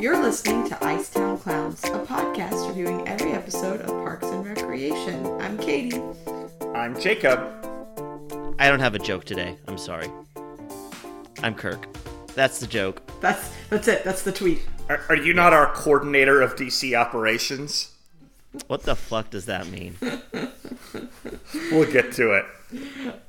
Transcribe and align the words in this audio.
You're 0.00 0.22
listening 0.22 0.66
to 0.68 0.76
Icetown 0.80 1.38
Clowns, 1.40 1.84
a 1.84 2.04
podcast 2.06 2.68
reviewing 2.68 3.06
every 3.06 3.32
episode 3.32 3.82
of 3.82 3.88
Parks 3.88 4.28
and 4.28 4.46
Recreation. 4.46 5.26
I'm 5.42 5.58
Katie. 5.58 6.00
I'm 6.74 6.98
Jacob. 6.98 7.38
I 8.58 8.70
don't 8.70 8.80
have 8.80 8.94
a 8.94 8.98
joke 8.98 9.24
today. 9.24 9.58
I'm 9.68 9.76
sorry. 9.76 10.08
I'm 11.42 11.54
Kirk. 11.54 11.86
That's 12.34 12.60
the 12.60 12.66
joke. 12.66 13.02
That's 13.20 13.52
that's 13.68 13.88
it. 13.88 14.04
That's 14.04 14.22
the 14.22 14.32
tweet. 14.32 14.66
Are, 14.88 15.02
are 15.10 15.16
you 15.16 15.34
not 15.34 15.52
our 15.52 15.70
coordinator 15.74 16.40
of 16.40 16.56
DC 16.56 16.98
operations? 16.98 17.92
What 18.68 18.84
the 18.84 18.96
fuck 18.96 19.28
does 19.28 19.44
that 19.46 19.66
mean? 19.68 19.96
We'll 21.72 21.90
get 21.90 22.12
to 22.12 22.32
it. 22.32 22.44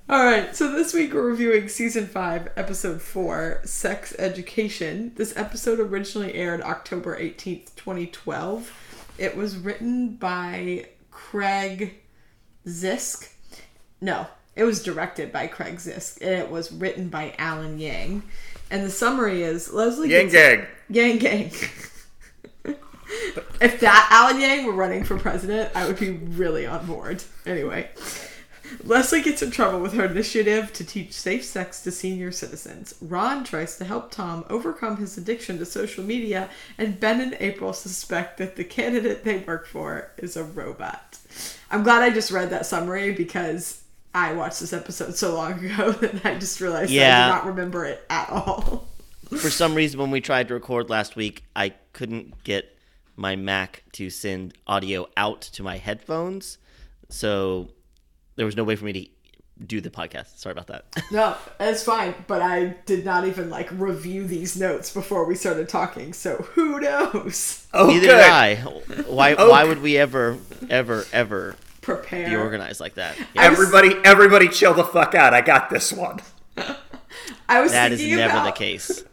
All 0.09 0.23
right, 0.23 0.55
so 0.55 0.72
this 0.72 0.94
week 0.94 1.13
we're 1.13 1.22
reviewing 1.30 1.67
season 1.67 2.08
5, 2.08 2.50
episode 2.55 3.02
4, 3.02 3.62
Sex 3.66 4.16
Education. 4.17 5.12
This 5.16 5.36
episode 5.36 5.80
originally 5.80 6.34
aired 6.34 6.62
October 6.62 7.20
18th, 7.20 7.76
2012. 7.76 8.72
It 9.17 9.36
was 9.36 9.58
written 9.58 10.16
by 10.16 10.88
Craig 11.12 11.95
Zisk. 12.66 13.31
No, 14.02 14.28
it 14.55 14.64
was 14.64 14.81
directed 14.84 15.31
by 15.31 15.48
Craig 15.48 15.75
Zisk, 15.78 16.22
and 16.22 16.31
it 16.31 16.50
was 16.50 16.72
written 16.72 17.09
by 17.09 17.36
Alan 17.38 17.80
Yang. 17.80 18.23
And 18.72 18.84
the 18.84 18.89
summary 18.91 19.44
is 19.44 19.72
Leslie 19.73 20.09
Yang 20.09 20.30
gets- 20.30 20.34
gang. 20.34 20.67
Yang 20.89 21.17
Gang. 21.20 21.52
if 23.61 23.79
that 23.79 24.07
Alan 24.11 24.39
Yang 24.41 24.66
were 24.66 24.73
running 24.73 25.03
for 25.03 25.17
president, 25.17 25.71
I 25.75 25.88
would 25.88 25.99
be 25.99 26.11
really 26.11 26.66
on 26.66 26.85
board. 26.85 27.23
Anyway, 27.45 27.89
Leslie 28.83 29.21
gets 29.21 29.41
in 29.41 29.52
trouble 29.52 29.80
with 29.80 29.93
her 29.93 30.05
initiative 30.05 30.73
to 30.73 30.83
teach 30.85 31.13
safe 31.13 31.43
sex 31.45 31.81
to 31.83 31.91
senior 31.91 32.31
citizens. 32.31 32.95
Ron 33.02 33.44
tries 33.44 33.77
to 33.77 33.86
help 33.86 34.11
Tom 34.11 34.44
overcome 34.49 34.97
his 34.97 35.17
addiction 35.17 35.58
to 35.59 35.66
social 35.66 36.03
media, 36.03 36.49
and 36.77 36.99
Ben 36.99 37.22
and 37.22 37.38
April 37.39 37.72
suspect 37.73 38.38
that 38.39 38.55
the 38.58 38.64
candidate 38.64 39.23
they 39.23 39.38
work 39.39 39.67
for 39.67 40.11
is 40.17 40.36
a 40.36 40.44
robot. 40.44 41.17
I'm 41.71 41.83
glad 41.83 42.03
I 42.03 42.09
just 42.09 42.31
read 42.31 42.49
that 42.49 42.66
summary 42.66 43.14
because 43.14 43.81
I 44.14 44.33
watched 44.33 44.59
this 44.59 44.73
episode 44.73 45.16
so 45.16 45.33
long 45.36 45.53
ago 45.66 45.92
that 45.94 46.25
I 46.25 46.36
just 46.38 46.59
realized 46.59 46.89
that 46.92 46.95
I 46.95 47.02
Yeah. 47.02 47.27
do 47.27 47.33
not 47.36 47.45
remember 47.45 47.86
it 47.86 48.03
at 48.09 48.30
all. 48.30 48.88
For 49.30 49.49
some 49.49 49.75
reason, 49.75 49.99
when 49.99 50.09
we 50.11 50.21
tried 50.21 50.47
to 50.49 50.53
record 50.53 50.89
last 50.89 51.16
week, 51.17 51.44
I 51.55 51.73
couldn't 51.94 52.44
get 52.45 52.77
my 53.18 53.36
Mac 53.36 53.84
to 53.94 54.10
send 54.10 54.54
audio 54.66 55.08
out 55.18 55.42
to 55.42 55.64
my 55.64 55.78
headphones. 55.78 56.58
So 57.10 57.70
there 58.38 58.46
was 58.46 58.56
no 58.56 58.64
way 58.64 58.76
for 58.78 58.86
me 58.86 58.94
to 58.94 59.08
do 59.66 59.82
the 59.82 59.90
podcast. 59.90 60.38
Sorry 60.38 60.52
about 60.54 60.68
that. 60.68 60.86
No, 61.12 61.36
it's 61.60 61.82
fine. 61.84 62.14
But 62.28 62.42
I 62.44 62.76
did 62.86 63.04
not 63.04 63.26
even 63.26 63.50
like 63.50 63.70
review 63.72 64.26
these 64.28 64.56
notes 64.56 64.94
before 64.94 65.26
we 65.26 65.34
started 65.36 65.68
talking. 65.68 66.14
So 66.14 66.36
who 66.54 66.80
knows? 66.80 67.66
Oh, 67.73 67.88
Neither 67.88 68.08
good. 68.08 68.18
did 68.18 68.20
I. 68.30 68.56
Why, 69.08 69.34
Oh, 69.36 69.50
why 69.52 69.64
would 69.64 69.82
we 69.82 69.98
ever, 69.98 70.38
ever, 70.70 71.06
ever 71.12 71.56
Prepare. 71.82 72.30
be 72.30 72.36
organized 72.36 72.80
like 72.80 72.95
that? 72.95 73.18
Everybody, 73.36 73.95
everybody, 74.04 74.48
chill 74.50 74.73
the 74.76 74.84
fuck 74.84 75.16
out. 75.16 75.34
I 75.34 75.42
got 75.42 75.70
this 75.72 75.92
one. 75.92 76.20
I 77.50 77.62
was 77.62 77.72
That 77.72 77.92
is 77.94 78.00
thinking 78.00 78.18
never 78.18 78.44
the 78.45 78.52
case. 78.52 79.04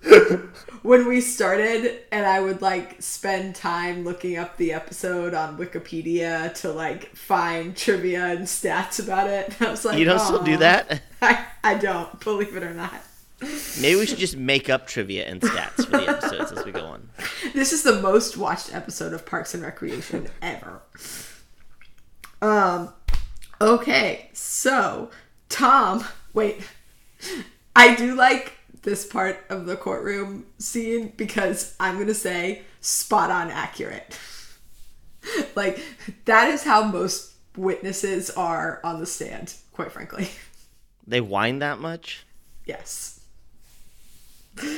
When 0.85 1.09
we 1.09 1.23
started, 1.23 2.03
and 2.13 2.27
I 2.27 2.41
would 2.41 2.61
like 2.61 3.01
spend 3.01 3.55
time 3.55 4.05
looking 4.05 4.37
up 4.37 4.59
the 4.59 4.75
episode 4.75 5.33
on 5.33 5.57
Wikipedia 5.57 6.53
to 6.61 6.73
like 6.73 7.17
find 7.17 7.75
trivia 7.75 8.27
and 8.27 8.41
stats 8.41 9.03
about 9.03 9.31
it. 9.31 9.57
I 9.63 9.71
was 9.71 9.87
like, 9.87 9.99
You 9.99 10.05
don't 10.05 10.21
still 10.21 10.43
do 10.43 10.59
that? 10.59 11.01
I, 11.23 11.47
I 11.65 11.75
don't 11.77 12.21
believe 12.21 12.55
it 12.55 12.63
or 12.63 12.75
not. 12.75 12.93
Maybe 13.81 13.99
we 13.99 14.05
should 14.05 14.19
just 14.27 14.37
make 14.37 14.69
up 14.69 14.87
trivia 14.87 15.25
and 15.25 15.41
stats 15.41 15.87
for 15.87 15.93
the 15.93 16.07
episodes 16.07 16.53
as 16.53 16.67
we 16.67 16.71
go 16.71 16.85
on. 16.85 17.09
This 17.55 17.73
is 17.73 17.83
the 17.83 18.03
most 18.03 18.37
watched 18.37 18.75
episode 18.75 19.15
of 19.15 19.25
Parks 19.25 19.55
and 19.55 19.63
Recreation 19.63 20.29
ever. 20.43 20.83
Um 22.43 22.93
okay, 23.59 24.29
so 24.35 25.09
Tom, 25.49 26.05
wait. 26.35 26.61
I 27.75 27.95
do 27.95 28.15
like 28.15 28.53
this 28.85 29.05
part 29.07 29.45
of 29.49 29.67
the 29.67 29.77
courtroom 29.77 30.47
scene 30.59 31.13
because 31.17 31.75
I'm 31.81 31.97
going 31.97 32.07
to 32.07 32.15
say 32.15 32.63
spot 32.81 33.31
on 33.31 33.51
accurate. 33.51 34.19
like 35.57 35.81
that 36.27 36.49
is 36.49 36.63
how 36.63 36.85
most 36.85 37.33
witnesses 37.57 38.31
are 38.31 38.81
on 38.85 39.01
the 39.01 39.07
stand, 39.07 39.55
quite 39.73 39.93
frankly. 39.93 40.29
They 41.07 41.21
whine 41.21 41.59
that 41.59 41.81
much? 41.81 42.25
Yes. 42.65 43.21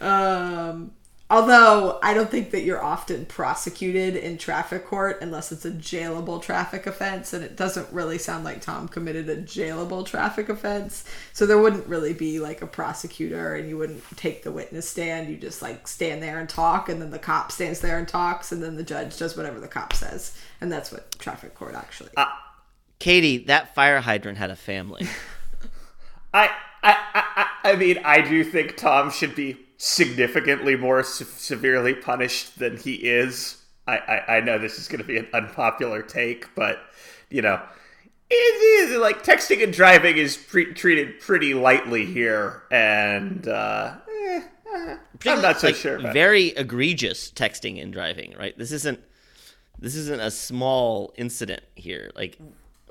Um, 0.00 0.92
although 1.32 1.98
I 2.02 2.12
don't 2.12 2.30
think 2.30 2.50
that 2.50 2.60
you're 2.60 2.82
often 2.84 3.24
prosecuted 3.24 4.14
in 4.16 4.36
traffic 4.36 4.84
court 4.86 5.18
unless 5.22 5.50
it's 5.50 5.64
a 5.64 5.70
jailable 5.70 6.42
traffic 6.42 6.86
offense, 6.86 7.32
and 7.32 7.42
it 7.42 7.56
doesn't 7.56 7.90
really 7.90 8.18
sound 8.18 8.44
like 8.44 8.60
Tom 8.60 8.86
committed 8.86 9.30
a 9.30 9.36
jailable 9.38 10.04
traffic 10.04 10.50
offense. 10.50 11.04
So 11.32 11.46
there 11.46 11.56
wouldn't 11.58 11.86
really 11.86 12.12
be 12.12 12.38
like 12.38 12.60
a 12.60 12.66
prosecutor, 12.66 13.54
and 13.54 13.66
you 13.66 13.78
wouldn't 13.78 14.04
take 14.16 14.42
the 14.42 14.52
witness 14.52 14.86
stand. 14.86 15.30
You 15.30 15.38
just 15.38 15.62
like 15.62 15.88
stand 15.88 16.22
there 16.22 16.38
and 16.38 16.48
talk, 16.48 16.90
and 16.90 17.00
then 17.00 17.10
the 17.10 17.18
cop 17.18 17.50
stands 17.50 17.80
there 17.80 17.98
and 17.98 18.06
talks, 18.06 18.52
and 18.52 18.62
then 18.62 18.76
the 18.76 18.84
judge 18.84 19.16
does 19.16 19.34
whatever 19.34 19.58
the 19.58 19.68
cop 19.68 19.94
says, 19.94 20.36
and 20.60 20.70
that's 20.70 20.92
what 20.92 21.18
traffic 21.18 21.54
court 21.54 21.74
actually. 21.74 22.10
Uh, 22.14 22.26
Katie, 22.98 23.38
that 23.46 23.74
fire 23.74 24.00
hydrant 24.02 24.36
had 24.36 24.50
a 24.50 24.56
family. 24.56 25.08
I, 26.34 26.48
I, 26.82 26.92
I, 27.14 27.24
I- 27.36 27.46
I 27.64 27.76
mean, 27.76 27.98
I 28.04 28.22
do 28.22 28.42
think 28.42 28.76
Tom 28.76 29.08
should 29.12 29.36
be 29.36 29.56
significantly 29.82 30.76
more 30.76 31.02
se- 31.02 31.24
severely 31.24 31.92
punished 31.92 32.56
than 32.60 32.76
he 32.76 32.94
is. 32.94 33.60
I, 33.88 33.96
I, 33.98 34.36
I 34.36 34.40
know 34.40 34.56
this 34.56 34.78
is 34.78 34.86
going 34.86 35.00
to 35.00 35.06
be 35.06 35.16
an 35.16 35.26
unpopular 35.34 36.02
take, 36.02 36.54
but 36.54 36.78
you 37.30 37.42
know, 37.42 37.60
it 38.30 38.34
is 38.34 38.96
like 38.96 39.24
texting 39.24 39.60
and 39.60 39.72
driving 39.72 40.18
is 40.18 40.36
pre- 40.36 40.72
treated 40.72 41.18
pretty 41.18 41.52
lightly 41.52 42.06
here, 42.06 42.62
and 42.70 43.48
uh, 43.48 43.94
eh, 44.08 44.42
eh, 44.72 44.96
I'm 45.26 45.42
not 45.42 45.58
so 45.58 45.66
Like, 45.66 45.76
sure. 45.76 45.96
About 45.96 46.10
it. 46.10 46.12
Very 46.12 46.46
egregious 46.50 47.32
texting 47.32 47.82
and 47.82 47.92
driving, 47.92 48.34
right? 48.38 48.56
This 48.56 48.70
isn't 48.70 49.00
this 49.80 49.96
isn't 49.96 50.20
a 50.20 50.30
small 50.30 51.12
incident 51.16 51.64
here. 51.74 52.12
Like 52.14 52.38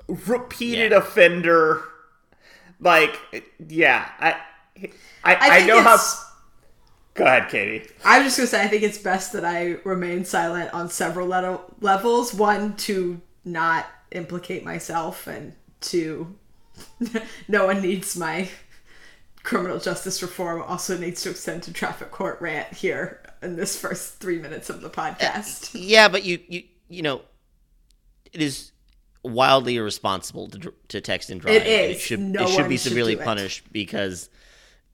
repeated 0.08 0.92
Yeah. 0.92 0.98
offender. 0.98 1.84
Like, 2.80 3.18
yeah, 3.66 4.10
I, 4.20 4.36
I, 5.24 5.36
I, 5.36 5.56
think 5.56 5.68
know 5.68 5.80
how. 5.80 5.96
It's- 7.14 7.18
Go 7.18 7.24
ahead, 7.26 7.48
Katie. 7.50 7.88
I'm 8.04 8.24
just 8.24 8.36
gonna 8.36 8.46
say 8.46 8.62
I 8.62 8.68
think 8.68 8.82
it's 8.82 8.98
best 8.98 9.32
that 9.34 9.44
I 9.44 9.76
remain 9.84 10.24
silent 10.24 10.72
on 10.72 10.88
several 10.88 11.28
le- 11.28 11.60
levels. 11.80 12.32
One, 12.34 12.76
to 12.78 13.20
not 13.44 13.86
implicate 14.12 14.64
myself, 14.64 15.26
and 15.26 15.54
two, 15.80 16.34
no 17.48 17.66
one 17.66 17.82
needs 17.82 18.16
my 18.16 18.48
criminal 19.42 19.78
justice 19.78 20.22
reform. 20.22 20.62
Also 20.62 20.96
needs 20.96 21.22
to 21.22 21.30
extend 21.30 21.62
to 21.64 21.72
traffic 21.72 22.10
court 22.10 22.40
rant 22.40 22.72
here 22.72 23.20
in 23.42 23.56
this 23.56 23.78
first 23.78 24.18
three 24.20 24.38
minutes 24.38 24.70
of 24.70 24.80
the 24.80 24.88
podcast. 24.90 25.74
Uh, 25.74 25.78
yeah, 25.80 26.08
but 26.08 26.24
you 26.24 26.38
you 26.48 26.62
you 26.88 27.02
know, 27.02 27.22
it 28.32 28.40
is 28.40 28.72
wildly 29.22 29.76
irresponsible 29.76 30.48
to 30.48 30.72
to 30.88 31.00
text 31.00 31.28
and 31.30 31.40
drive. 31.42 31.56
It 31.56 31.62
and 31.66 31.90
is. 31.92 31.96
It 31.96 32.00
should 32.00 32.20
No 32.20 32.44
it 32.44 32.48
should 32.48 32.60
one 32.60 32.68
be 32.70 32.76
should 32.76 32.88
severely 32.90 33.16
do 33.16 33.20
it. 33.20 33.24
punished 33.24 33.70
because 33.72 34.30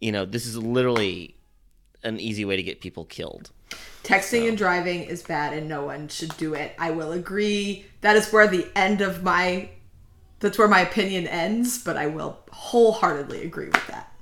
you 0.00 0.10
know 0.12 0.24
this 0.24 0.46
is 0.46 0.56
literally 0.56 1.36
an 2.02 2.20
easy 2.20 2.44
way 2.44 2.56
to 2.56 2.62
get 2.62 2.80
people 2.80 3.04
killed. 3.04 3.50
Texting 4.02 4.48
and 4.48 4.56
driving 4.56 5.02
is 5.02 5.22
bad, 5.22 5.52
and 5.52 5.68
no 5.68 5.84
one 5.84 6.08
should 6.08 6.34
do 6.36 6.54
it. 6.54 6.74
I 6.78 6.90
will 6.90 7.12
agree. 7.12 7.84
That 8.00 8.16
is 8.16 8.32
where 8.32 8.46
the 8.46 8.66
end 8.74 9.00
of 9.00 9.22
my. 9.22 9.70
That's 10.40 10.56
where 10.56 10.68
my 10.68 10.80
opinion 10.80 11.26
ends, 11.26 11.82
but 11.82 11.96
I 11.96 12.06
will 12.06 12.38
wholeheartedly 12.52 13.42
agree 13.42 13.66
with 13.66 13.86
that. 13.88 14.12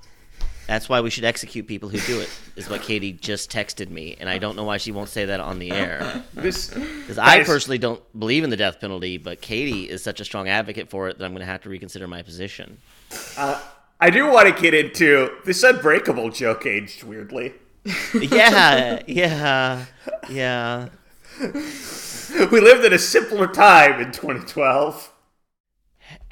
That's 0.67 0.89
why 0.89 1.00
we 1.00 1.11
should 1.11 1.25
execute 1.25 1.67
people 1.69 1.89
who 1.89 1.99
do 2.00 2.21
it. 2.21 2.29
Is 2.56 2.69
what 2.69 2.83
Katie 2.83 3.12
just 3.12 3.53
texted 3.53 3.91
me, 3.91 4.17
and 4.19 4.29
I 4.29 4.39
don't 4.39 4.56
know 4.56 4.65
why 4.65 4.79
she 4.79 4.91
won't 4.91 5.11
say 5.11 5.27
that 5.27 5.41
on 5.41 5.59
the 5.59 5.71
air. 5.71 6.25
This 6.35 6.71
Because 6.71 7.19
I 7.19 7.39
Guys. 7.39 7.47
personally 7.47 7.79
don't 7.79 8.03
believe 8.19 8.43
in 8.43 8.50
the 8.50 8.56
death 8.56 8.81
penalty, 8.81 9.19
but 9.19 9.41
Katie 9.41 9.89
is 9.89 10.03
such 10.03 10.21
a 10.21 10.25
strong 10.25 10.49
advocate 10.49 10.91
for 10.91 11.09
it 11.09 11.19
that 11.19 11.25
I'm 11.25 11.33
going 11.33 11.41
to 11.41 11.47
have 11.47 11.62
to 11.62 11.69
reconsider 11.69 12.09
my 12.09 12.23
position. 12.23 12.79
Uh, 13.37 13.61
I 14.00 14.11
do 14.11 14.27
want 14.31 14.55
to 14.55 14.61
get 14.61 14.75
into 14.75 15.31
this 15.45 15.62
unbreakable 15.62 16.31
joke 16.31 16.67
aged 16.67 17.05
weirdly. 17.05 17.55
Yeah, 18.21 19.03
yeah, 19.06 19.85
yeah. 20.29 20.88
We 21.41 22.61
lived 22.61 22.85
in 22.85 22.93
a 22.93 22.99
simpler 22.99 23.47
time 23.47 24.00
in 24.00 24.12
2012. 24.12 25.12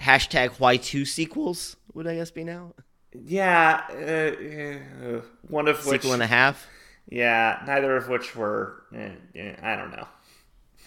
Hashtag 0.00 0.50
Y2 0.58 1.06
sequels 1.06 1.76
would 1.94 2.06
I 2.06 2.16
guess 2.16 2.30
be 2.30 2.44
now? 2.44 2.74
Yeah, 3.12 3.82
uh, 3.90 5.06
uh, 5.06 5.20
one 5.48 5.68
of 5.68 5.84
which. 5.86 6.02
Sequel 6.02 6.14
and 6.14 6.22
a 6.22 6.26
half. 6.26 6.66
Yeah, 7.08 7.62
neither 7.66 7.96
of 7.96 8.08
which 8.08 8.34
were. 8.34 8.82
Eh, 8.94 9.10
eh, 9.36 9.54
I 9.62 9.76
don't 9.76 9.92
know. 9.92 10.06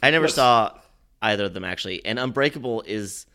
I 0.03 0.11
never 0.11 0.23
What's- 0.23 0.35
saw 0.35 0.77
either 1.21 1.45
of 1.45 1.53
them 1.53 1.63
actually. 1.63 2.05
And 2.05 2.19
Unbreakable 2.19 2.83
is 2.85 3.25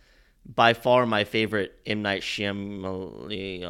by 0.45 0.75
far 0.75 1.07
my 1.07 1.25
favorite 1.25 1.73
M 1.87 2.03
Night 2.03 2.23
Shyamalan 2.23 3.63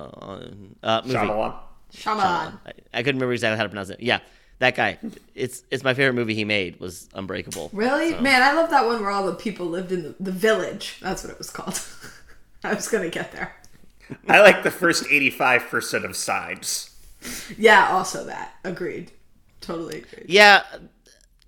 uh, 0.83 1.03
movie. 1.05 1.15
Shyamalan. 1.15 1.55
Shaman. 1.95 2.23
I, 2.25 2.73
I 2.95 3.03
couldn't 3.03 3.17
remember 3.21 3.33
exactly 3.33 3.57
how 3.57 3.63
to 3.65 3.69
pronounce 3.69 3.91
it. 3.91 4.01
Yeah, 4.01 4.21
that 4.59 4.75
guy. 4.75 4.99
It's 5.35 5.63
it's 5.71 5.85
my 5.85 5.95
favorite 5.95 6.15
movie 6.15 6.35
he 6.35 6.45
made 6.45 6.81
was 6.81 7.09
Unbreakable. 7.15 7.71
Really? 7.73 8.15
Man, 8.21 8.43
I 8.43 8.53
love 8.53 8.71
that 8.71 8.87
one 8.87 9.01
where 9.01 9.11
all 9.11 9.27
the 9.27 9.35
people 9.35 9.67
lived 9.67 9.93
in 9.93 10.03
the, 10.03 10.15
the 10.21 10.33
village. 10.33 10.99
That's 11.03 11.23
what 11.25 11.33
it 11.33 11.39
was 11.39 11.51
called. 11.51 11.81
I 12.65 12.75
was 12.75 12.89
gonna 12.89 13.09
get 13.11 13.33
there. 13.33 13.55
I 14.29 14.41
like 14.41 14.63
the 14.63 14.71
first 14.71 15.05
85% 15.05 16.05
of 16.05 16.17
sides. 16.17 16.91
Yeah, 17.57 17.89
also 17.91 18.25
that. 18.27 18.55
Agreed. 18.65 19.11
Totally 19.61 19.99
agreed. 19.99 20.27
Yeah, 20.29 20.63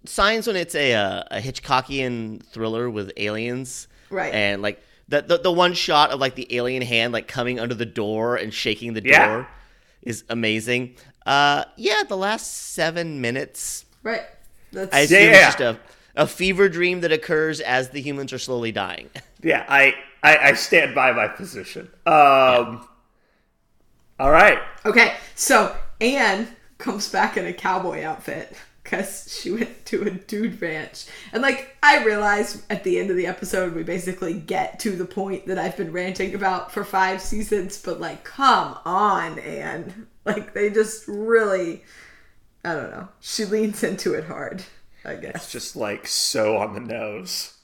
signs 0.04 0.46
when 0.46 0.56
it's 0.56 0.74
a 0.74 0.94
uh, 0.94 1.24
a 1.30 1.40
Hitchcockian 1.40 2.44
thriller 2.46 2.88
with 2.90 3.12
aliens, 3.16 3.88
Right. 4.10 4.32
And 4.32 4.62
like 4.62 4.82
the, 5.08 5.22
the 5.22 5.38
the 5.38 5.52
one 5.52 5.74
shot 5.74 6.10
of 6.10 6.20
like 6.20 6.34
the 6.36 6.54
alien 6.56 6.82
hand 6.82 7.12
like 7.12 7.26
coming 7.28 7.58
under 7.58 7.74
the 7.74 7.86
door 7.86 8.36
and 8.36 8.52
shaking 8.54 8.94
the 8.94 9.02
Yeah. 9.04 9.26
door 9.26 9.48
is 10.04 10.22
amazing. 10.28 10.94
Uh, 11.26 11.64
yeah, 11.76 12.02
the 12.08 12.16
last 12.16 12.72
seven 12.74 13.20
minutes, 13.20 13.84
Right. 14.02 14.22
That's 14.72 14.94
I 14.94 15.00
assume 15.00 15.22
Yeah. 15.30 15.46
it's 15.48 15.56
just 15.56 15.60
a 15.60 15.78
a 16.16 16.26
fever 16.28 16.68
dream 16.68 17.00
that 17.00 17.10
occurs 17.10 17.58
as 17.60 17.88
the 17.90 18.00
humans 18.00 18.32
are 18.32 18.38
slowly 18.38 18.70
dying. 18.72 19.10
Yeah, 19.42 19.66
I, 19.68 19.94
I, 20.22 20.38
I 20.38 20.52
stand 20.54 20.94
by 20.94 21.12
my 21.12 21.28
position. 21.28 21.90
Um, 22.06 22.88
All 24.18 24.30
right. 24.30 24.58
Okay, 24.86 25.16
so 25.34 25.76
Anne 26.00 26.48
comes 26.78 27.10
back 27.10 27.36
in 27.36 27.44
a 27.44 27.52
cowboy 27.52 28.02
outfit 28.04 28.56
because 28.84 29.34
she 29.34 29.50
went 29.50 29.86
to 29.86 30.02
a 30.02 30.10
dude 30.10 30.60
ranch. 30.60 31.06
And, 31.32 31.42
like, 31.42 31.76
I 31.82 32.04
realize 32.04 32.62
at 32.68 32.84
the 32.84 33.00
end 33.00 33.10
of 33.10 33.16
the 33.16 33.26
episode, 33.26 33.74
we 33.74 33.82
basically 33.82 34.34
get 34.34 34.78
to 34.80 34.90
the 34.90 35.06
point 35.06 35.46
that 35.46 35.58
I've 35.58 35.76
been 35.76 35.90
ranting 35.90 36.34
about 36.34 36.70
for 36.70 36.84
five 36.84 37.22
seasons, 37.22 37.80
but, 37.82 37.98
like, 37.98 38.24
come 38.24 38.78
on, 38.84 39.38
Anne. 39.38 40.06
Like, 40.26 40.52
they 40.52 40.70
just 40.70 41.08
really, 41.08 41.82
I 42.62 42.74
don't 42.74 42.90
know. 42.90 43.08
She 43.20 43.46
leans 43.46 43.82
into 43.82 44.14
it 44.14 44.24
hard, 44.24 44.62
I 45.04 45.14
guess. 45.14 45.36
It's 45.36 45.52
just 45.52 45.76
like 45.76 46.06
so 46.06 46.58
on 46.58 46.74
the 46.74 46.80
nose. 46.80 47.54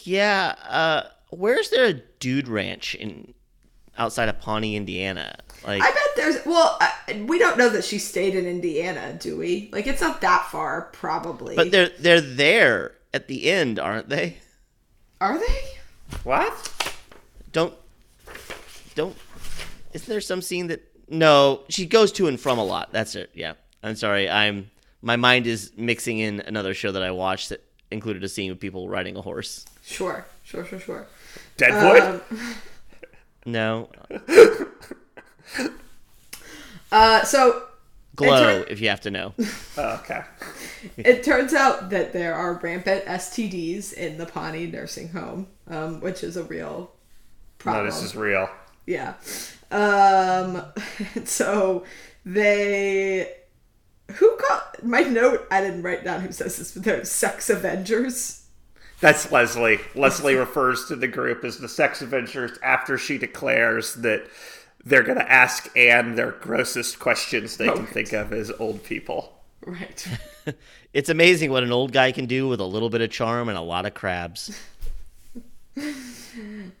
Yeah, 0.00 0.56
uh, 0.68 1.02
where's 1.30 1.70
there 1.70 1.86
a 1.86 2.02
dude 2.18 2.48
ranch 2.48 2.94
in 2.94 3.32
outside 3.98 4.28
of 4.28 4.40
Pawnee, 4.40 4.76
Indiana? 4.76 5.36
Like, 5.66 5.82
I 5.82 5.90
bet 5.90 6.02
there's, 6.16 6.46
well, 6.46 6.76
I, 6.80 7.24
we 7.26 7.38
don't 7.38 7.58
know 7.58 7.68
that 7.68 7.84
she 7.84 7.98
stayed 7.98 8.34
in 8.34 8.46
Indiana, 8.46 9.16
do 9.18 9.36
we? 9.36 9.68
Like, 9.72 9.86
it's 9.86 10.00
not 10.00 10.20
that 10.20 10.48
far, 10.50 10.82
probably. 10.92 11.56
but 11.56 11.70
they're 11.70 11.90
they're 11.98 12.20
there 12.20 12.92
at 13.12 13.28
the 13.28 13.50
end, 13.50 13.78
aren't 13.78 14.08
they? 14.08 14.36
Are 15.20 15.38
they? 15.38 15.64
What? 16.22 16.72
Don't 17.52 17.74
don't. 18.94 19.16
Isn't 19.92 20.08
there 20.08 20.20
some 20.20 20.42
scene 20.42 20.68
that? 20.68 20.82
No, 21.08 21.62
she 21.68 21.86
goes 21.86 22.10
to 22.12 22.26
and 22.26 22.38
from 22.38 22.58
a 22.58 22.64
lot. 22.64 22.92
That's 22.92 23.14
it. 23.14 23.30
Yeah, 23.34 23.54
I'm 23.82 23.96
sorry. 23.96 24.28
I'm 24.28 24.70
my 25.02 25.16
mind 25.16 25.46
is 25.46 25.72
mixing 25.76 26.18
in 26.18 26.40
another 26.40 26.74
show 26.74 26.92
that 26.92 27.02
I 27.02 27.12
watched 27.12 27.50
that 27.50 27.62
included 27.90 28.24
a 28.24 28.28
scene 28.28 28.50
with 28.50 28.60
people 28.60 28.88
riding 28.88 29.16
a 29.16 29.22
horse. 29.22 29.64
Sure, 29.84 30.26
sure, 30.42 30.64
sure, 30.64 30.80
sure. 30.80 31.06
Deadwood? 31.56 32.02
Um, 32.02 32.20
No, 33.46 33.88
Uh, 36.92 37.24
so 37.24 37.64
glow 38.14 38.34
Enter- 38.60 38.68
if 38.70 38.80
you 38.80 38.88
have 38.88 39.00
to 39.02 39.10
know. 39.10 39.34
Oh, 39.78 40.00
okay. 40.02 40.22
it 40.96 41.22
turns 41.22 41.52
out 41.52 41.90
that 41.90 42.14
there 42.14 42.34
are 42.34 42.54
rampant 42.54 43.04
STDs 43.04 43.92
in 43.92 44.16
the 44.16 44.24
Pawnee 44.24 44.66
nursing 44.68 45.08
home, 45.10 45.48
um, 45.68 46.00
which 46.00 46.24
is 46.24 46.38
a 46.38 46.44
real 46.44 46.92
problem. 47.58 47.84
No, 47.84 47.90
this 47.90 48.02
is 48.02 48.16
real. 48.16 48.48
yeah. 48.86 49.14
Um, 49.70 50.62
so 51.24 51.84
they 52.24 53.34
who 54.12 54.36
called 54.38 54.62
my 54.82 55.00
note? 55.00 55.46
I 55.50 55.60
didn't 55.60 55.82
write 55.82 56.04
down 56.04 56.22
who 56.22 56.32
says 56.32 56.56
this, 56.56 56.72
but 56.72 56.84
they're 56.84 57.04
sex 57.04 57.50
avengers. 57.50 58.45
That's 59.00 59.30
Leslie. 59.30 59.80
Leslie 59.94 60.34
refers 60.46 60.86
to 60.86 60.96
the 60.96 61.08
group 61.08 61.44
as 61.44 61.58
the 61.58 61.68
Sex 61.68 62.00
Avengers 62.02 62.58
after 62.62 62.96
she 62.98 63.18
declares 63.18 63.94
that 63.96 64.26
they're 64.84 65.02
going 65.02 65.18
to 65.18 65.30
ask 65.32 65.68
Anne 65.76 66.14
their 66.14 66.30
grossest 66.32 66.98
questions 66.98 67.56
they 67.56 67.66
can 67.68 67.80
Right. 67.84 67.88
think 67.88 68.12
of 68.12 68.32
as 68.32 68.50
old 68.58 68.82
people. 68.84 69.32
Right. 69.64 70.06
It's 70.92 71.10
amazing 71.10 71.50
what 71.50 71.62
an 71.62 71.72
old 71.72 71.92
guy 71.92 72.10
can 72.10 72.24
do 72.24 72.48
with 72.48 72.58
a 72.58 72.64
little 72.64 72.88
bit 72.88 73.02
of 73.02 73.10
charm 73.10 73.50
and 73.50 73.58
a 73.58 73.60
lot 73.60 73.84
of 73.84 73.92
crabs. 73.92 74.58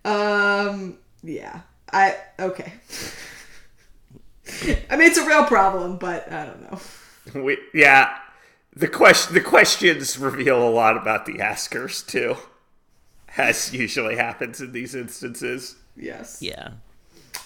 Um. 0.04 0.98
Yeah. 1.22 1.60
I 1.92 2.16
okay. 2.38 2.72
I 4.90 4.96
mean, 4.96 5.08
it's 5.08 5.18
a 5.18 5.26
real 5.26 5.44
problem, 5.44 5.96
but 5.98 6.30
I 6.32 6.46
don't 6.46 6.62
know. 7.34 7.42
We, 7.42 7.58
yeah, 7.74 8.16
the 8.76 8.86
question 8.88 9.34
the 9.34 9.40
questions 9.40 10.18
reveal 10.18 10.62
a 10.62 10.70
lot 10.70 10.96
about 10.96 11.26
the 11.26 11.40
askers 11.40 12.02
too, 12.02 12.36
as 13.36 13.72
usually 13.72 14.16
happens 14.16 14.60
in 14.60 14.72
these 14.72 14.94
instances. 14.94 15.76
Yes. 15.96 16.38
Yeah. 16.42 16.72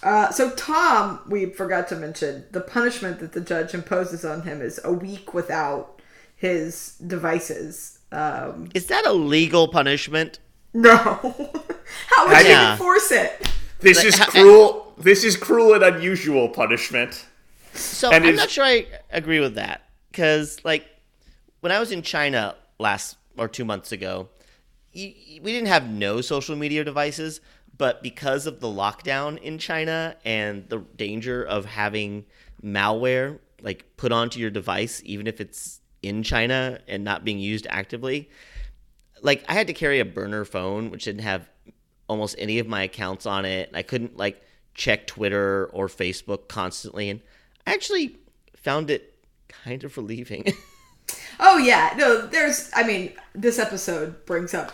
Uh, 0.03 0.31
so 0.31 0.51
Tom, 0.51 1.21
we 1.29 1.47
forgot 1.47 1.87
to 1.89 1.97
mention 1.97 2.45
the 2.53 2.61
punishment 2.61 3.21
that 3.21 3.33
the 3.33 3.41
judge 3.41 3.75
imposes 3.75 4.25
on 4.25 4.43
him 4.43 4.61
is 4.61 4.81
a 4.85 4.93
week 4.93 5.33
without 5.35 6.01
his 6.37 6.95
devices. 7.07 7.99
Um, 8.13 8.71
Is 8.75 8.87
that 8.87 9.07
a 9.07 9.13
legal 9.13 9.69
punishment? 9.69 10.41
no, 10.73 10.95
how 12.09 12.29
would 12.29 12.39
you 12.43 12.49
Yeah. 12.51 12.73
enforce 12.73 13.13
it? 13.13 13.49
This 13.81 13.99
Like, 13.99 14.07
is 14.07 14.19
ha- 14.19 14.31
cruel. 14.31 14.95
This 14.99 15.23
is 15.25 15.37
cruel 15.37 15.75
and 15.75 15.83
unusual 15.83 16.49
punishment. 16.49 17.27
So 17.75 18.11
And 18.11 18.25
I'm 18.27 18.37
not 18.37 18.51
sure 18.51 18.65
I 18.65 18.87
agree 19.11 19.41
with 19.41 19.55
that 19.55 19.83
because, 20.11 20.59
like, 20.65 20.87
when 21.61 21.73
I 21.73 21.79
was 21.79 21.93
in 21.93 22.03
China 22.03 22.57
last 22.79 23.17
or 23.37 23.49
two 23.49 23.65
months 23.65 23.93
ago, 23.93 24.29
we 24.95 25.41
didn't 25.45 25.69
have 25.69 25.89
no 25.89 26.21
social 26.21 26.57
media 26.57 26.85
devices, 26.85 27.41
but 27.77 28.03
because 28.03 28.47
of 28.47 28.61
the 28.61 28.67
lockdown 28.67 29.39
in 29.41 29.59
China 29.59 30.17
and 30.25 30.69
the 30.69 30.79
danger 30.97 31.43
of 31.45 31.65
having 31.65 32.25
malware 32.63 33.39
like 33.63 33.85
put 33.97 34.13
onto 34.13 34.41
your 34.41 34.51
device, 34.51 35.03
even 35.05 35.27
if 35.27 35.41
it's 35.41 35.81
in 36.03 36.23
China 36.23 36.79
and 36.89 37.05
not 37.05 37.25
being 37.25 37.39
used 37.39 37.67
actively, 37.71 38.29
like 39.23 39.45
I 39.49 39.55
had 39.55 39.67
to 39.67 39.73
carry 39.73 40.01
a 40.01 40.05
burner 40.05 40.45
phone, 40.45 40.91
which 40.91 41.05
didn't 41.05 41.23
have 41.23 41.49
almost 42.09 42.35
any 42.39 42.59
of 42.59 42.67
my 42.67 42.83
accounts 42.83 43.27
on 43.27 43.45
it. 43.45 43.71
I 43.75 43.83
couldn't 43.83 44.17
like 44.17 44.43
check 44.75 45.07
Twitter 45.07 45.67
or 45.73 45.89
Facebook 45.89 46.49
constantly, 46.49 47.11
and 47.11 47.21
I 47.67 47.75
actually 47.75 48.17
found 48.57 48.91
it 48.91 49.15
kind 49.49 49.85
of 49.85 49.97
relieving. 49.97 50.53
Oh 51.39 51.59
yeah, 51.59 51.95
no. 51.97 52.27
There's, 52.27 52.71
I 52.75 52.83
mean, 52.87 53.13
this 53.35 53.59
episode 53.59 54.25
brings 54.27 54.55
up 54.55 54.73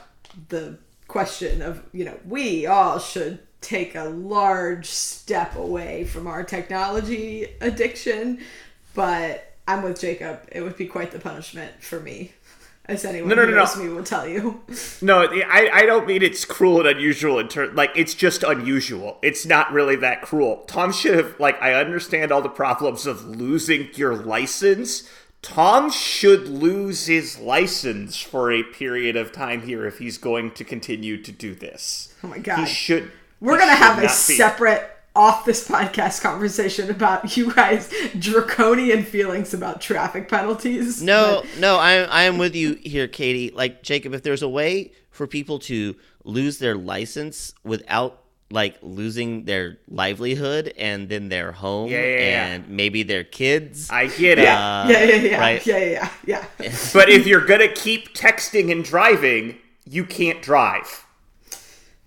the 0.49 0.79
question 1.09 1.63
of 1.63 1.83
you 1.93 2.05
know 2.05 2.19
we 2.27 2.67
all 2.67 2.99
should 2.99 3.39
take 3.61 3.95
a 3.95 4.05
large 4.05 4.87
step 4.87 5.55
away 5.57 6.05
from 6.05 6.27
our 6.27 6.45
technology 6.45 7.47
addiction, 7.61 8.41
but 8.95 9.55
I'm 9.69 9.83
with 9.83 10.01
Jacob. 10.01 10.41
It 10.53 10.63
would 10.63 10.77
be 10.77 10.87
quite 10.87 11.11
the 11.13 11.19
punishment 11.19 11.83
for 11.83 11.99
me, 12.01 12.33
as 12.87 13.05
anyone 13.05 13.29
No, 13.31 13.35
no, 13.37 13.43
who 13.43 13.51
no, 13.51 13.57
no. 13.57 13.63
knows 13.63 13.77
me 13.77 13.89
will 13.89 14.05
tell 14.05 14.29
you. 14.29 14.63
No, 15.03 15.23
I, 15.23 15.71
I 15.73 15.87
don't 15.87 16.07
mean 16.07 16.23
it's 16.23 16.45
cruel 16.45 16.81
and 16.81 16.89
unusual 16.89 17.39
in 17.39 17.49
turn. 17.49 17.75
Like 17.75 17.91
it's 17.95 18.15
just 18.15 18.43
unusual. 18.43 19.19
It's 19.23 19.45
not 19.47 19.73
really 19.73 19.97
that 19.97 20.23
cruel. 20.23 20.65
Tom 20.67 20.93
should 20.93 21.15
have 21.17 21.39
like 21.41 21.61
I 21.61 21.75
understand 21.75 22.33
all 22.33 22.43
the 22.43 22.49
problems 22.49 23.07
of 23.07 23.25
losing 23.27 23.89
your 23.95 24.15
license. 24.17 25.09
Tom 25.47 25.91
should 25.91 26.49
lose 26.49 27.07
his 27.07 27.39
license 27.39 28.21
for 28.21 28.51
a 28.51 28.63
period 28.65 29.15
of 29.17 29.31
time 29.33 29.63
here 29.63 29.87
if 29.87 29.99
he's 29.99 30.19
going 30.19 30.51
to 30.53 30.65
continue 30.65 31.23
to 31.23 31.31
do 31.31 31.55
this. 31.55 32.13
Oh 32.25 32.27
my 32.29 32.39
god. 32.39 32.57
He 32.59 32.63
god, 32.65 32.69
should. 32.69 33.13
we're 33.41 33.59
gonna 33.59 33.75
have 33.77 33.99
a 33.99 34.03
not 34.03 34.09
be. 34.09 34.37
separate 34.37 34.91
off 35.15 35.45
this 35.47 35.67
podcast 35.67 36.21
conversation 36.21 36.91
about 36.91 37.37
you 37.39 37.55
guys 37.55 37.91
draconian 38.19 39.03
feelings 39.05 39.55
about 39.55 39.81
traffic 39.81 40.29
penalties. 40.29 41.01
no, 41.03 41.43
but- 41.43 41.61
no, 41.61 41.77
I 41.77 42.01
I 42.03 42.23
am 42.25 42.39
with 42.39 42.55
you 42.57 42.75
here, 42.75 43.07
Katie. 43.09 43.51
Like 43.55 43.83
Jacob, 43.83 44.15
if 44.15 44.23
there's 44.23 44.43
a 44.43 44.49
way 44.49 44.93
for 45.11 45.27
people 45.27 45.59
to 45.61 45.95
lose 46.25 46.59
their 46.59 46.75
license 46.77 47.55
without 47.65 48.21
like 48.51 48.77
losing 48.83 49.45
their 49.45 49.79
livelihood 49.89 50.73
and 50.79 51.09
then 51.09 51.29
their 51.29 51.51
home 51.53 51.91
Yeah, 51.91 52.01
yeah, 52.03 52.19
yeah. 52.19 52.47
and 52.47 52.69
maybe 52.69 53.03
their 53.03 53.25
kids. 53.25 53.91
I 53.91 54.07
get 54.07 54.39
it. 54.39 54.47
Uh, 54.47 54.87
yeah, 54.89 55.03
yeah, 55.03 55.15
yeah, 55.17 55.41
right. 55.41 55.67
yeah, 55.67 55.79
yeah, 55.79 56.11
yeah, 56.27 56.45
yeah. 56.61 56.73
But 56.95 57.09
if 57.09 57.27
you're 57.27 57.45
gonna 57.45 57.69
keep 57.73 58.15
texting 58.15 58.71
and 58.71 58.85
driving, 58.85 59.57
you 59.85 60.05
can't 60.05 60.43
drive. 60.43 61.05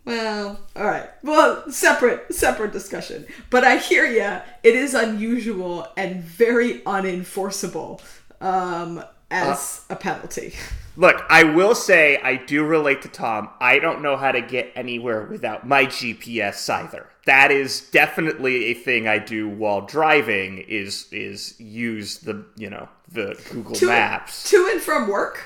Well, 0.05 0.59
all 0.75 0.85
right. 0.85 1.09
Well, 1.23 1.69
separate 1.71 2.33
separate 2.33 2.71
discussion. 2.71 3.27
But 3.49 3.63
I 3.63 3.77
hear 3.77 4.05
ya. 4.05 4.41
It 4.63 4.75
is 4.75 4.93
unusual 4.93 5.87
and 5.97 6.23
very 6.23 6.79
unenforceable 6.79 8.01
um, 8.41 9.03
as 9.29 9.85
a 9.89 9.95
penalty. 9.95 10.53
Look, 10.99 11.23
I 11.29 11.45
will 11.45 11.75
say 11.75 12.17
I 12.21 12.35
do 12.35 12.61
relate 12.65 13.03
to 13.03 13.07
Tom. 13.07 13.47
I 13.61 13.79
don't 13.79 14.01
know 14.01 14.17
how 14.17 14.33
to 14.33 14.41
get 14.41 14.73
anywhere 14.75 15.23
without 15.27 15.65
my 15.65 15.85
GPS 15.85 16.69
either. 16.69 17.07
That 17.25 17.51
is 17.51 17.89
definitely 17.89 18.65
a 18.65 18.73
thing 18.73 19.07
I 19.07 19.17
do 19.17 19.47
while 19.47 19.79
driving 19.79 20.57
is 20.57 21.07
is 21.13 21.57
use 21.57 22.17
the, 22.17 22.45
you 22.57 22.69
know, 22.69 22.89
the 23.09 23.41
Google 23.49 23.75
To, 23.75 23.85
Maps. 23.85 24.49
to 24.49 24.67
and 24.73 24.81
from 24.81 25.07
work. 25.07 25.45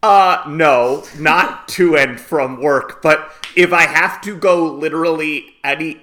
Uh 0.00 0.44
no, 0.46 1.02
not 1.18 1.66
to 1.74 1.96
and 1.96 2.20
from 2.20 2.62
work, 2.62 3.02
but 3.02 3.32
if 3.56 3.72
I 3.72 3.86
have 3.86 4.20
to 4.20 4.36
go 4.36 4.64
literally 4.64 5.56
any 5.64 6.02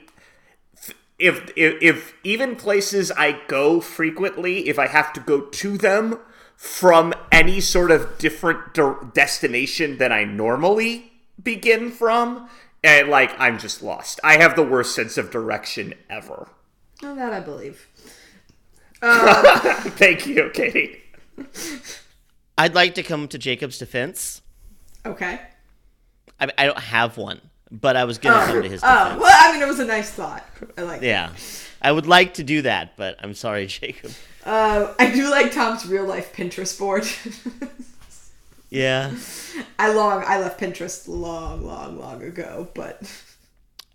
if, 1.18 1.50
if 1.56 1.82
if 1.82 2.13
even 2.25 2.58
places 2.58 3.10
I 3.10 3.39
go 3.48 3.80
frequently, 3.80 4.68
if 4.68 4.78
I 4.78 4.88
have 4.88 5.13
to 5.13 5.22
go 5.22 5.39
to 5.39 5.78
them 5.78 6.20
from 6.60 7.13
any 7.32 7.62
sort 7.62 7.89
of 7.89 8.18
different 8.18 8.74
de- 8.74 8.98
destination 9.13 9.98
than 9.98 10.12
I 10.12 10.25
normally 10.25 11.10
begin 11.42 11.89
from, 11.89 12.50
and 12.84 13.08
like 13.08 13.32
I'm 13.39 13.58
just 13.58 13.82
lost. 13.82 14.20
I 14.25 14.36
have 14.39 14.58
the 14.58 14.63
worst 14.63 14.94
sense 14.94 15.18
of 15.18 15.32
direction 15.32 15.94
ever. 16.10 16.50
Oh, 17.01 17.16
that 17.16 17.32
I 17.32 17.39
believe. 17.39 17.88
Thank 19.01 20.28
you, 20.28 20.51
Katie. 20.54 21.01
I'd 22.58 22.75
like 22.75 22.96
to 22.96 23.04
come 23.04 23.30
to 23.30 23.38
Jacob's 23.38 23.78
defense. 23.78 24.42
Okay. 25.06 25.39
I, 26.42 26.50
I 26.58 26.66
don't 26.66 26.78
have 26.78 27.16
one, 27.16 27.39
but 27.72 27.96
I 27.96 28.04
was 28.06 28.18
gonna 28.18 28.46
come 28.46 28.62
to 28.64 28.70
his 28.70 28.82
Oh, 28.84 29.04
defense. 29.04 29.22
well, 29.22 29.38
I 29.40 29.52
mean, 29.54 29.62
it 29.62 29.68
was 29.68 29.80
a 29.80 29.86
nice 29.86 30.10
thought. 30.12 30.46
I 30.78 30.82
like. 30.84 31.02
it. 31.02 31.08
Yeah, 31.08 31.32
I 31.82 31.92
would 31.92 32.08
like 32.08 32.36
to 32.36 32.44
do 32.44 32.62
that, 32.64 32.96
but 32.98 33.16
I'm 33.22 33.34
sorry, 33.34 33.66
Jacob. 33.80 34.12
Uh, 34.46 34.94
I 34.98 35.12
do 35.12 35.30
like 35.30 35.52
Tom's 35.52 35.86
real 35.86 36.06
life 36.06 36.34
Pinterest 36.36 36.78
board. 36.80 37.06
Yeah, 38.72 39.16
I 39.80 39.92
long 39.94 40.24
I 40.28 40.40
left 40.40 40.60
Pinterest 40.60 41.08
long, 41.08 41.66
long, 41.66 41.98
long 42.00 42.22
ago, 42.22 42.68
but 42.76 43.02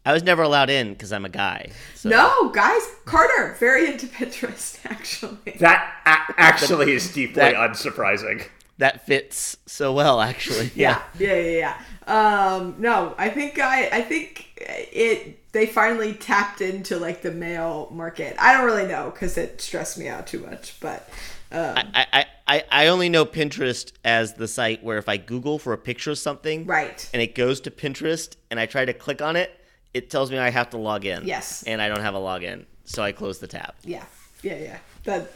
I 0.04 0.12
was 0.12 0.25
never 0.25 0.43
allowed 0.43 0.69
in 0.69 0.90
because 0.95 1.12
I'm 1.12 1.25
a 1.25 1.28
guy. 1.28 1.71
So. 1.95 2.09
no, 2.09 2.49
guys, 2.50 2.83
Carter 3.04 3.54
very 3.61 3.87
into 3.93 4.07
Pinterest 4.09 4.78
actually. 4.90 5.52
That 5.61 5.93
a- 6.04 6.40
actually 6.40 6.90
is 6.93 7.12
deeply 7.12 7.35
That- 7.37 7.54
unsurprising. 7.54 8.49
That 8.78 9.07
fits 9.07 9.57
so 9.66 9.93
well, 9.93 10.21
actually. 10.21 10.71
Yeah, 10.75 11.02
yeah, 11.19 11.35
yeah, 11.35 11.76
yeah. 12.07 12.54
Um, 12.57 12.76
no, 12.78 13.14
I 13.16 13.28
think 13.31 13.59
I, 13.59 13.88
I 13.88 14.02
think 14.02 14.52
it. 14.59 15.40
They 15.52 15.66
finally 15.66 16.14
tapped 16.14 16.61
into 16.61 16.99
like 16.99 17.23
the 17.23 17.31
male 17.31 17.88
market. 17.93 18.35
I 18.40 18.52
don't 18.52 18.64
really 18.64 18.88
know 18.88 19.11
because 19.11 19.38
it 19.38 19.61
stressed 19.61 19.97
me 19.97 20.09
out 20.09 20.26
too 20.26 20.40
much, 20.40 20.81
but 20.81 21.09
um, 21.52 21.76
I, 21.76 22.07
I, 22.12 22.26
I, 22.49 22.64
I 22.71 22.87
only 22.88 23.09
know 23.09 23.25
Pinterest 23.25 23.93
as 24.04 24.35
the 24.35 24.49
site 24.49 24.83
where 24.83 24.99
if 24.99 25.09
I 25.09 25.16
Google 25.16 25.61
for 25.61 25.73
a 25.73 25.78
picture 25.78 26.11
of 26.11 26.19
something, 26.19 26.66
right. 26.66 27.09
and 27.12 27.23
it 27.23 27.37
goes 27.37 27.61
to 27.62 27.71
Pinterest, 27.71 28.35
and 28.50 28.59
I 28.59 28.66
try 28.66 28.85
to 28.85 28.93
click 28.93 29.23
on 29.23 29.37
it, 29.37 29.52
it 29.95 30.11
tells 30.11 30.33
me 30.33 30.38
I 30.38 30.50
have 30.50 30.71
to 30.71 30.76
log 30.76 31.04
in. 31.04 31.25
Yes. 31.25 31.62
And 31.62 31.81
I 31.81 31.88
don't 31.88 32.00
have 32.00 32.16
a 32.16 32.19
login, 32.19 32.64
so 32.85 33.04
I 33.04 33.12
close 33.12 33.38
the 33.38 33.47
tab. 33.47 33.75
Yeah, 33.85 34.04
yeah, 34.43 34.57
yeah. 34.57 34.78
That 35.04 35.31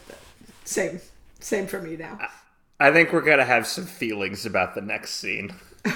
same, 0.65 1.01
same 1.39 1.69
for 1.69 1.81
me 1.81 1.97
now. 1.97 2.19
I 2.81 2.93
think 2.93 3.13
we're 3.13 3.23
gonna 3.23 3.45
have 3.45 3.67
some 3.67 3.87
feelings 3.87 4.47
about 4.47 4.75
the 4.75 4.81
next 4.81 5.15
scene. 5.15 5.55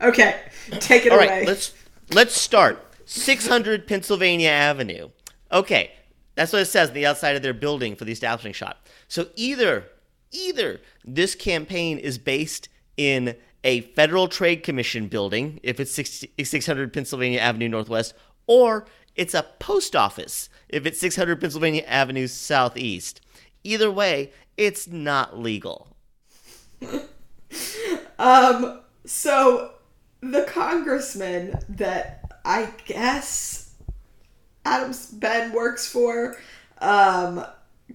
Okay, 0.00 0.40
take 0.70 1.06
it 1.06 1.12
All 1.12 1.18
away. 1.18 1.28
right, 1.28 1.46
let's 1.46 1.74
let's 2.12 2.40
start. 2.40 2.84
600 3.06 3.88
Pennsylvania 3.88 4.50
Avenue. 4.50 5.08
Okay, 5.50 5.90
that's 6.34 6.52
what 6.52 6.62
it 6.62 6.66
says 6.66 6.90
on 6.90 6.94
the 6.94 7.06
outside 7.06 7.36
of 7.36 7.42
their 7.42 7.54
building 7.54 7.96
for 7.96 8.04
the 8.04 8.12
establishing 8.12 8.52
shot. 8.52 8.78
So 9.08 9.28
either 9.34 9.84
either 10.30 10.80
this 11.04 11.34
campaign 11.34 11.98
is 11.98 12.18
based 12.18 12.68
in 12.96 13.34
a 13.64 13.80
Federal 13.80 14.28
Trade 14.28 14.62
Commission 14.62 15.08
building, 15.08 15.58
if 15.64 15.80
it's 15.80 15.92
600 15.92 16.92
Pennsylvania 16.92 17.40
Avenue 17.40 17.68
Northwest, 17.68 18.14
or 18.46 18.86
it's 19.16 19.34
a 19.34 19.46
post 19.58 19.96
office 19.96 20.48
if 20.68 20.86
it's 20.86 21.00
600 21.00 21.40
Pennsylvania 21.40 21.82
Avenue 21.86 22.28
Southeast. 22.28 23.20
Either 23.64 23.90
way, 23.90 24.30
it's 24.58 24.86
not 24.88 25.38
legal. 25.38 25.96
Um, 28.18 28.80
so 29.06 29.70
the 30.20 30.42
congressman 30.42 31.58
that 31.68 32.24
I 32.44 32.72
guess 32.84 33.72
Adams 34.64 35.06
Ben 35.12 35.52
works 35.52 35.88
for, 35.88 36.36
um, 36.80 37.44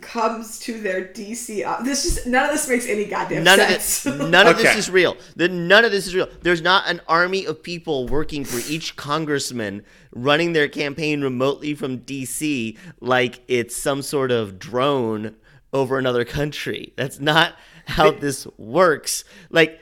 comes 0.02 0.60
to 0.60 0.82
their 0.82 1.06
DC. 1.06 1.84
This 1.84 2.04
just 2.04 2.26
none 2.26 2.46
of 2.46 2.52
this 2.52 2.68
makes 2.68 2.88
any 2.88 3.06
goddamn 3.06 3.44
None 3.44 3.60
of 3.60 3.68
sense. 3.68 4.04
this, 4.04 4.16
none 4.30 4.48
of 4.48 4.58
this 4.58 4.76
is 4.76 4.90
real. 4.90 5.16
The, 5.36 5.48
none 5.50 5.86
of 5.86 5.92
this 5.92 6.08
is 6.08 6.16
real. 6.16 6.28
There's 6.42 6.62
not 6.62 6.88
an 6.88 7.02
army 7.08 7.46
of 7.46 7.62
people 7.62 8.08
working 8.08 8.44
for 8.44 8.60
each 8.72 8.96
congressman 8.96 9.84
running 10.12 10.54
their 10.54 10.68
campaign 10.68 11.22
remotely 11.22 11.76
from 11.76 12.00
DC 12.00 12.78
like 13.02 13.42
it's 13.48 13.76
some 13.76 14.02
sort 14.02 14.32
of 14.32 14.58
drone 14.58 15.36
over 15.74 15.98
another 15.98 16.24
country. 16.24 16.94
That's 16.96 17.20
not 17.20 17.56
how 17.86 18.12
this 18.12 18.48
works. 18.58 19.24
Like, 19.50 19.80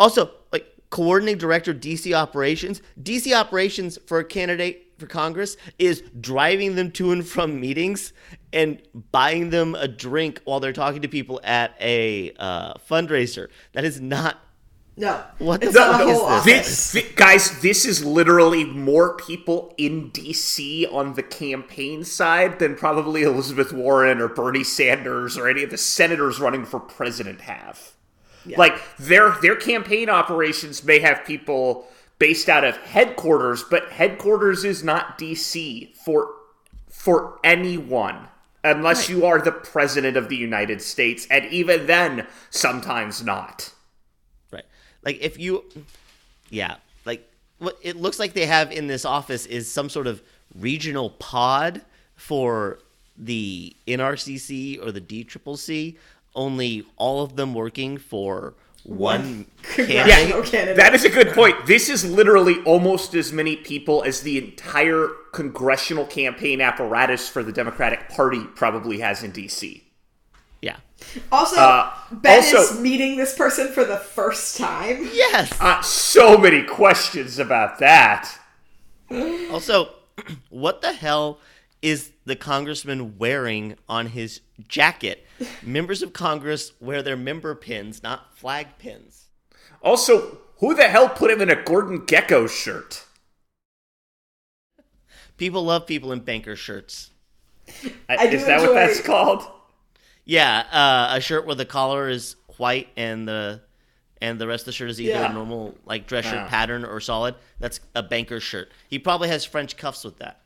also, 0.00 0.30
like 0.52 0.66
coordinating 0.90 1.38
director 1.38 1.72
DC 1.72 2.12
operations. 2.12 2.82
DC 3.02 3.34
operations 3.34 3.98
for 4.06 4.18
a 4.18 4.24
candidate 4.24 4.92
for 4.98 5.06
Congress 5.06 5.56
is 5.78 6.02
driving 6.20 6.76
them 6.76 6.90
to 6.92 7.12
and 7.12 7.26
from 7.26 7.60
meetings 7.60 8.12
and 8.52 8.80
buying 9.10 9.50
them 9.50 9.74
a 9.74 9.88
drink 9.88 10.40
while 10.44 10.60
they're 10.60 10.72
talking 10.72 11.02
to 11.02 11.08
people 11.08 11.40
at 11.44 11.74
a 11.80 12.32
uh, 12.38 12.74
fundraiser. 12.88 13.48
That 13.72 13.84
is 13.84 14.00
not. 14.00 14.38
No, 15.02 15.24
What 15.38 15.60
the 15.60 15.66
it's 15.66 15.74
not 15.74 16.00
fuck 16.00 16.08
is 16.08 16.44
this? 16.44 16.92
This, 16.92 17.12
guys, 17.16 17.60
this 17.60 17.84
is 17.84 18.04
literally 18.04 18.64
more 18.64 19.16
people 19.16 19.74
in 19.76 20.12
DC 20.12 20.92
on 20.94 21.14
the 21.14 21.24
campaign 21.24 22.04
side 22.04 22.60
than 22.60 22.76
probably 22.76 23.24
Elizabeth 23.24 23.72
Warren 23.72 24.20
or 24.20 24.28
Bernie 24.28 24.62
Sanders 24.62 25.36
or 25.36 25.48
any 25.48 25.64
of 25.64 25.70
the 25.70 25.76
senators 25.76 26.38
running 26.38 26.64
for 26.64 26.78
president 26.78 27.40
have. 27.42 27.94
Like 28.56 28.80
their 28.96 29.30
their 29.42 29.56
campaign 29.56 30.08
operations 30.08 30.84
may 30.84 31.00
have 31.00 31.24
people 31.24 31.86
based 32.18 32.48
out 32.48 32.62
of 32.62 32.76
headquarters, 32.76 33.64
but 33.64 33.90
headquarters 33.90 34.64
is 34.64 34.84
not 34.84 35.18
DC 35.18 35.96
for 35.96 36.30
for 36.88 37.40
anyone 37.42 38.28
unless 38.62 39.08
you 39.08 39.26
are 39.26 39.40
the 39.40 39.50
president 39.50 40.16
of 40.16 40.28
the 40.28 40.36
United 40.36 40.80
States, 40.80 41.26
and 41.28 41.44
even 41.46 41.86
then, 41.86 42.28
sometimes 42.50 43.24
not. 43.24 43.72
Right. 45.04 45.14
Like 45.14 45.22
if 45.22 45.38
you, 45.38 45.64
yeah. 46.50 46.76
Like 47.04 47.28
what 47.58 47.78
it 47.82 47.96
looks 47.96 48.18
like 48.18 48.32
they 48.32 48.46
have 48.46 48.72
in 48.72 48.86
this 48.86 49.04
office 49.04 49.46
is 49.46 49.70
some 49.70 49.88
sort 49.88 50.06
of 50.06 50.22
regional 50.58 51.10
pod 51.10 51.82
for 52.16 52.78
the 53.16 53.74
NRCC 53.86 54.84
or 54.84 54.92
the 54.92 55.00
DCCC. 55.00 55.96
Only 56.34 56.86
all 56.96 57.22
of 57.22 57.36
them 57.36 57.52
working 57.52 57.98
for 57.98 58.54
one 58.84 59.46
candidate. 59.62 60.28
Yeah, 60.28 60.42
candidate. 60.42 60.76
that 60.76 60.94
is 60.94 61.04
a 61.04 61.10
good 61.10 61.28
point. 61.28 61.66
This 61.66 61.88
is 61.88 62.04
literally 62.04 62.62
almost 62.64 63.14
as 63.14 63.32
many 63.32 63.56
people 63.56 64.02
as 64.02 64.22
the 64.22 64.38
entire 64.38 65.08
congressional 65.32 66.04
campaign 66.06 66.60
apparatus 66.60 67.28
for 67.28 67.42
the 67.42 67.52
Democratic 67.52 68.08
Party 68.08 68.44
probably 68.54 69.00
has 69.00 69.22
in 69.22 69.32
DC. 69.32 69.82
Yeah. 70.62 70.76
Also, 71.32 71.56
Uh, 71.56 71.92
Ben 72.12 72.38
also- 72.38 72.58
is 72.74 72.80
meeting 72.80 73.16
this 73.16 73.34
person 73.36 73.68
for 73.72 73.84
the 73.84 73.96
first 73.98 74.56
time. 74.56 75.10
Yes. 75.12 75.52
Uh, 75.60 75.82
so 75.82 76.38
many 76.38 76.62
questions 76.62 77.38
about 77.38 77.78
that. 77.80 78.38
Also, 79.50 79.90
what 80.48 80.80
the 80.80 80.92
hell 80.92 81.40
is 81.82 82.12
the 82.24 82.36
congressman 82.36 83.18
wearing 83.18 83.76
on 83.88 84.06
his 84.06 84.40
jacket? 84.68 85.26
Members 85.62 86.00
of 86.02 86.12
Congress 86.12 86.72
wear 86.80 87.02
their 87.02 87.16
member 87.16 87.54
pins, 87.56 88.02
not 88.04 88.38
flag 88.38 88.78
pins. 88.78 89.26
Also, 89.82 90.38
who 90.58 90.74
the 90.74 90.84
hell 90.88 91.08
put 91.08 91.30
him 91.32 91.40
in 91.40 91.50
a 91.50 91.60
Gordon 91.60 92.02
Gekko 92.06 92.48
shirt? 92.48 93.04
People 95.36 95.64
love 95.64 95.86
people 95.88 96.12
in 96.12 96.20
banker 96.20 96.54
shirts. 96.54 97.10
I 98.08 98.28
do 98.28 98.36
is 98.36 98.46
that 98.46 98.60
what 98.60 98.74
that's 98.74 99.00
called? 99.00 99.44
Yeah, 100.24 100.60
uh, 100.70 101.16
a 101.16 101.20
shirt 101.20 101.46
where 101.46 101.54
the 101.56 101.64
collar 101.64 102.08
is 102.08 102.36
white 102.58 102.88
and 102.96 103.26
the 103.26 103.60
and 104.20 104.38
the 104.40 104.46
rest 104.46 104.62
of 104.62 104.66
the 104.66 104.72
shirt 104.72 104.88
is 104.90 105.00
either 105.00 105.12
Yeah. 105.14 105.30
a 105.30 105.34
normal 105.34 105.74
like 105.84 106.06
dress 106.06 106.24
shirt 106.24 106.34
Yeah. 106.34 106.46
pattern 106.48 106.84
or 106.84 107.00
solid. 107.00 107.34
That's 107.58 107.80
a 107.94 108.02
banker 108.04 108.38
shirt. 108.38 108.70
He 108.88 108.98
probably 109.00 109.28
has 109.28 109.44
French 109.44 109.76
cuffs 109.76 110.04
with 110.04 110.18
that. 110.18 110.40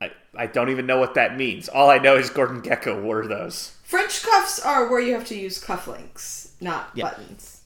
I, 0.00 0.10
I 0.36 0.46
don't 0.46 0.68
even 0.68 0.84
know 0.86 0.98
what 0.98 1.14
that 1.14 1.36
means. 1.36 1.68
All 1.70 1.88
I 1.90 1.98
know 1.98 2.16
is 2.16 2.28
Gordon 2.30 2.60
Gekko 2.60 3.02
wore 3.02 3.26
those. 3.26 3.72
French 3.82 4.22
cuffs 4.22 4.60
are 4.60 4.88
where 4.90 5.00
you 5.00 5.14
have 5.14 5.24
to 5.26 5.34
use 5.36 5.62
cufflinks, 5.62 6.50
not 6.60 6.90
Yeah. 6.94 7.04
buttons. 7.10 7.62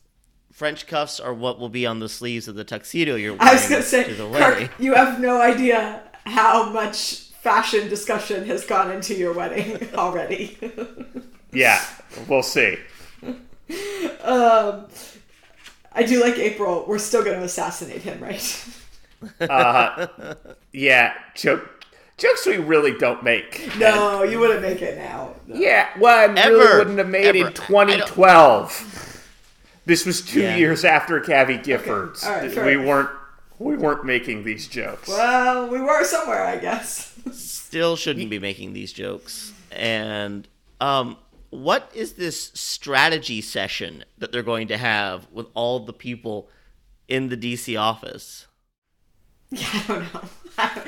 French 0.52 0.86
cuffs 0.86 1.18
are 1.18 1.34
what 1.34 1.58
will 1.58 1.68
be 1.68 1.84
on 1.86 1.98
the 1.98 2.08
sleeves 2.08 2.46
of 2.46 2.54
the 2.54 2.62
tuxedo 2.64 3.16
you're 3.16 3.34
I 3.40 3.44
wearing 3.46 3.54
was 3.60 3.68
gonna 3.68 3.82
say, 3.82 4.12
the 4.12 4.22
Kirk, 4.30 4.32
wedding. 4.32 4.70
you 4.78 4.94
have 4.94 5.18
no 5.20 5.40
idea 5.40 6.02
how 6.24 6.70
much 6.70 7.30
fashion 7.42 7.88
discussion 7.88 8.46
has 8.46 8.64
gone 8.64 8.92
into 8.92 9.14
your 9.14 9.32
wedding 9.32 9.88
already. 9.94 10.56
Yeah, 11.52 11.82
we'll 12.28 12.42
see. 12.42 12.78
Um, 14.22 14.86
I 15.92 16.02
do 16.06 16.20
like 16.20 16.38
April. 16.38 16.84
We're 16.86 16.98
still 16.98 17.22
going 17.24 17.38
to 17.38 17.44
assassinate 17.44 18.02
him, 18.02 18.20
right? 18.22 18.66
Uh, 19.40 20.06
yeah, 20.72 21.12
joke, 21.34 21.84
jokes 22.18 22.46
we 22.46 22.56
really 22.56 22.96
don't 22.98 23.22
make. 23.22 23.70
No, 23.78 24.22
you 24.22 24.38
wouldn't 24.40 24.62
make 24.62 24.82
it 24.82 24.98
now. 24.98 25.34
No. 25.46 25.54
Yeah, 25.56 25.88
one 25.98 26.36
Ever. 26.38 26.50
really 26.56 26.78
wouldn't 26.78 26.98
have 26.98 27.08
made 27.08 27.26
Ever. 27.26 27.38
in 27.38 27.44
I- 27.44 27.46
I 27.48 27.52
don't- 27.52 27.66
2012. 27.66 29.08
This 29.84 30.06
was 30.06 30.22
two 30.22 30.40
Yeah. 30.42 30.56
years 30.56 30.84
after 30.84 31.18
Gabby 31.20 31.58
Giffords. 31.58 32.24
All 32.24 32.32
right, 32.36 32.50
fair 32.50 32.64
we 32.64 32.76
weren't 32.76 33.10
we 33.58 33.76
weren't 33.76 34.04
making 34.04 34.42
these 34.44 34.66
jokes. 34.66 35.08
Well, 35.08 35.68
we 35.68 35.80
were 35.80 36.02
somewhere, 36.04 36.44
I 36.44 36.56
guess. 36.56 37.14
Still 37.32 37.94
shouldn't 37.96 38.28
be 38.30 38.38
making 38.40 38.72
these 38.72 38.92
jokes. 38.92 39.52
And 39.70 40.48
um, 40.80 41.16
what 41.52 41.90
is 41.94 42.14
this 42.14 42.50
strategy 42.54 43.42
session 43.42 44.04
that 44.16 44.32
they're 44.32 44.42
going 44.42 44.68
to 44.68 44.78
have 44.78 45.30
with 45.30 45.46
all 45.52 45.80
the 45.80 45.92
people 45.92 46.48
in 47.08 47.28
the 47.28 47.36
DC 47.36 47.78
office? 47.78 48.46
Yeah, 49.50 49.68
I 49.70 49.84
don't 49.86 50.14
know. 50.14 50.22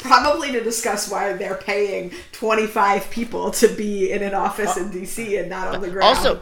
Probably 0.00 0.52
to 0.52 0.62
discuss 0.62 1.10
why 1.10 1.32
they're 1.32 1.54
paying 1.54 2.12
25 2.32 3.10
people 3.10 3.50
to 3.52 3.68
be 3.68 4.12
in 4.12 4.22
an 4.22 4.34
office 4.34 4.76
in 4.76 4.90
DC 4.90 5.40
and 5.40 5.48
not 5.48 5.74
on 5.74 5.80
the 5.80 5.88
ground. 5.88 6.16
Also, 6.16 6.40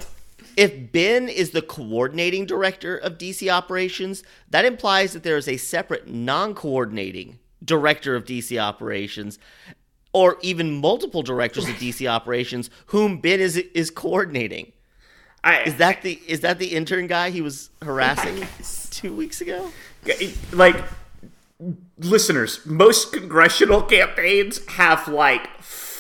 if 0.57 0.91
Ben 0.91 1.29
is 1.29 1.51
the 1.51 1.63
coordinating 1.63 2.45
director 2.45 2.97
of 2.97 3.19
DC 3.19 3.49
operations, 3.49 4.25
that 4.51 4.65
implies 4.65 5.13
that 5.13 5.23
there 5.23 5.37
is 5.37 5.47
a 5.47 5.59
separate 5.59 6.09
non 6.09 6.55
coordinating 6.55 7.39
director 7.65 8.17
of 8.17 8.25
DC 8.25 8.61
operations, 8.61 9.39
or 10.17 10.39
even 10.41 10.81
multiple 10.81 11.23
directors 11.23 11.69
of 11.69 11.75
DC 11.83 12.09
operations 12.11 12.71
whom 12.87 13.19
Ben 13.19 13.39
is 13.39 13.59
is 13.59 13.91
coordinating. 13.91 14.73
I, 15.45 15.61
Is 15.65 15.77
that 15.77 16.01
the 16.01 16.19
is 16.27 16.41
that 16.41 16.59
the 16.59 16.69
intern 16.69 17.07
guy 17.07 17.29
he 17.29 17.43
was 17.43 17.69
harassing 17.83 18.49
two 18.91 19.15
weeks 19.15 19.43
ago? 19.43 19.71
like 20.53 20.83
listeners, 21.99 22.65
most 22.65 23.13
congressional 23.13 23.83
campaigns 23.83 24.65
have 24.67 25.07
like 25.07 25.49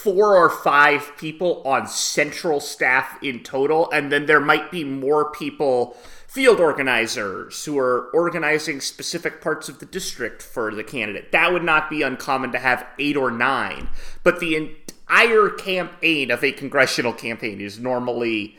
four 0.07 0.37
or 0.37 0.49
five 0.49 1.11
people 1.17 1.63
on 1.65 1.89
central 1.89 2.61
staff 2.61 3.19
in 3.25 3.43
total, 3.43 3.91
and 3.91 4.13
then 4.13 4.27
there 4.27 4.39
might 4.39 4.71
be 4.71 4.85
more 4.85 5.33
people, 5.33 5.97
field 6.29 6.61
organizers, 6.61 7.65
who 7.65 7.77
are 7.77 8.09
organizing 8.15 8.81
specific 8.81 9.41
parts 9.41 9.69
of 9.69 9.81
the 9.81 9.87
district 9.87 10.43
for 10.43 10.73
the 10.73 10.85
candidate. 10.85 11.33
That 11.33 11.53
would 11.53 11.65
not 11.65 11.91
be 11.91 12.03
uncommon 12.03 12.53
to 12.53 12.59
have 12.61 12.87
eight 13.01 13.17
or 13.17 13.33
nine, 13.33 13.89
but 14.23 14.39
the 14.39 14.55
entire 14.55 15.49
campaign 15.49 16.31
of 16.31 16.45
a 16.45 16.53
congressional 16.53 17.13
campaign 17.13 17.61
is 17.61 17.81
normally 17.81 18.57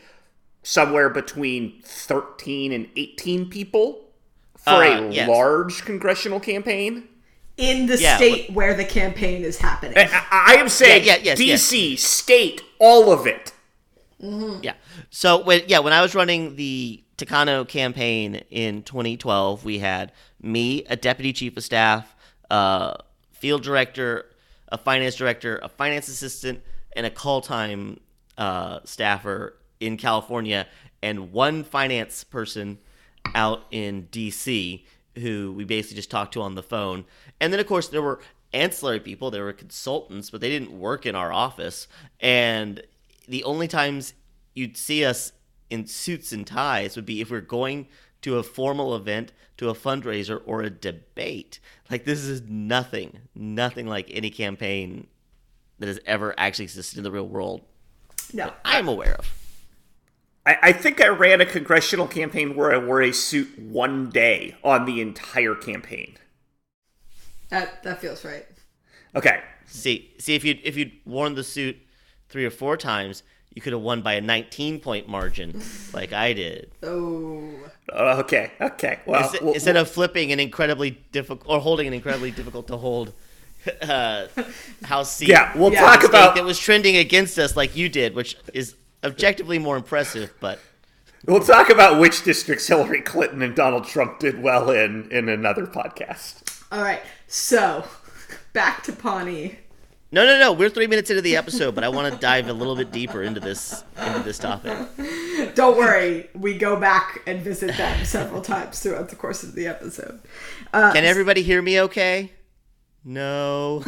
somewhere 0.64 1.10
between 1.10 1.82
13 1.82 2.74
and 2.74 2.90
18 2.98 3.50
people 3.50 4.04
for 4.58 4.84
Uh, 4.84 5.00
a 5.08 5.12
yes. 5.12 5.30
large 5.30 5.86
congressional 5.86 6.42
campaign. 6.42 7.08
In 7.58 7.88
the 7.88 7.98
Yeah, 7.98 8.18
state 8.18 8.52
where 8.52 8.74
the 8.74 8.86
campaign 8.86 9.44
is 9.44 9.58
happening. 9.58 9.98
I, 9.98 10.26
I 10.32 10.56
am 10.56 10.70
saying 10.70 11.06
Yeah, 11.06 11.18
yeah, 11.22 11.36
yes, 11.38 11.72
DC, 11.72 11.98
state, 11.98 12.62
all 12.80 13.12
of 13.12 13.26
it. 13.28 13.52
Yeah. 14.20 14.74
So 15.10 15.44
when 15.44 15.62
yeah, 15.68 15.80
when 15.80 15.94
I 15.94 16.02
was 16.02 16.16
running 16.16 16.56
the 16.56 17.04
Takano 17.18 17.68
campaign 17.68 18.36
in 18.50 18.84
2012, 18.84 19.66
we 19.66 19.80
had 19.80 20.12
me, 20.42 20.84
a 20.86 20.96
deputy 20.96 21.34
chief 21.34 21.58
of 21.58 21.64
staff, 21.64 22.16
a 22.50 22.98
field 23.32 23.64
director, 23.64 24.26
a 24.70 24.78
finance 24.78 25.16
director, 25.16 25.60
a 25.62 25.70
finance 25.70 26.08
assistant, 26.08 26.62
and 26.96 27.06
a 27.06 27.10
call 27.10 27.42
time 27.42 28.00
uh, 28.38 28.80
staffer 28.86 29.56
in 29.80 29.98
California, 29.98 30.68
and 31.02 31.32
one 31.32 31.64
finance 31.64 32.24
person 32.24 32.78
out 33.36 33.64
in 33.72 34.08
DC 34.12 34.84
who 35.18 35.54
we 35.54 35.64
basically 35.64 35.96
just 35.96 36.12
talked 36.12 36.34
to 36.34 36.42
on 36.42 36.56
the 36.56 36.64
phone. 36.64 37.06
And 37.40 37.54
then 37.54 37.60
of 37.60 37.68
course 37.68 37.88
there 37.88 38.02
were 38.02 38.20
ancillary 38.54 39.00
people, 39.00 39.32
there 39.32 39.44
were 39.44 39.54
consultants, 39.54 40.30
but 40.30 40.42
they 40.42 40.50
didn't 40.50 40.72
work 40.72 41.06
in 41.06 41.16
our 41.16 41.32
office. 41.32 41.88
And 42.20 42.82
the 43.28 43.44
only 43.44 43.68
times 43.68 44.14
you'd 44.54 44.78
see 44.78 45.06
us 45.06 45.34
in 45.70 45.86
suits 45.86 46.32
and 46.32 46.48
ties 46.48 46.96
would 46.96 47.06
be 47.06 47.22
if 47.22 47.30
we're 47.30 47.42
going 47.42 47.88
to 48.22 48.38
a 48.38 48.44
formal 48.44 48.96
event, 48.96 49.32
to 49.58 49.70
a 49.70 49.74
fundraiser, 49.74 50.42
or 50.46 50.62
a 50.62 50.70
debate. 50.70 51.60
Like 51.90 52.06
this 52.06 52.24
is 52.24 52.42
nothing, 52.48 53.20
nothing 53.36 53.88
like 53.88 54.10
any 54.12 54.30
campaign 54.30 55.08
that 55.80 55.88
has 55.88 56.00
ever 56.06 56.34
actually 56.38 56.66
existed 56.66 56.98
in 56.98 57.04
the 57.04 57.12
real 57.12 57.28
world. 57.28 57.62
no. 58.34 58.52
I'm 58.66 58.88
aware 58.88 59.16
of. 59.16 59.32
I, 60.46 60.58
I 60.64 60.72
think 60.72 61.02
I 61.02 61.08
ran 61.08 61.42
a 61.42 61.46
congressional 61.46 62.08
campaign 62.08 62.56
where 62.56 62.72
I 62.72 62.78
wore 62.78 63.02
a 63.02 63.12
suit 63.12 63.60
one 63.60 64.10
day 64.10 64.56
on 64.64 64.86
the 64.86 65.02
entire 65.02 65.56
campaign. 65.56 66.18
That, 67.50 67.84
that 67.84 68.02
feels 68.02 68.24
right. 68.26 68.46
Okay. 69.16 69.42
See, 69.66 70.12
see 70.20 70.36
if 70.36 70.44
you 70.44 70.58
if 70.64 70.78
you'd 70.78 70.92
worn 71.06 71.36
the 71.36 71.44
suit 71.44 71.78
three 72.30 72.46
or 72.46 72.50
four 72.50 72.78
times, 72.78 73.24
you 73.54 73.62
could 73.62 73.74
have 73.74 73.82
won 73.82 74.02
by 74.02 74.14
a 74.14 74.22
19 74.22 74.80
point 74.80 75.08
margin, 75.08 75.62
like 75.94 76.14
I 76.14 76.34
did. 76.34 76.72
Oh. 76.84 77.50
Okay. 77.92 78.52
Okay. 78.62 79.00
Well, 79.06 79.24
Instead, 79.24 79.42
well, 79.42 79.54
instead 79.54 79.78
of 79.78 79.90
flipping 79.90 80.32
an 80.32 80.40
incredibly 80.40 80.92
difficult 81.12 81.44
or 81.50 81.60
holding 81.62 81.88
an 81.88 81.94
incredibly 81.94 82.32
difficult 82.32 82.68
to 82.68 82.78
hold 82.78 83.14
uh, 83.82 84.28
house 84.84 85.14
seat. 85.16 85.30
yeah, 85.30 85.58
we'll 85.58 85.72
Yeah, 85.74 85.82
talk 85.82 86.04
about 86.04 86.36
that 86.36 86.44
was 86.46 86.60
trending 86.60 86.96
against 86.98 87.38
us, 87.40 87.56
like 87.58 87.76
you 87.76 87.90
did, 87.90 88.14
which 88.16 88.38
is 88.54 88.76
objectively 89.04 89.58
more 89.60 89.76
impressive. 89.78 90.34
But 90.40 90.60
we'll 91.26 91.42
talk 91.44 91.70
about 91.70 92.00
which 92.00 92.24
districts 92.24 92.68
Hillary 92.68 93.02
Clinton 93.02 93.42
and 93.42 93.56
Donald 93.56 93.86
Trump 93.86 94.20
did 94.20 94.42
well 94.42 94.70
in 94.70 95.10
in 95.12 95.28
another 95.30 95.66
podcast. 95.66 96.44
All 96.72 96.82
right. 96.82 97.02
So, 97.28 97.84
back 98.54 98.84
to 98.84 98.94
Pawnee. 98.94 99.60
no, 100.12 100.26
no, 100.26 100.40
no, 100.40 100.54
we're 100.54 100.70
three 100.70 100.88
minutes 100.88 101.10
into 101.10 101.22
the 101.22 101.36
episode, 101.36 101.76
but 101.76 101.84
I 101.84 101.90
want 101.90 102.14
to 102.14 102.20
dive 102.20 102.48
a 102.48 102.54
little 102.54 102.76
bit 102.76 102.92
deeper 102.92 103.22
into 103.24 103.40
this 103.40 103.84
into 104.02 104.20
this 104.20 104.38
topic. 104.38 104.78
Don't 105.56 105.78
worry, 105.78 106.30
we 106.34 106.58
go 106.58 106.80
back 106.80 107.22
and 107.28 107.42
visit 107.42 107.76
them 107.78 108.06
several 108.06 108.42
times 108.54 108.80
throughout 108.80 109.10
the 109.10 109.16
course 109.16 109.44
of 109.44 109.54
the 109.56 109.68
episode. 109.68 110.20
Uh, 110.74 110.92
Can 110.94 111.04
everybody 111.04 111.42
hear 111.44 111.62
me? 111.62 111.82
Okay. 111.82 112.32
No. 113.04 113.84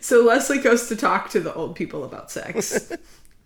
so 0.00 0.22
Leslie 0.24 0.58
goes 0.58 0.88
to 0.88 0.96
talk 0.96 1.30
to 1.30 1.40
the 1.40 1.52
old 1.54 1.74
people 1.76 2.04
about 2.04 2.30
sex. 2.30 2.92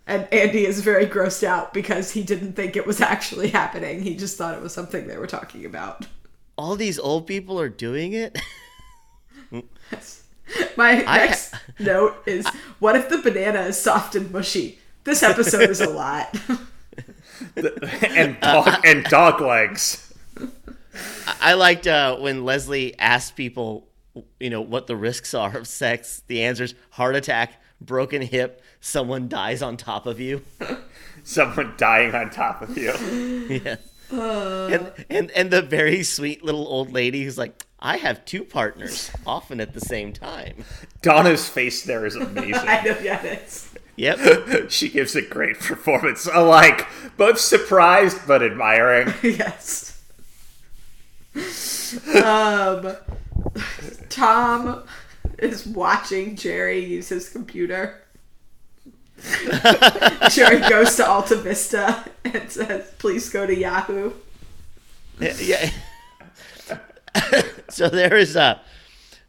and 0.07 0.29
Andy 0.33 0.67
is 0.67 0.81
very 0.81 1.07
grossed 1.07 1.45
out 1.45 1.73
because 1.73 2.11
he 2.13 2.23
didn't 2.23 2.55
think 2.55 2.77
it 2.77 2.87
was 2.87 3.01
actually 3.01 3.49
happening. 3.49 4.03
He 4.03 4.17
just 4.17 4.37
thought 4.37 4.55
it 4.55 4.63
was 4.63 4.75
something 4.75 5.07
they 5.07 5.17
were 5.17 5.27
talking 5.27 5.65
about. 5.65 6.07
All 6.57 6.77
these 6.77 6.99
old 6.99 7.27
people 7.27 7.59
are 7.61 7.69
doing 7.69 8.13
it. 8.13 8.39
My 10.77 11.05
I- 11.05 11.17
next 11.27 11.55
note 11.79 12.17
is 12.27 12.47
what 12.79 12.97
if 12.97 13.09
the 13.09 13.19
banana 13.19 13.61
is 13.63 13.81
soft 13.81 14.15
and 14.15 14.31
mushy? 14.31 14.79
This 15.05 15.23
episode 15.23 15.71
is 15.71 15.81
a 15.81 15.91
lot. 15.91 16.35
and 17.57 18.41
dog 18.41 18.85
and 18.85 19.05
dog 19.05 19.41
legs. 19.41 20.13
I 21.41 21.55
liked 21.55 21.87
uh, 21.87 22.17
when 22.19 22.45
Leslie 22.45 22.97
asked 22.99 23.37
people, 23.37 23.89
you 24.39 24.49
know, 24.51 24.61
what 24.61 24.87
the 24.87 24.97
risks 24.97 25.35
are 25.35 25.57
of 25.57 25.67
sex. 25.67 26.23
The 26.29 26.43
answers: 26.43 26.75
heart 26.91 27.17
attack, 27.17 27.61
broken 27.81 28.23
hip, 28.23 28.63
someone 28.81 29.29
dies 29.29 29.61
on 29.63 29.77
top 29.77 30.07
of 30.07 30.21
you. 30.21 30.43
Someone 31.27 31.73
dying 31.79 32.15
on 32.15 32.29
top 32.29 32.61
of 32.61 32.77
you. 32.77 32.93
yes. 33.65 33.79
And, 34.11 34.93
and 35.11 35.31
and 35.31 35.51
the 35.51 35.63
very 35.63 36.03
sweet 36.03 36.45
little 36.45 36.67
old 36.67 36.93
lady 36.93 37.25
who's 37.25 37.39
like, 37.39 37.65
I 37.81 37.99
have 37.99 38.25
two 38.25 38.45
partners, 38.45 39.11
often 39.27 39.61
at 39.61 39.75
the 39.75 39.81
same 39.81 40.13
time. 40.13 40.65
Donna's 41.03 41.49
face 41.49 41.85
there 41.85 42.07
is 42.07 42.17
amazing. 42.17 42.55
I 42.67 42.83
know, 42.83 42.99
yeah, 43.01 43.23
it 43.23 43.43
is. 43.43 43.75
Yep. 43.97 44.67
she 44.71 44.89
gives 44.89 45.15
a 45.15 45.23
great 45.23 45.61
performance. 45.61 46.27
Alike, 46.33 46.87
both 47.17 47.39
surprised 47.39 48.27
but 48.27 48.43
admiring. 48.43 49.13
yes. 49.23 50.01
Um, 52.25 52.97
Tom 54.09 54.85
is 55.39 55.67
watching 55.67 56.37
Jerry 56.37 56.85
use 56.85 57.09
his 57.11 57.29
computer. 57.29 58.04
Jerry 60.31 60.61
goes 60.69 60.97
to 60.97 61.05
AltaVista 61.05 62.09
and 62.25 62.51
says, 62.51 62.93
"Please 62.99 63.29
go 63.31 63.47
to 63.47 63.57
Yahoo." 63.57 64.13
yeah. 65.21 65.71
so 67.69 67.89
there 67.89 68.17
is 68.17 68.37
a 68.37 68.61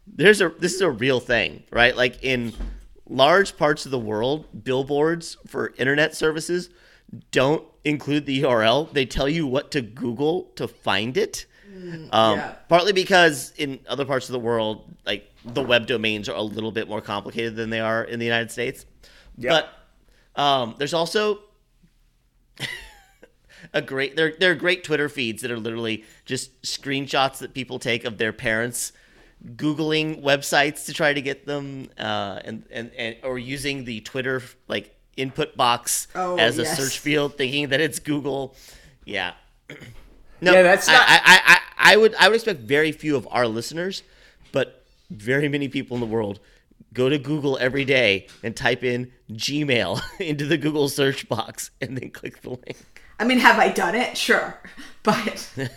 there's 0.07 0.41
a 0.41 0.49
this 0.59 0.73
is 0.73 0.81
a 0.81 0.89
real 0.89 1.19
thing, 1.19 1.63
right? 1.71 1.95
Like 1.95 2.23
in 2.23 2.53
large 3.07 3.57
parts 3.57 3.85
of 3.85 3.91
the 3.91 3.99
world, 3.99 4.63
billboards 4.63 5.37
for 5.47 5.73
internet 5.77 6.15
services 6.15 6.69
don't 7.31 7.63
include 7.83 8.25
the 8.25 8.43
URL. 8.43 8.91
They 8.91 9.05
tell 9.05 9.29
you 9.29 9.45
what 9.45 9.71
to 9.71 9.81
Google 9.81 10.43
to 10.55 10.67
find 10.67 11.17
it. 11.17 11.45
Um, 12.11 12.39
yeah. 12.39 12.53
Partly 12.69 12.93
because 12.93 13.53
in 13.57 13.79
other 13.87 14.05
parts 14.05 14.29
of 14.29 14.33
the 14.33 14.39
world, 14.39 14.95
like 15.05 15.29
the 15.43 15.61
web 15.61 15.87
domains 15.87 16.29
are 16.29 16.35
a 16.35 16.41
little 16.41 16.71
bit 16.71 16.87
more 16.87 17.01
complicated 17.01 17.55
than 17.55 17.69
they 17.69 17.79
are 17.79 18.03
in 18.03 18.19
the 18.19 18.25
United 18.25 18.49
States. 18.49 18.85
Yeah. 19.37 19.49
But 19.51 19.69
Um, 20.41 20.75
there's 20.77 20.93
also 20.93 21.39
a 23.73 23.81
great 23.81 24.15
there 24.15 24.33
there 24.39 24.51
are 24.51 24.55
great 24.55 24.83
Twitter 24.83 25.09
feeds 25.09 25.41
that 25.41 25.51
are 25.51 25.57
literally 25.59 26.03
just 26.25 26.61
screenshots 26.63 27.39
that 27.39 27.53
people 27.53 27.79
take 27.79 28.05
of 28.05 28.17
their 28.17 28.33
parents 28.33 28.91
googling 29.55 30.21
websites 30.23 30.85
to 30.85 30.93
try 30.93 31.13
to 31.13 31.21
get 31.21 31.45
them 31.45 31.89
uh, 31.99 32.39
and, 32.45 32.65
and 32.71 32.91
and 32.97 33.15
or 33.23 33.37
using 33.37 33.85
the 33.85 34.01
Twitter 34.01 34.41
like 34.67 34.95
input 35.17 35.55
box 35.55 36.07
Oh, 36.15 36.37
as 36.37 36.57
a 36.57 36.65
search 36.65 36.99
field 36.99 37.37
thinking 37.37 37.69
that 37.69 37.79
it's 37.79 37.99
Google. 37.99 38.55
Yeah. 39.05 39.33
No, 40.41 40.51
Yeah, 40.51 40.63
that's 40.63 40.85
not- 40.87 41.01
I, 41.07 41.15
I, 41.23 41.41
I, 41.55 41.93
I 41.93 41.97
would 41.97 42.13
I 42.15 42.27
would 42.27 42.35
expect 42.35 42.59
very 42.59 42.91
few 42.91 43.15
of 43.15 43.25
our 43.31 43.47
listeners, 43.47 44.03
but 44.51 44.83
very 45.09 45.47
many 45.47 45.69
people 45.69 45.95
in 45.95 46.01
the 46.01 46.05
world 46.07 46.41
go 46.95 47.09
to 47.09 47.19
Google 47.19 47.59
every 47.59 47.85
day 47.85 48.25
and 48.41 48.55
type 48.55 48.83
in 48.83 49.11
Gmail 49.31 50.01
into 50.19 50.45
the 50.47 50.57
Google 50.57 50.89
search 50.89 51.29
box 51.29 51.69
and 51.79 51.95
then 51.95 52.09
click 52.09 52.41
the 52.41 52.49
link. 52.49 52.77
I 53.19 53.23
mean, 53.25 53.37
have 53.37 53.59
I 53.59 53.69
done 53.69 53.93
it? 53.93 54.17
Sure, 54.17 54.59
but 55.03 55.47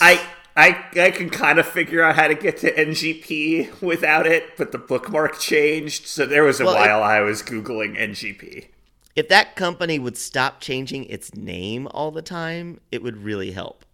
I 0.00 0.20
I 0.56 0.84
I 1.00 1.10
can 1.12 1.30
kind 1.30 1.58
of 1.58 1.66
figure 1.66 2.02
out 2.02 2.16
how 2.16 2.26
to 2.28 2.34
get 2.34 2.58
to 2.58 2.72
NGP 2.74 3.80
without 3.80 4.26
it, 4.26 4.56
but 4.56 4.72
the 4.72 4.78
bookmark 4.78 5.38
changed, 5.38 6.06
so 6.06 6.26
there 6.26 6.42
was 6.42 6.60
a 6.60 6.64
Well, 6.64 6.74
it- 6.74 6.78
while 6.80 7.02
I 7.02 7.20
was 7.20 7.42
googling 7.42 7.96
NGP. 7.96 8.66
If 9.14 9.28
that 9.28 9.56
company 9.56 9.98
would 9.98 10.16
stop 10.16 10.60
changing 10.62 11.04
its 11.04 11.34
name 11.34 11.86
all 11.90 12.10
the 12.10 12.22
time, 12.22 12.80
it 12.90 13.02
would 13.02 13.18
really 13.18 13.50
help. 13.50 13.84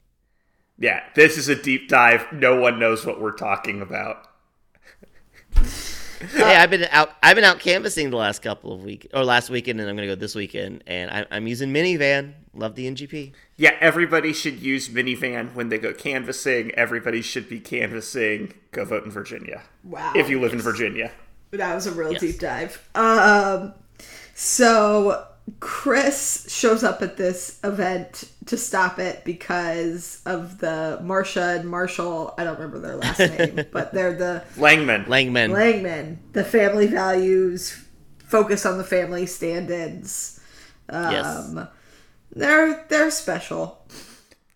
Yeah, 0.78 1.02
this 1.16 1.36
is 1.36 1.48
a 1.48 1.60
deep 1.60 1.88
dive. 1.88 2.32
No 2.32 2.54
one 2.60 2.78
knows 2.78 3.04
what 3.04 3.20
we're 3.20 3.32
talking 3.32 3.82
about. 3.82 4.28
hey, 6.32 6.56
I've 6.56 6.70
been 6.70 6.84
out. 6.90 7.12
I've 7.22 7.36
been 7.36 7.44
out 7.44 7.60
canvassing 7.60 8.10
the 8.10 8.16
last 8.16 8.42
couple 8.42 8.72
of 8.72 8.82
week 8.82 9.06
or 9.14 9.24
last 9.24 9.50
weekend, 9.50 9.80
and 9.80 9.88
I'm 9.88 9.94
going 9.96 10.08
to 10.08 10.14
go 10.14 10.18
this 10.18 10.34
weekend. 10.34 10.82
And 10.86 11.10
I, 11.10 11.26
I'm 11.30 11.46
using 11.46 11.72
minivan. 11.72 12.32
Love 12.54 12.74
the 12.74 12.90
NGP. 12.90 13.32
Yeah, 13.56 13.76
everybody 13.80 14.32
should 14.32 14.60
use 14.60 14.88
minivan 14.88 15.54
when 15.54 15.68
they 15.68 15.78
go 15.78 15.92
canvassing. 15.92 16.72
Everybody 16.74 17.22
should 17.22 17.48
be 17.48 17.60
canvassing. 17.60 18.54
Go 18.72 18.84
vote 18.84 19.04
in 19.04 19.10
Virginia. 19.12 19.62
Wow. 19.84 20.12
If 20.16 20.28
you 20.28 20.40
live 20.40 20.52
in 20.52 20.60
Virginia. 20.60 21.12
that 21.52 21.74
was 21.74 21.86
a 21.86 21.92
real 21.92 22.12
Yes. 22.12 22.20
deep 22.20 22.40
dive. 22.40 22.88
Um, 22.96 23.74
so 24.34 25.27
Chris 25.60 26.46
shows 26.50 26.82
up 26.84 27.02
at 27.02 27.16
this 27.16 27.58
event 27.64 28.30
to 28.46 28.56
stop 28.56 28.98
it 28.98 29.24
because 29.24 30.22
of 30.26 30.58
the 30.58 30.98
Marcia 31.02 31.58
and 31.60 31.68
Marshall. 31.68 32.34
I 32.38 32.44
don't 32.44 32.56
remember 32.58 32.78
their 32.80 32.96
last 32.96 33.18
name, 33.38 33.64
but 33.72 33.92
they're 33.92 34.14
the 34.14 34.44
Langman. 34.56 35.06
Langman. 35.06 35.50
Langman, 35.50 36.16
the 36.32 36.44
family 36.44 36.86
values, 36.86 37.84
focus 38.18 38.66
on 38.66 38.78
the 38.78 38.84
family 38.84 39.26
stand-ins. 39.26 40.40
yes. 40.90 41.26
Um, 41.26 41.68
they're 42.32 42.84
they're 42.88 43.10
special. 43.10 43.86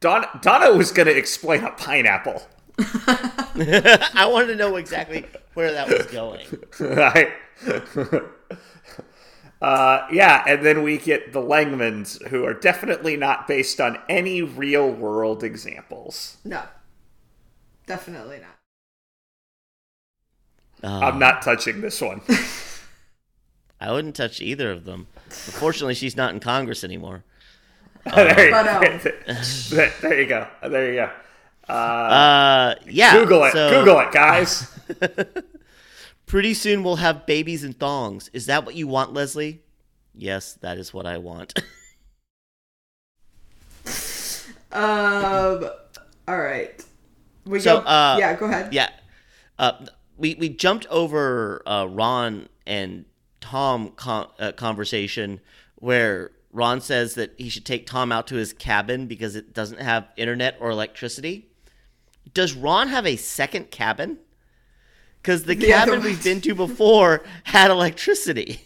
Don, 0.00 0.26
Donna 0.40 0.76
was 0.76 0.90
going 0.90 1.06
to 1.06 1.16
explain 1.16 1.62
a 1.62 1.70
pineapple. 1.70 2.42
I 2.78 4.28
wanted 4.30 4.48
to 4.48 4.56
know 4.56 4.76
exactly 4.76 5.26
where 5.54 5.72
that 5.72 5.88
was 5.88 6.06
going. 6.06 6.46
Right. 6.80 7.32
Uh, 9.62 10.06
yeah, 10.10 10.42
and 10.44 10.66
then 10.66 10.82
we 10.82 10.98
get 10.98 11.32
the 11.32 11.40
Langmans, 11.40 12.20
who 12.28 12.44
are 12.44 12.52
definitely 12.52 13.16
not 13.16 13.46
based 13.46 13.80
on 13.80 13.96
any 14.08 14.42
real 14.42 14.90
world 14.90 15.44
examples. 15.44 16.38
No, 16.44 16.62
definitely 17.86 18.40
not. 18.40 18.58
Uh, 20.82 21.06
I'm 21.06 21.20
not 21.20 21.42
touching 21.42 21.80
this 21.80 22.00
one. 22.00 22.22
I 23.80 23.92
wouldn't 23.92 24.16
touch 24.16 24.40
either 24.40 24.72
of 24.72 24.84
them. 24.84 25.06
Unfortunately, 25.26 25.94
she's 25.94 26.16
not 26.16 26.34
in 26.34 26.40
Congress 26.40 26.82
anymore. 26.82 27.22
there, 28.04 28.50
But, 28.50 28.66
um, 28.66 29.00
there, 29.70 29.92
there 30.00 30.20
you 30.20 30.26
go. 30.26 30.48
There 30.68 30.92
you 30.92 31.08
go. 31.68 31.72
Uh, 31.72 32.74
yeah. 32.88 33.12
Google 33.12 33.44
it. 33.44 33.52
so 33.52 33.70
Google 33.70 34.00
it, 34.00 34.10
guys. 34.10 34.68
Pretty 36.32 36.54
soon 36.54 36.82
we'll 36.82 36.96
have 36.96 37.26
babies 37.26 37.62
in 37.62 37.74
thongs. 37.74 38.30
Is 38.32 38.46
that 38.46 38.64
what 38.64 38.74
you 38.74 38.88
want, 38.88 39.12
Leslie? 39.12 39.60
Yes, 40.14 40.54
that 40.62 40.78
is 40.78 40.94
what 40.94 41.04
I 41.04 41.18
want. 41.18 41.52
Um. 44.72 45.68
All 46.26 46.38
right. 46.38 46.82
We 47.44 47.60
So, 47.60 47.82
go. 47.82 47.86
uh, 47.86 48.16
yeah. 48.18 48.34
Go 48.36 48.46
ahead. 48.46 48.72
yeah. 48.72 48.88
Uh, 49.58 49.72
we 50.16 50.34
we 50.36 50.48
jumped 50.48 50.86
over 50.86 51.60
uh, 51.66 51.84
Ron 51.90 52.48
and 52.66 53.04
Tom 53.42 53.90
con- 53.96 54.30
uh, 54.38 54.52
conversation 54.52 55.40
where 55.74 56.30
Ron 56.52 56.80
says 56.80 57.16
that 57.16 57.34
he 57.36 57.50
should 57.50 57.66
take 57.66 57.86
Tom 57.86 58.10
out 58.10 58.26
to 58.28 58.36
his 58.36 58.54
cabin 58.54 59.06
because 59.06 59.36
it 59.36 59.52
doesn't 59.52 59.82
have 59.82 60.08
internet 60.16 60.56
or 60.58 60.70
electricity. 60.70 61.50
Does 62.32 62.54
Ron 62.54 62.88
have 62.88 63.04
a 63.06 63.16
second 63.16 63.70
cabin? 63.70 64.16
Because 65.22 65.44
the 65.44 65.54
The 65.62 65.66
cabin 65.66 66.02
we've 66.02 66.22
been 66.22 66.40
to 66.42 66.54
before 66.54 67.22
had 67.44 67.70
electricity. 67.70 68.62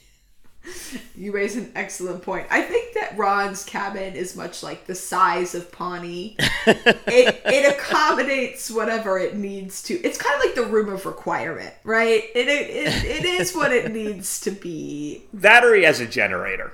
You 1.14 1.32
raise 1.32 1.56
an 1.56 1.70
excellent 1.74 2.22
point. 2.22 2.46
I 2.50 2.60
think 2.60 2.94
that 2.94 3.16
Ron's 3.16 3.64
cabin 3.64 4.14
is 4.14 4.34
much 4.34 4.62
like 4.62 4.86
the 4.86 4.94
size 4.94 5.54
of 5.54 5.70
Pawnee. 5.70 6.36
it 6.66 7.40
it 7.44 7.72
accommodates 7.72 8.70
whatever 8.70 9.18
it 9.18 9.36
needs 9.36 9.82
to. 9.84 9.94
It's 9.94 10.18
kind 10.18 10.34
of 10.34 10.44
like 10.44 10.54
the 10.54 10.66
room 10.66 10.88
of 10.88 11.06
requirement, 11.06 11.72
right? 11.84 12.24
It 12.34 12.48
it, 12.48 12.70
it, 12.70 13.04
it 13.04 13.24
is 13.24 13.54
what 13.54 13.72
it 13.72 13.92
needs 13.92 14.40
to 14.40 14.50
be. 14.50 15.22
Battery 15.32 15.86
as 15.86 16.00
a 16.00 16.06
generator. 16.06 16.72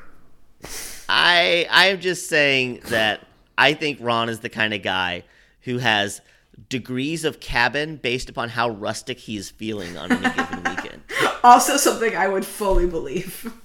I 1.09 1.66
I'm 1.71 2.01
just 2.01 2.29
saying 2.29 2.81
that 2.87 3.27
I 3.59 3.75
think 3.75 3.99
Ron 4.01 4.29
is 4.29 4.40
the 4.40 4.49
kind 4.49 4.73
of 4.73 4.83
guy 4.83 5.25
who 5.62 5.79
has 5.79 6.21
degrees 6.69 7.25
of 7.25 7.41
cabin 7.41 7.97
based 7.97 8.29
upon 8.29 8.51
how 8.51 8.71
rustic 8.71 9.19
he 9.21 9.37
is 9.37 9.51
feeling 9.51 9.97
on 9.97 10.12
any 10.12 10.35
given 10.35 10.65
weekend. 10.77 11.03
Also, 11.43 11.77
something 11.77 12.17
I 12.17 12.29
would 12.29 12.47
fully 12.47 12.87
believe. 12.87 13.53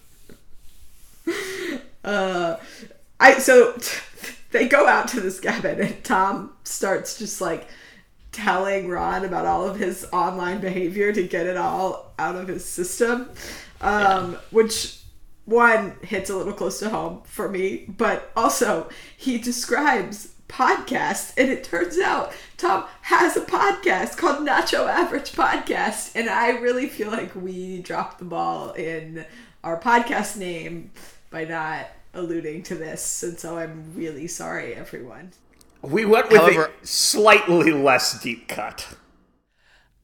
Uh, 2.04 2.56
I 3.19 3.38
so 3.38 3.78
they 4.52 4.67
go 4.69 4.88
out 4.88 5.10
to 5.10 5.19
this 5.19 5.41
cabin 5.41 5.82
and 5.82 6.04
Tom 6.06 6.54
starts 6.63 7.19
just 7.19 7.41
like 7.41 7.67
telling 8.32 8.88
Ron 8.88 9.26
about 9.26 9.45
all 9.45 9.67
of 9.67 9.78
his 9.78 10.08
online 10.13 10.62
behavior 10.62 11.12
to 11.12 11.28
get 11.28 11.47
it 11.47 11.58
all 11.58 12.13
out 12.17 12.36
of 12.36 12.47
his 12.47 12.63
system, 12.63 13.30
um, 13.82 14.38
which 14.52 15.02
one 15.43 15.95
hits 16.02 16.30
a 16.30 16.38
little 16.38 16.54
close 16.54 16.80
to 16.80 16.89
home 16.89 17.23
for 17.26 17.50
me, 17.50 17.86
but 17.89 18.32
also 18.38 18.89
he 19.17 19.38
describes 19.38 20.34
podcast 20.47 21.33
and 21.38 21.49
it 21.49 21.63
turns 21.63 21.97
out 21.99 22.33
Tom 22.57 22.86
has 23.01 23.36
a 23.36 23.41
podcast 23.41 24.17
called 24.17 24.47
Nacho 24.47 24.88
Average 24.88 25.33
Podcast 25.33 26.12
and 26.15 26.29
I 26.29 26.49
really 26.60 26.88
feel 26.88 27.12
like 27.12 27.36
we 27.36 27.81
dropped 27.81 28.19
the 28.19 28.25
ball 28.25 28.71
in 28.73 29.25
our 29.63 29.79
podcast 29.79 30.38
name 30.38 30.91
by 31.29 31.43
not 31.43 31.88
alluding 32.13 32.63
to 32.63 32.75
this 32.75 33.23
and 33.23 33.38
so 33.38 33.57
I'm 33.57 33.93
really 33.95 34.27
sorry 34.27 34.73
everyone. 34.73 35.31
We 35.81 36.05
went 36.05 36.29
with 36.29 36.39
However- 36.41 36.71
a 36.81 36.86
slightly 36.88 37.71
less 37.71 38.21
deep 38.21 38.47
cut. 38.47 38.88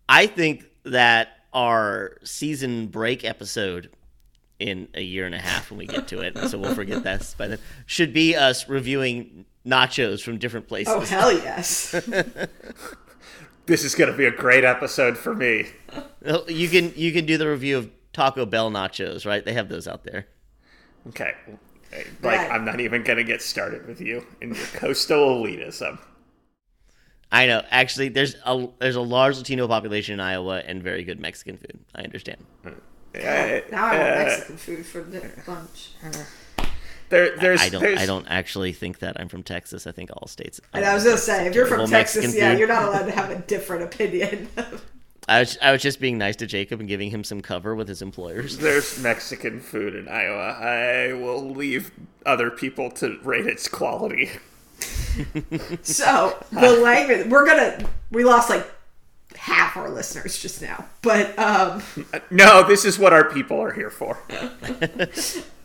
I 0.10 0.27
think 0.27 0.65
that 0.84 1.29
our 1.53 2.17
season 2.23 2.88
break 2.88 3.23
episode 3.23 3.89
in 4.60 4.88
a 4.93 5.01
year 5.01 5.25
and 5.25 5.34
a 5.36 5.39
half 5.39 5.71
when 5.71 5.77
we 5.77 5.88
get 5.88 6.08
to 6.10 6.19
it, 6.21 6.38
so 6.49 6.58
we'll 6.58 6.75
forget 6.75 7.03
that 7.03 7.34
by 7.38 7.47
then, 7.47 7.60
should 7.86 8.13
be 8.13 8.36
us 8.36 8.69
reviewing 8.69 9.45
nachos 9.65 10.21
from 10.21 10.38
different 10.38 10.67
places. 10.67 10.93
Oh 10.95 10.99
hell 11.02 11.32
yes. 11.43 11.95
This 13.65 13.86
is 13.86 13.95
going 13.95 14.12
to 14.12 14.17
be 14.17 14.26
a 14.26 14.32
great 14.32 14.65
episode 14.65 15.17
for 15.17 15.34
me. 15.34 15.67
You 16.49 16.67
can 16.67 16.91
you 16.97 17.13
can 17.13 17.26
do 17.26 17.38
the 17.38 17.47
review 17.47 17.78
of 17.78 17.89
Taco 18.12 18.45
Bell 18.45 18.69
nachos, 18.69 19.26
right? 19.26 19.43
They 19.43 19.54
have 19.54 19.69
those 19.69 19.88
out 19.88 20.04
there. 20.04 20.28
Okay. 21.08 21.34
Like, 21.93 22.12
Right. 22.21 22.52
I'm 22.52 22.65
not 22.65 22.82
even 22.82 23.04
going 23.04 23.17
to 23.17 23.23
get 23.23 23.41
started 23.41 23.88
with 23.88 24.02
you 24.02 24.26
and 24.41 24.56
your 24.56 24.65
coastal 24.73 25.43
elitism. 25.43 25.99
I 27.32 27.45
know. 27.45 27.63
Actually, 27.69 28.10
there's 28.10 28.36
a 28.45 28.67
there's 28.80 28.97
a 28.97 29.02
large 29.02 29.38
Latino 29.38 29.67
population 29.67 30.13
in 30.15 30.19
Iowa 30.19 30.62
and 30.65 30.84
very 30.84 31.04
good 31.04 31.19
Mexican 31.21 31.56
food. 31.58 31.80
I 31.95 32.02
understand. 32.02 32.45
Uh, 32.65 32.71
now 33.71 33.86
I 33.86 33.97
want 33.97 34.10
uh, 34.12 34.26
Mexican 34.26 34.58
food 34.58 34.86
for 34.86 35.02
the 35.04 35.32
lunch. 35.47 35.91
There, 37.13 37.38
there's, 37.38 37.62
I 37.62 37.69
don't 37.69 37.82
there's, 37.84 37.99
I 37.99 38.08
don't 38.08 38.26
actually 38.28 38.73
think 38.73 38.97
that 38.99 39.19
I'm 39.19 39.30
from 39.30 39.43
Texas. 39.43 39.86
I 39.86 39.91
think 39.91 40.10
all 40.12 40.28
states. 40.28 40.60
And 40.73 40.84
I 40.84 40.95
was 40.95 41.04
gonna 41.04 41.15
say, 41.17 41.45
if 41.45 41.54
you're 41.54 41.67
from 41.67 41.78
Terrible 41.78 41.91
Texas, 41.91 42.23
Mexican 42.23 42.39
yeah, 42.39 42.52
food. 42.52 42.60
you're 42.60 42.67
not 42.67 42.86
allowed 42.86 43.06
to 43.06 43.12
have 43.12 43.30
a 43.30 43.36
different 43.47 43.84
opinion. 43.84 44.49
I 45.30 45.41
was 45.41 45.60
I 45.62 45.71
was 45.71 45.84
just 45.84 45.99
being 45.99 46.17
nice 46.17 46.36
to 46.38 46.47
Jacob 46.47 46.80
and 46.80 46.89
giving 46.89 47.12
him 47.12 47.23
some 47.23 47.41
cover 47.41 47.76
with 47.76 47.88
his 47.88 48.02
employers. 48.02 48.58
There's 48.58 48.99
Mexican 49.04 49.60
food 49.60 49.93
in 49.93 50.08
Iowa. 50.08 50.54
I 50.54 51.13
will 51.13 51.52
leave 51.52 51.91
other 52.26 52.49
people 52.49 52.89
to 52.93 53.19
rate 53.23 53.45
its 53.45 53.67
quality. 53.67 54.32
so 55.84 56.43
the 56.52 56.80
language 56.82 57.28
we're 57.28 57.45
gonna 57.45 57.88
we 58.10 58.23
lost 58.23 58.49
like 58.49 58.67
half 59.36 59.78
our 59.78 59.91
listeners 59.91 60.39
just 60.39 60.63
now, 60.63 60.84
but 61.04 61.38
um, 61.38 61.84
No, 62.32 62.67
this 62.67 62.86
is 62.86 62.97
what 62.97 63.13
our 63.13 63.30
people 63.32 63.62
are 63.62 63.71
here 63.71 63.91
for. 63.91 64.17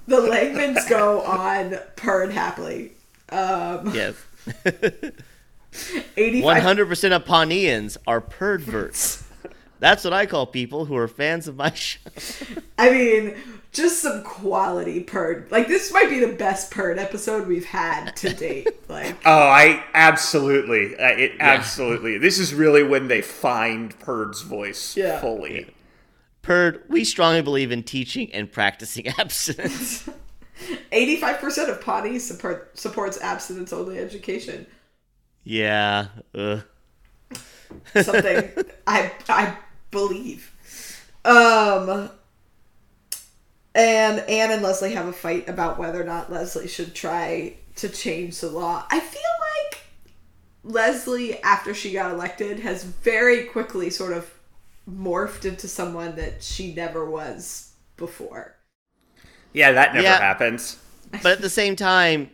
The 0.09 0.17
Langmans 0.17 0.89
go 0.89 1.21
on 1.23 1.79
Perd 1.97 2.31
Hapley. 2.31 2.91
Um, 3.31 3.95
Yes. 3.95 4.17
85 6.17 6.63
100% 6.63 7.13
of 7.17 7.25
Pawneans 7.25 7.97
are 8.07 8.21
perverts. 8.21 9.25
That's 9.81 10.03
what 10.03 10.13
I 10.13 10.27
call 10.27 10.47
people 10.47 10.87
who 10.87 10.97
are 10.97 11.07
fans 11.07 11.47
of 11.47 11.57
my 11.57 11.71
show. 11.73 12.01
I 12.79 12.91
mean, 12.91 13.35
just 13.73 14.01
some 14.03 14.25
quality 14.25 15.01
Perd. 15.05 15.51
Like 15.53 15.69
this 15.69 15.93
might 15.93 16.09
be 16.11 16.19
the 16.19 16.33
best 16.33 16.71
Perd 16.73 16.99
episode 16.99 17.47
we've 17.47 17.67
had 17.67 18.17
to 18.17 18.33
date. 18.35 18.69
Like 18.89 19.17
Oh, 19.27 19.31
I 19.49 19.85
absolutely, 19.93 20.95
it 20.99 21.33
absolutely. 21.41 22.17
This 22.17 22.39
is 22.39 22.55
really 22.55 22.83
when 22.83 23.07
they 23.09 23.21
find 23.21 23.97
Perd's 24.01 24.41
voice 24.41 24.97
Yeah. 24.97 25.21
fully. 25.21 25.69
Perd, 26.49 26.83
we 26.89 27.05
strongly 27.05 27.43
believe 27.43 27.71
in 27.71 27.83
teaching 27.83 28.33
and 28.33 28.51
practicing 28.51 29.07
abstinence. 29.19 30.09
85% 30.93 31.69
of 31.69 31.83
potty 31.83 32.19
support, 32.19 32.79
supports 32.79 33.21
abstinence 33.21 33.71
only 33.71 33.99
education. 33.99 34.67
yeah. 35.45 36.07
Ugh. 36.35 36.63
Something 38.01 38.51
I 38.87 39.13
I 39.29 39.59
believe. 39.91 40.55
Um 41.27 42.09
and 43.75 44.21
Anne 44.21 44.51
and 44.51 44.63
Leslie 44.63 44.95
have 44.95 45.07
a 45.07 45.13
fight 45.13 45.51
about 45.51 45.79
whether 45.79 46.01
or 46.01 46.07
not 46.07 46.33
Leslie 46.33 46.67
should 46.67 46.95
try 46.95 47.59
to 47.77 47.91
change 47.91 48.41
the 48.41 48.49
law. 48.49 48.87
I 48.91 49.01
feel 49.01 49.21
like 49.67 49.81
Leslie, 50.65 51.43
after 51.43 51.75
she 51.75 51.93
got 51.93 52.11
elected, 52.11 52.61
has 52.61 52.85
very 52.85 53.45
quickly 53.45 53.91
sort 53.91 54.15
of 54.15 54.33
morphed 54.89 55.45
into 55.45 55.69
someone 55.69 56.17
that 56.17 56.43
she 56.43 56.75
never 56.75 57.09
was 57.09 57.73
before. 57.97 58.57
Yeah, 59.53 59.73
that 59.73 59.95
never 59.95 60.05
Yeah. 60.05 60.19
happens. 60.19 60.79
But 61.23 61.33
at 61.33 61.41
the 61.41 61.49
same 61.51 61.75
time, 61.75 62.31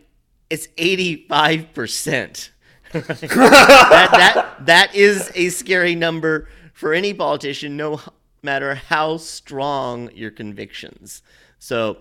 it's 0.51 0.67
85%. 0.79 2.51
that, 2.93 4.11
that, 4.11 4.67
that 4.67 4.95
is 4.95 5.31
a 5.35 5.49
scary 5.51 5.95
number 5.95 6.49
for 6.73 6.93
any 6.93 7.15
politician, 7.15 7.77
no 7.77 8.01
matter 8.43 8.75
how 8.75 9.17
strong 9.17 10.11
your 10.13 10.31
convictions. 10.33 11.23
So 11.61 11.99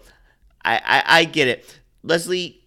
I, 0.65 0.77
I, 0.77 1.03
I 1.19 1.25
get 1.25 1.47
it. 1.47 1.79
Leslie 2.01 2.61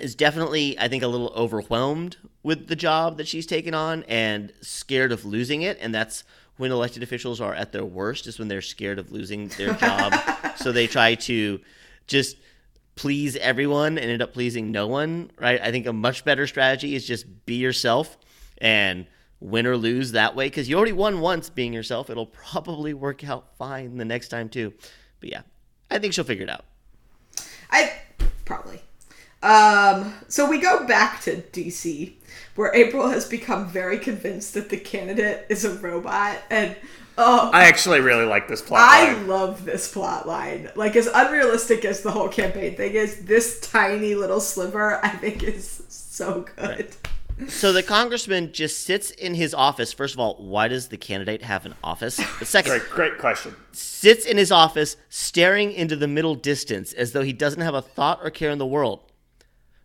is 0.00 0.14
definitely, 0.14 0.78
I 0.78 0.88
think, 0.88 1.02
a 1.02 1.08
little 1.08 1.32
overwhelmed 1.34 2.16
with 2.42 2.68
the 2.68 2.76
job 2.76 3.16
that 3.16 3.26
she's 3.26 3.46
taken 3.46 3.74
on 3.74 4.02
and 4.04 4.52
scared 4.60 5.12
of 5.12 5.24
losing 5.24 5.62
it. 5.62 5.78
And 5.80 5.94
that's 5.94 6.24
when 6.56 6.70
elected 6.70 7.02
officials 7.02 7.40
are 7.40 7.54
at 7.54 7.72
their 7.72 7.84
worst, 7.84 8.26
is 8.26 8.38
when 8.38 8.48
they're 8.48 8.62
scared 8.62 8.98
of 8.98 9.10
losing 9.12 9.48
their 9.48 9.74
job. 9.74 10.14
so 10.56 10.72
they 10.72 10.86
try 10.86 11.14
to 11.14 11.60
just 12.06 12.36
please 12.96 13.36
everyone 13.36 13.98
and 13.98 14.10
end 14.10 14.22
up 14.22 14.32
pleasing 14.32 14.70
no 14.70 14.86
one, 14.86 15.30
right? 15.38 15.60
I 15.60 15.70
think 15.70 15.86
a 15.86 15.92
much 15.92 16.24
better 16.24 16.46
strategy 16.46 16.94
is 16.94 17.06
just 17.06 17.46
be 17.46 17.56
yourself 17.56 18.16
and 18.58 19.06
win 19.40 19.66
or 19.66 19.76
lose 19.76 20.12
that 20.12 20.34
way 20.34 20.46
because 20.46 20.68
you 20.68 20.76
already 20.76 20.92
won 20.92 21.20
once 21.20 21.50
being 21.50 21.72
yourself. 21.72 22.08
It'll 22.08 22.26
probably 22.26 22.94
work 22.94 23.28
out 23.28 23.56
fine 23.58 23.96
the 23.96 24.04
next 24.04 24.28
time 24.28 24.48
too. 24.48 24.72
But 25.20 25.30
yeah, 25.30 25.42
I 25.90 25.98
think 25.98 26.14
she'll 26.14 26.24
figure 26.24 26.44
it 26.44 26.50
out. 26.50 26.64
I 27.70 27.92
probably. 28.44 28.80
Um, 29.42 30.14
so 30.28 30.48
we 30.48 30.58
go 30.58 30.86
back 30.86 31.20
to 31.22 31.36
DC, 31.36 32.14
where 32.54 32.74
April 32.74 33.08
has 33.08 33.26
become 33.26 33.68
very 33.68 33.98
convinced 33.98 34.54
that 34.54 34.70
the 34.70 34.76
candidate 34.78 35.46
is 35.48 35.64
a 35.64 35.74
robot, 35.78 36.38
and 36.50 36.76
oh, 37.18 37.50
I 37.52 37.64
actually 37.64 38.00
really 38.00 38.24
like 38.24 38.48
this 38.48 38.62
plot. 38.62 38.80
I 38.82 39.12
line. 39.12 39.26
love 39.28 39.64
this 39.64 39.92
plot 39.92 40.26
line. 40.26 40.70
Like 40.76 40.96
as 40.96 41.06
unrealistic 41.12 41.84
as 41.84 42.02
the 42.02 42.10
whole 42.10 42.28
campaign 42.28 42.76
thing 42.76 42.94
is, 42.94 43.24
this 43.24 43.60
tiny 43.60 44.14
little 44.14 44.40
sliver 44.40 45.04
I 45.04 45.10
think 45.10 45.42
is 45.42 45.82
so 45.88 46.46
good. 46.56 46.88
So 47.48 47.72
the 47.72 47.82
congressman 47.82 48.52
just 48.52 48.84
sits 48.86 49.10
in 49.10 49.34
his 49.34 49.54
office. 49.54 49.92
First 49.92 50.14
of 50.14 50.20
all, 50.20 50.36
why 50.36 50.68
does 50.68 50.86
the 50.86 50.96
candidate 50.96 51.42
have 51.42 51.66
an 51.66 51.74
office? 51.82 52.16
The 52.38 52.44
second, 52.44 52.70
Great, 52.70 52.90
great 52.90 53.18
question. 53.18 53.56
sits 53.72 54.24
in 54.24 54.36
his 54.36 54.52
office 54.52 54.96
staring 55.08 55.72
into 55.72 55.96
the 55.96 56.06
middle 56.06 56.36
distance 56.36 56.92
as 56.92 57.10
though 57.10 57.22
he 57.22 57.32
doesn't 57.32 57.60
have 57.60 57.74
a 57.74 57.82
thought 57.82 58.20
or 58.22 58.30
care 58.30 58.50
in 58.50 58.58
the 58.58 58.66
world. 58.66 59.00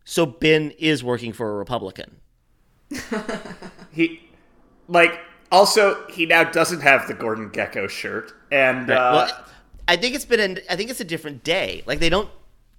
So 0.05 0.27
Ben 0.27 0.71
is 0.77 1.03
working 1.03 1.33
for 1.33 1.49
a 1.51 1.55
Republican. 1.55 2.17
He, 3.91 4.21
like, 4.87 5.19
also 5.51 6.05
he 6.07 6.25
now 6.25 6.43
doesn't 6.43 6.81
have 6.81 7.07
the 7.07 7.13
Gordon 7.13 7.49
Gekko 7.49 7.89
shirt, 7.89 8.33
and 8.51 8.89
uh, 8.89 9.27
well, 9.29 9.45
I 9.87 9.95
think 9.97 10.15
it's 10.15 10.25
been 10.25 10.39
an, 10.39 10.59
I 10.69 10.75
think 10.75 10.89
it's 10.89 10.99
a 10.99 11.05
different 11.05 11.43
day. 11.43 11.83
Like 11.85 11.99
they 11.99 12.09
don't 12.09 12.29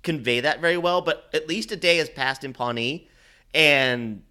convey 0.03 0.41
that 0.41 0.61
very 0.61 0.79
well, 0.79 1.01
but 1.03 1.29
at 1.35 1.49
least 1.49 1.73
a 1.73 1.77
day 1.77 1.97
has 1.99 2.09
passed 2.09 2.45
in 2.45 2.53
Pawnee, 2.53 3.09
and 3.55 4.23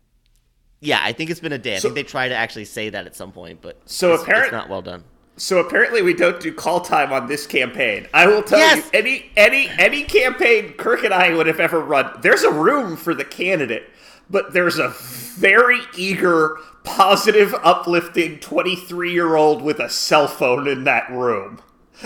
yeah, 0.80 1.00
I 1.04 1.12
think 1.12 1.30
it's 1.30 1.42
been 1.42 1.52
a 1.54 1.58
day. 1.58 1.76
I 1.76 1.80
So- 1.80 1.90
think 1.90 1.96
they 1.96 2.04
try 2.04 2.30
to 2.30 2.36
actually 2.36 2.66
say 2.66 2.90
that 2.90 3.06
at 3.06 3.16
some 3.16 3.32
point, 3.34 3.60
but 3.62 3.80
So 3.86 4.14
it's, 4.14 4.24
apparent- 4.24 4.46
it's 4.46 4.52
not 4.54 4.70
well 4.70 4.82
done. 4.82 5.04
So 5.36 5.60
apparently 5.60 6.02
we 6.02 6.14
don't 6.14 6.40
do 6.42 6.54
call 6.54 6.82
time 6.82 7.14
on 7.14 7.28
this 7.28 7.48
campaign. 7.48 8.08
I 8.14 8.28
will 8.28 8.44
tell 8.44 8.60
Yes! 8.60 8.78
you, 8.94 9.00
any 9.00 9.32
any 9.38 9.70
any 9.78 10.04
campaign 10.04 10.74
Kirk 10.74 11.06
and 11.06 11.14
I 11.14 11.34
would 11.34 11.48
have 11.48 11.62
ever 11.62 11.80
run, 11.80 12.12
there's 12.22 12.44
a 12.44 12.52
room 12.52 12.98
for 12.98 13.14
the 13.14 13.24
candidate, 13.24 13.90
but 14.30 14.54
there's 14.54 14.78
a 14.80 14.90
very 15.38 15.80
eager, 15.96 16.58
positive, 16.84 17.54
uplifting 17.64 18.40
23 18.40 19.12
year 19.14 19.36
old 19.36 19.62
with 19.62 19.80
a 19.80 19.90
cell 19.90 20.28
phone 20.28 20.68
in 20.68 20.84
that 20.86 21.10
room, 21.12 21.60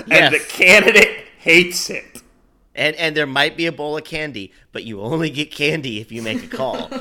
and 0.09 0.33
the 0.33 0.39
candidate 0.39 1.25
hates 1.39 1.89
it. 1.89 2.21
And 2.75 2.95
and 2.95 3.15
there 3.15 3.27
might 3.27 3.55
be 3.55 3.67
a 3.67 3.71
bowl 3.71 3.97
of 3.97 4.03
candy, 4.03 4.51
but 4.71 4.83
you 4.83 4.99
only 5.01 5.29
get 5.29 5.51
candy 5.51 6.01
if 6.01 6.11
you 6.11 6.21
make 6.21 6.43
a 6.43 6.47
call. 6.47 6.89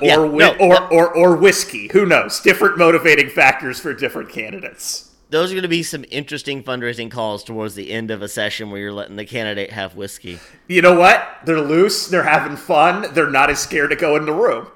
Or, 0.00 0.04
Yeah, 0.04 0.16
whi- 0.18 0.38
no, 0.38 0.50
or, 0.60 0.74
that- 0.74 0.92
or 0.92 1.12
or 1.12 1.36
whiskey. 1.36 1.88
Who 1.92 2.06
knows? 2.06 2.38
Different 2.40 2.78
motivating 2.78 3.28
factors 3.30 3.80
for 3.80 3.92
different 3.92 4.28
candidates. 4.30 5.07
Those 5.30 5.50
are 5.50 5.54
going 5.54 5.62
to 5.62 5.68
be 5.68 5.82
some 5.82 6.06
interesting 6.10 6.62
fundraising 6.62 7.10
calls 7.10 7.44
towards 7.44 7.74
the 7.74 7.90
end 7.90 8.10
of 8.10 8.22
a 8.22 8.28
session 8.28 8.70
where 8.70 8.80
you're 8.80 8.92
letting 8.92 9.16
the 9.16 9.26
candidate 9.26 9.72
have 9.72 9.94
whiskey. 9.94 10.38
You 10.68 10.80
know 10.80 10.98
what? 10.98 11.22
They're 11.44 11.60
loose. 11.60 12.08
They're 12.08 12.22
having 12.22 12.56
fun. 12.56 13.12
They're 13.12 13.30
not 13.30 13.50
as 13.50 13.58
scared 13.58 13.90
to 13.90 13.96
go 13.96 14.16
in 14.16 14.24
the 14.24 14.32
room. 14.32 14.68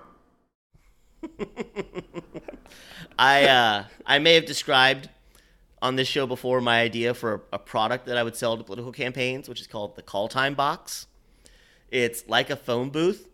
I 3.19 3.45
uh, 3.45 3.85
I 4.05 4.19
may 4.19 4.35
have 4.35 4.47
described 4.47 5.09
on 5.81 5.97
this 5.97 6.09
show 6.09 6.27
before 6.27 6.61
my 6.61 6.81
idea 6.81 7.15
for 7.15 7.35
a, 7.35 7.41
a 7.55 7.59
product 7.59 8.07
that 8.07 8.17
I 8.17 8.23
would 8.23 8.37
sell 8.37 8.57
to 8.57 8.65
political 8.65 8.93
campaigns, 8.93 9.49
which 9.49 9.61
is 9.61 9.67
called 9.67 9.97
the 9.97 10.03
call 10.03 10.29
time 10.29 10.55
box. 10.55 11.07
It's 11.91 12.27
like 12.27 12.51
a 12.51 12.57
phone 12.57 12.91
booth, 12.91 13.29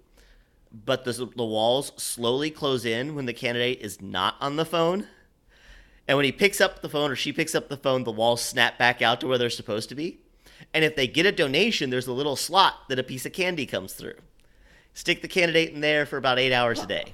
but 0.73 1.05
the, 1.05 1.13
the 1.13 1.45
walls 1.45 1.93
slowly 1.97 2.51
close 2.51 2.85
in 2.85 3.15
when 3.15 3.27
the 3.27 3.33
candidate 3.33 3.81
is 3.81 4.01
not 4.03 4.37
on 4.41 4.57
the 4.57 4.65
phone. 4.65 5.07
And 6.09 6.17
when 6.17 6.25
he 6.25 6.33
picks 6.33 6.61
up 6.61 6.81
the 6.81 6.89
phone 6.89 7.11
or 7.11 7.17
she 7.17 7.33
picks 7.33 7.55
up 7.55 7.69
the 7.69 7.77
phone, 7.77 8.03
the 8.05 8.11
walls 8.11 8.41
snap 8.43 8.79
back 8.79 9.03
out 9.03 9.21
to 9.21 9.27
where 9.27 9.37
they're 9.39 9.51
supposed 9.51 9.91
to 9.91 9.95
be. 9.95 10.19
And 10.73 10.83
if 10.85 10.97
they 10.97 11.07
get 11.07 11.27
a 11.27 11.33
donation, 11.33 11.91
there's 11.91 12.07
a 12.07 12.13
little 12.13 12.35
slot 12.35 12.75
that 12.89 12.99
a 12.99 13.03
piece 13.03 13.27
of 13.27 13.33
candy 13.35 13.67
comes 13.67 13.93
through. 13.93 14.15
Stick 14.95 15.21
the 15.23 15.29
candidate 15.29 15.73
in 15.73 15.81
there 15.81 16.07
for 16.07 16.17
about 16.17 16.39
eight 16.39 16.53
hours 16.53 16.83
a 16.83 16.87
day. 16.87 17.13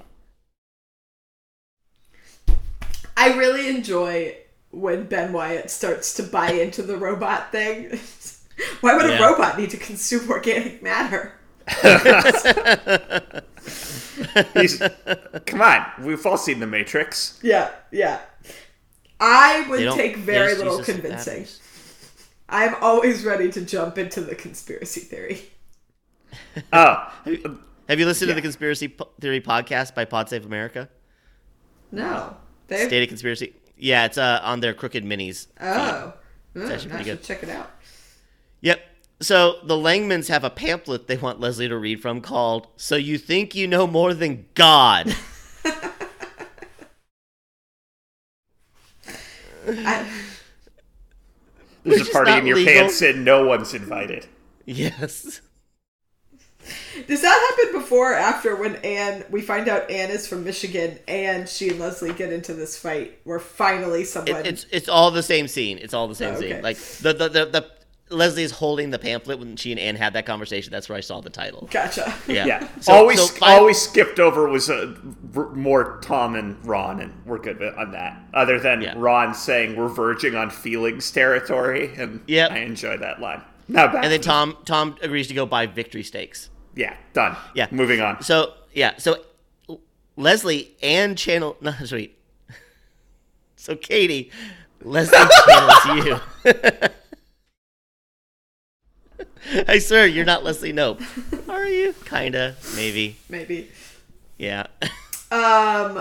I 3.17 3.35
really 3.37 3.69
enjoy 3.69 4.37
when 4.71 5.05
Ben 5.07 5.33
Wyatt 5.33 5.71
starts 5.71 6.15
to 6.15 6.23
buy 6.23 6.53
into 6.53 6.83
the 6.83 6.97
robot 6.97 7.53
thing. 7.53 7.99
Why 8.81 8.95
would 8.97 9.07
Yeah. 9.11 9.19
a 9.19 9.31
robot 9.33 9.59
need 9.59 9.71
to 9.71 9.77
consume 9.77 10.31
organic 10.31 10.83
matter? 10.83 11.33
He's, 14.55 14.81
come 15.47 15.63
on, 15.63 15.85
we've 16.01 16.25
all 16.27 16.37
seen 16.37 16.61
The 16.61 16.67
Matrix. 16.67 17.39
Yeah, 17.43 17.71
yeah. 17.91 18.21
I 19.27 19.67
would 19.69 19.93
take 19.95 20.17
very 20.17 20.55
little 20.55 20.77
use 20.79 20.87
convincing. 20.87 21.47
I'm 22.49 22.75
always 22.83 23.25
ready 23.25 23.51
to 23.53 23.63
jump 23.65 23.97
into 23.99 24.21
the 24.21 24.35
conspiracy 24.35 25.01
theory. 25.01 25.43
Oh, 26.73 27.13
Have 27.89 27.99
you 28.01 28.07
listened 28.07 28.29
Yeah. 28.29 28.35
to 28.35 28.41
the 28.41 28.43
conspiracy 28.43 28.89
po- 28.89 29.09
theory 29.21 29.41
podcast 29.41 29.95
by 29.95 30.05
Pod 30.05 30.29
Save 30.29 30.45
America? 30.45 30.89
No. 31.93 32.37
They 32.67 32.87
State 32.87 33.03
of 33.05 33.09
conspiracy. 33.09 33.55
Yeah, 33.77 34.05
it's 34.07 34.19
uh, 34.19 34.41
on 34.43 34.59
their 34.61 34.75
Crooked 34.75 35.05
Minis. 35.05 35.47
Oh. 35.61 36.15
actually 36.57 36.61
Mm, 36.61 36.65
I 36.65 36.67
pretty 36.69 36.87
should 36.87 37.05
good. 37.05 37.23
check 37.23 37.43
it 37.45 37.49
out. 37.51 37.71
Yep. 38.63 38.81
So 39.21 39.57
the 39.65 39.75
Langmans 39.75 40.29
have 40.29 40.43
a 40.45 40.51
pamphlet 40.51 41.07
they 41.07 41.17
want 41.17 41.39
Leslie 41.41 41.69
to 41.69 41.77
read 41.77 42.01
from 42.03 42.21
called 42.21 42.67
"So 42.77 42.97
You 42.97 43.17
Think 43.19 43.55
You 43.55 43.67
Know 43.69 43.87
More 43.87 44.13
Than 44.15 44.47
God." 44.55 45.15
I, 49.67 50.07
there's 51.85 52.09
a 52.09 52.11
party 52.11 52.33
in 52.33 52.47
your 52.47 52.57
legal. 52.57 52.73
pants 52.73 53.03
and 53.03 53.25
no 53.25 53.45
one's 53.47 53.75
invited. 53.75 54.27
yes. 54.65 55.41
does 57.09 57.21
that 57.21 57.57
happen 57.59 57.79
before 57.79 58.13
or 58.13 58.17
after 58.17 58.57
when 58.57 58.77
Anne 58.77 59.23
we 59.31 59.43
find 59.43 59.69
out 59.69 59.91
Anne 59.91 60.11
is 60.11 60.27
from 60.27 60.45
Michigan 60.45 60.99
and 61.07 61.47
she 61.47 61.69
and 61.69 61.79
Leslie 61.79 62.15
get 62.15 62.33
into 62.33 62.55
this 62.55 62.79
fight 62.79 63.19
where 63.25 63.39
finally 63.39 64.03
someone 64.05 64.37
It, 64.41 64.47
it's 64.47 64.67
it's 64.71 64.89
all 64.89 65.11
the 65.11 65.23
same 65.23 65.47
scene. 65.47 65.77
It's 65.77 65.93
all 65.93 66.09
the 66.09 66.15
same 66.15 66.33
Oh, 66.33 66.39
okay. 66.39 66.53
scene. 66.53 66.63
Like 66.63 66.79
the 66.79 67.13
the 67.13 67.29
the, 67.29 67.45
the 67.47 67.71
Leslie 68.15 68.43
is 68.43 68.51
holding 68.53 68.91
the 68.91 68.99
pamphlet 68.99 69.39
when 69.39 69.57
she 69.57 69.71
and 69.73 69.81
Anne 69.81 69.97
had 69.97 70.13
that 70.15 70.25
conversation. 70.27 70.71
That's 70.73 70.89
where 70.89 70.97
I 70.97 71.01
saw 71.01 71.21
the 71.21 71.31
title. 71.31 71.69
Gotcha. 71.71 72.15
Yeah. 72.27 72.47
Yeah. 72.47 72.69
So- 72.81 72.93
all 72.93 73.07
we 73.07 73.17
so 73.17 73.27
sk- 73.27 73.39
fi- 73.39 73.55
all 73.59 73.67
we 73.67 73.75
skipped 73.75 74.19
over 74.21 74.49
was 74.49 74.71
uh, 74.71 74.95
r- 75.37 75.51
more 75.51 75.99
Tom 76.03 76.35
and 76.37 76.65
Ron, 76.67 77.01
and 77.01 77.13
we're 77.27 77.39
good 77.39 77.61
on 77.63 77.93
that. 77.93 78.19
Other 78.33 78.59
than 78.59 78.81
Yeah. 78.83 78.95
Ron 78.97 79.35
saying 79.35 79.77
we're 79.77 79.89
verging 79.89 80.35
on 80.35 80.51
feelings 80.51 81.11
territory, 81.11 81.93
and 81.97 82.21
Yep. 82.27 82.51
I 82.53 82.59
enjoy 82.59 82.97
that 82.99 83.21
line. 83.21 83.43
Now 83.69 83.87
back. 83.93 84.05
And 84.05 84.13
then 84.13 84.21
Tom 84.21 84.57
Tom 84.65 84.97
agrees 85.03 85.29
to 85.29 85.35
go 85.35 85.47
buy 85.47 85.67
victory 85.67 86.03
steaks. 86.03 86.51
Yeah, 86.77 86.95
done. 87.13 87.37
Yeah. 87.55 87.67
Moving 87.71 88.01
on. 88.01 88.23
So 88.23 88.53
yeah, 88.73 88.95
so 88.99 89.19
Leslie 90.17 90.77
and 90.83 91.17
channel 91.17 91.57
no 91.63 91.73
sweet. 91.85 92.19
So 93.57 93.75
Katie, 93.77 94.31
Leslie 94.83 95.17
channels 95.47 96.07
you. 96.45 96.53
I 99.69 99.79
swear 99.79 100.07
you're 100.07 100.25
not 100.25 100.45
Leslie 100.45 100.73
Knope. 100.73 101.03
Are 101.49 101.67
you? 101.67 101.95
Kinda, 102.05 102.57
maybe. 102.75 103.17
Maybe. 103.29 103.71
Yeah. 104.39 104.67
Um, 105.31 106.01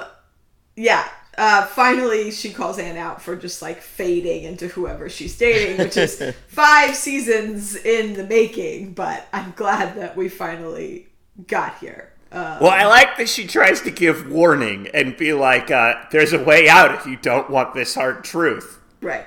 yeah. 0.75 1.07
Uh, 1.35 1.65
finally, 1.65 2.29
she 2.29 2.51
calls 2.53 2.77
Anne 2.77 2.97
out 2.97 3.19
for 3.19 3.35
just 3.35 3.63
like 3.63 3.81
fading 3.81 4.43
into 4.43 4.67
whoever 4.67 5.09
she's 5.09 5.35
dating, 5.35 5.79
which 5.79 5.97
is 5.97 6.21
five 6.49 6.95
seasons 6.95 7.75
in 7.75 8.13
the 8.13 8.23
making. 8.25 8.93
But 8.93 9.27
I'm 9.33 9.53
glad 9.55 9.95
that 9.97 10.15
we 10.15 10.29
finally 10.29 11.07
got 11.47 11.79
here. 11.79 12.13
Uh, 12.31 12.59
Well, 12.61 12.69
I 12.69 12.85
like 12.85 13.17
that 13.17 13.27
she 13.27 13.47
tries 13.47 13.81
to 13.81 13.89
give 13.89 14.29
warning 14.29 14.87
and 14.93 15.17
be 15.17 15.33
like, 15.33 15.71
uh, 15.71 15.95
"There's 16.11 16.33
a 16.33 16.43
way 16.43 16.69
out 16.69 16.93
if 16.93 17.07
you 17.07 17.15
don't 17.17 17.49
want 17.49 17.73
this 17.73 17.95
hard 17.95 18.23
truth." 18.23 18.79
right, 19.01 19.25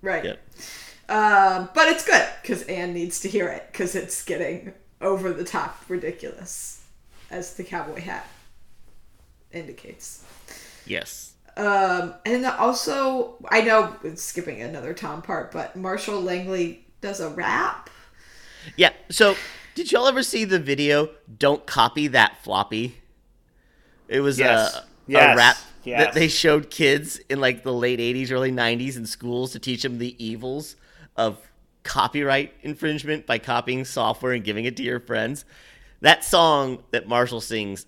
right. 0.00 0.24
Yep. 0.24 0.38
Um, 1.10 1.68
but 1.74 1.88
it's 1.88 2.06
good 2.06 2.26
because 2.40 2.62
Anne 2.62 2.94
needs 2.94 3.18
to 3.20 3.28
hear 3.28 3.48
it 3.48 3.66
because 3.72 3.96
it's 3.96 4.24
getting 4.24 4.72
over 5.00 5.32
the 5.32 5.42
top 5.42 5.82
ridiculous, 5.88 6.84
as 7.32 7.54
the 7.54 7.64
cowboy 7.64 8.00
hat 8.00 8.28
indicates. 9.52 10.24
Yes. 10.86 11.32
Um, 11.56 12.14
and 12.24 12.46
also, 12.46 13.34
I 13.50 13.60
know 13.62 13.96
it's 14.04 14.22
skipping 14.22 14.62
another 14.62 14.94
Tom 14.94 15.20
part, 15.20 15.50
but 15.50 15.74
Marshall 15.74 16.22
Langman 16.22 16.78
does 17.00 17.18
a 17.18 17.28
rap. 17.28 17.90
Yeah. 18.76 18.92
So, 19.10 19.34
did 19.74 19.90
y'all 19.90 20.06
ever 20.06 20.22
see 20.22 20.44
the 20.44 20.60
video? 20.60 21.08
Don't 21.38 21.66
copy 21.66 22.06
that 22.08 22.42
floppy. 22.44 22.98
It 24.06 24.20
was 24.20 24.38
Yes. 24.38 24.76
a, 24.76 24.84
Yes. 25.08 25.34
a 25.34 25.36
rap 25.36 25.56
Yes. 25.82 26.04
that 26.04 26.14
they 26.14 26.28
showed 26.28 26.70
kids 26.70 27.18
in 27.28 27.40
like 27.40 27.64
the 27.64 27.72
late 27.72 27.98
'80s, 27.98 28.30
early 28.30 28.52
'90s 28.52 28.96
in 28.96 29.06
schools 29.06 29.50
to 29.52 29.58
teach 29.58 29.82
them 29.82 29.98
the 29.98 30.14
evils 30.24 30.76
of 31.20 31.38
copyright 31.82 32.54
infringement 32.62 33.26
by 33.26 33.38
copying 33.38 33.84
software 33.84 34.32
and 34.32 34.42
giving 34.42 34.64
it 34.64 34.76
to 34.78 34.82
your 34.82 35.00
friends. 35.00 35.44
That 36.00 36.24
song 36.24 36.82
that 36.92 37.06
Marshall 37.06 37.42
sings 37.42 37.86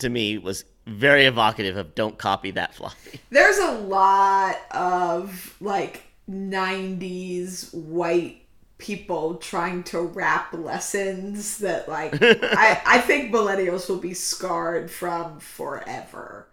to 0.00 0.08
me 0.08 0.38
was 0.38 0.64
very 0.86 1.24
evocative 1.24 1.76
of 1.76 1.94
"Don't 1.94 2.18
copy 2.18 2.50
that 2.52 2.74
floppy." 2.74 3.20
There's 3.30 3.58
a 3.58 3.72
lot 3.72 4.56
of 4.72 5.56
like 5.60 6.02
90s 6.28 7.72
white 7.72 8.40
people 8.78 9.36
trying 9.36 9.84
to 9.84 10.00
rap 10.00 10.52
lessons 10.52 11.58
that 11.58 11.88
like 11.88 12.18
I, 12.22 12.82
I 12.84 12.98
think 12.98 13.32
millennials 13.32 13.88
will 13.88 13.98
be 13.98 14.14
scarred 14.14 14.90
from 14.90 15.38
forever. 15.38 16.48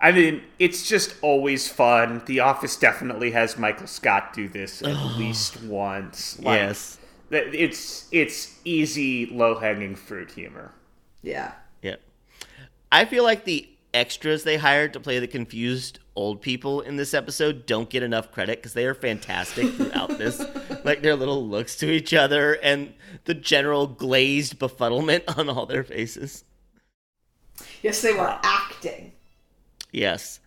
I 0.00 0.12
mean, 0.12 0.42
it's 0.58 0.88
just 0.88 1.14
always 1.22 1.68
fun. 1.68 2.22
The 2.26 2.40
Office 2.40 2.76
definitely 2.76 3.32
has 3.32 3.58
Michael 3.58 3.86
Scott 3.86 4.32
do 4.32 4.48
this 4.48 4.82
at 4.82 4.96
least 5.18 5.62
once. 5.62 6.38
Like, 6.38 6.60
yes. 6.60 6.98
It's 7.30 8.08
it's 8.10 8.58
easy, 8.64 9.26
low 9.26 9.58
hanging 9.58 9.96
fruit 9.96 10.30
humor. 10.30 10.72
Yeah. 11.22 11.52
Yeah. 11.82 11.96
I 12.90 13.04
feel 13.04 13.22
like 13.22 13.44
the 13.44 13.68
extras 13.92 14.44
they 14.44 14.56
hired 14.56 14.92
to 14.92 15.00
play 15.00 15.18
the 15.18 15.26
confused 15.26 15.98
old 16.14 16.40
people 16.40 16.80
in 16.80 16.96
this 16.96 17.14
episode 17.14 17.66
don't 17.66 17.90
get 17.90 18.02
enough 18.02 18.30
credit 18.32 18.58
because 18.58 18.72
they 18.72 18.86
are 18.86 18.94
fantastic 18.94 19.68
throughout 19.74 20.16
this. 20.18 20.42
Like 20.84 21.02
their 21.02 21.16
little 21.16 21.46
looks 21.46 21.76
to 21.78 21.90
each 21.90 22.14
other 22.14 22.54
and 22.54 22.94
the 23.24 23.34
general 23.34 23.86
glazed 23.86 24.58
befuddlement 24.58 25.36
on 25.36 25.50
all 25.50 25.66
their 25.66 25.84
faces. 25.84 26.44
Yes, 27.82 28.00
they 28.00 28.12
were 28.14 28.38
acting. 28.42 29.12
Yes. 29.92 30.40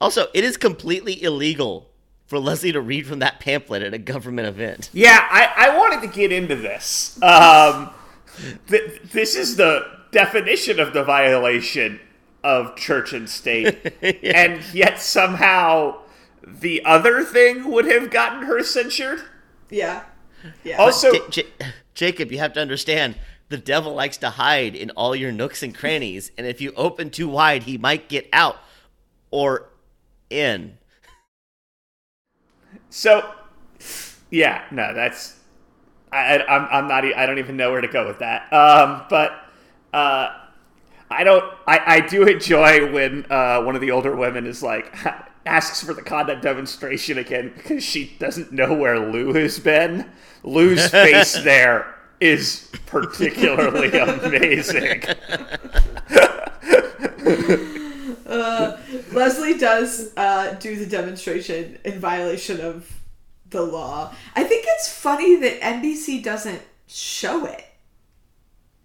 Also, 0.00 0.26
it 0.34 0.44
is 0.44 0.56
completely 0.56 1.22
illegal 1.22 1.90
for 2.26 2.38
Leslie 2.38 2.72
to 2.72 2.80
read 2.80 3.06
from 3.06 3.18
that 3.20 3.40
pamphlet 3.40 3.82
at 3.82 3.94
a 3.94 3.98
government 3.98 4.48
event. 4.48 4.90
Yeah, 4.92 5.26
I, 5.30 5.68
I 5.68 5.76
wanted 5.78 6.00
to 6.02 6.08
get 6.08 6.32
into 6.32 6.56
this. 6.56 7.20
Um, 7.22 7.90
th- 8.68 9.02
this 9.12 9.34
is 9.36 9.56
the 9.56 9.86
definition 10.10 10.80
of 10.80 10.92
the 10.92 11.04
violation 11.04 12.00
of 12.42 12.76
church 12.76 13.12
and 13.12 13.28
state, 13.28 13.92
and 14.22 14.62
yet 14.74 15.00
somehow 15.00 15.98
the 16.46 16.84
other 16.84 17.22
thing 17.24 17.70
would 17.70 17.86
have 17.86 18.10
gotten 18.10 18.42
her 18.44 18.62
censured. 18.62 19.20
Yeah. 19.70 20.04
Yeah. 20.62 20.76
Also, 20.76 21.12
Ja- 21.12 21.20
Ja- 21.60 21.66
Jacob, 21.94 22.30
you 22.32 22.38
have 22.38 22.52
to 22.54 22.60
understand. 22.60 23.16
The 23.50 23.58
devil 23.58 23.94
likes 23.94 24.16
to 24.18 24.30
hide 24.30 24.74
in 24.74 24.90
all 24.90 25.14
your 25.14 25.30
nooks 25.30 25.62
and 25.62 25.74
crannies, 25.74 26.32
and 26.36 26.46
if 26.46 26.60
you 26.60 26.72
open 26.76 27.10
too 27.10 27.28
wide, 27.28 27.64
he 27.64 27.78
might 27.78 28.08
get 28.08 28.28
out 28.32 28.56
or 29.34 29.66
in. 30.30 30.78
So, 32.88 33.34
yeah, 34.30 34.62
no, 34.70 34.94
that's 34.94 35.40
I, 36.12 36.38
I'm 36.38 36.68
I'm 36.70 36.86
not 36.88 37.04
I 37.04 37.26
don't 37.26 37.40
even 37.40 37.56
know 37.56 37.72
where 37.72 37.80
to 37.80 37.88
go 37.88 38.06
with 38.06 38.20
that. 38.20 38.52
Um, 38.52 39.02
but 39.10 39.32
uh, 39.92 40.38
I 41.10 41.24
don't 41.24 41.44
I 41.66 41.80
I 41.84 42.00
do 42.00 42.22
enjoy 42.22 42.92
when 42.92 43.26
uh 43.28 43.60
one 43.62 43.74
of 43.74 43.80
the 43.80 43.90
older 43.90 44.14
women 44.14 44.46
is 44.46 44.62
like 44.62 44.96
asks 45.46 45.82
for 45.82 45.94
the 45.94 46.02
conduct 46.02 46.42
demonstration 46.42 47.18
again 47.18 47.52
because 47.56 47.82
she 47.82 48.14
doesn't 48.20 48.52
know 48.52 48.72
where 48.72 49.00
Lou 49.10 49.32
has 49.32 49.58
been. 49.58 50.08
Lou's 50.44 50.88
face 50.90 51.42
there 51.42 51.92
is 52.20 52.70
particularly 52.86 53.98
amazing. 53.98 55.02
Leslie 59.14 59.58
does 59.58 60.12
uh, 60.16 60.54
do 60.54 60.76
the 60.76 60.86
demonstration 60.86 61.78
in 61.84 61.98
violation 61.98 62.60
of 62.60 62.90
the 63.50 63.62
law. 63.62 64.12
I 64.34 64.44
think 64.44 64.64
it's 64.68 64.92
funny 64.92 65.36
that 65.36 65.60
NBC 65.60 66.22
doesn't 66.22 66.62
show 66.86 67.46
it. 67.46 67.64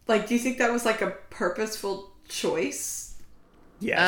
Like, 0.07 0.27
do 0.27 0.33
you 0.33 0.39
think 0.39 0.57
that 0.57 0.71
was 0.71 0.85
like 0.85 1.01
a 1.01 1.11
purposeful 1.29 2.11
choice? 2.27 3.15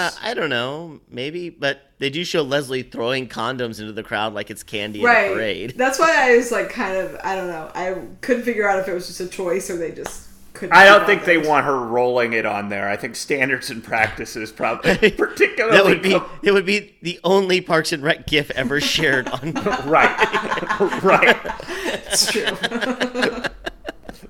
Uh, 0.07 0.11
I 0.21 0.33
don't 0.33 0.49
know, 0.49 0.99
maybe, 1.09 1.49
but 1.49 1.91
they 1.99 2.09
do 2.09 2.25
show 2.25 2.41
Leslie 2.41 2.83
throwing 2.83 3.27
condoms 3.27 3.79
into 3.79 3.93
the 3.93 4.03
crowd 4.03 4.33
like 4.33 4.51
it's 4.51 4.63
candy 4.63 5.01
in 5.01 5.07
a 5.07 5.33
parade. 5.33 5.73
That's 5.77 5.97
why 5.97 6.13
I 6.13 6.35
was 6.35 6.51
like, 6.51 6.69
kind 6.69 6.97
of, 6.97 7.17
I 7.23 7.35
don't 7.35 7.47
know. 7.47 7.71
I 7.73 7.95
couldn't 8.19 8.43
figure 8.43 8.67
out 8.67 8.79
if 8.79 8.87
it 8.87 8.93
was 8.93 9.07
just 9.07 9.21
a 9.21 9.27
choice 9.27 9.69
or 9.69 9.77
they 9.77 9.91
just 9.91 10.27
couldn't. 10.61 10.73
I 10.75 10.85
don't 10.85 11.05
think 11.05 11.25
they 11.25 11.37
bothered. 11.37 11.49
want 11.49 11.65
her 11.65 11.77
rolling 11.79 12.33
it 12.33 12.45
on 12.45 12.69
there. 12.69 12.87
I 12.87 12.95
think 12.95 13.15
standards 13.15 13.69
and 13.71 13.83
practices 13.83 14.51
probably 14.51 15.11
particularly 15.11 15.75
That 15.75 15.85
would 15.85 16.01
be 16.01 16.11
com- 16.11 16.29
it 16.43 16.51
would 16.51 16.65
be 16.65 16.95
the 17.01 17.19
only 17.23 17.61
Parks 17.61 17.91
and 17.91 18.03
Rec 18.03 18.27
gif 18.27 18.51
ever 18.51 18.79
shared 18.79 19.27
on 19.27 19.51
right, 19.85 20.79
right. 21.03 21.37
It's 21.85 22.31
true. 22.31 22.45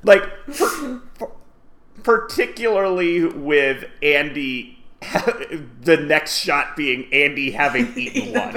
Like 0.03 0.23
per- 0.57 1.01
per- 1.19 1.31
particularly 2.03 3.25
with 3.25 3.85
Andy, 4.01 4.79
the 5.81 5.97
next 5.97 6.37
shot 6.37 6.75
being 6.75 7.07
Andy 7.13 7.51
having 7.51 7.93
eaten 7.97 8.33
one. 8.33 8.53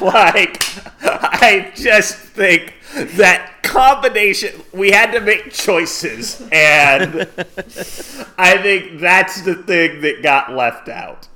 Like 0.00 0.62
I 1.02 1.72
just 1.74 2.14
think 2.16 2.74
that 3.16 3.62
combination 3.62 4.62
we 4.72 4.90
had 4.90 5.12
to 5.12 5.20
make 5.20 5.52
choices, 5.52 6.40
and 6.52 7.28
I 8.38 8.58
think 8.62 9.00
that's 9.00 9.42
the 9.42 9.54
thing 9.54 10.00
that 10.02 10.22
got 10.22 10.52
left 10.52 10.88
out. 10.88 11.28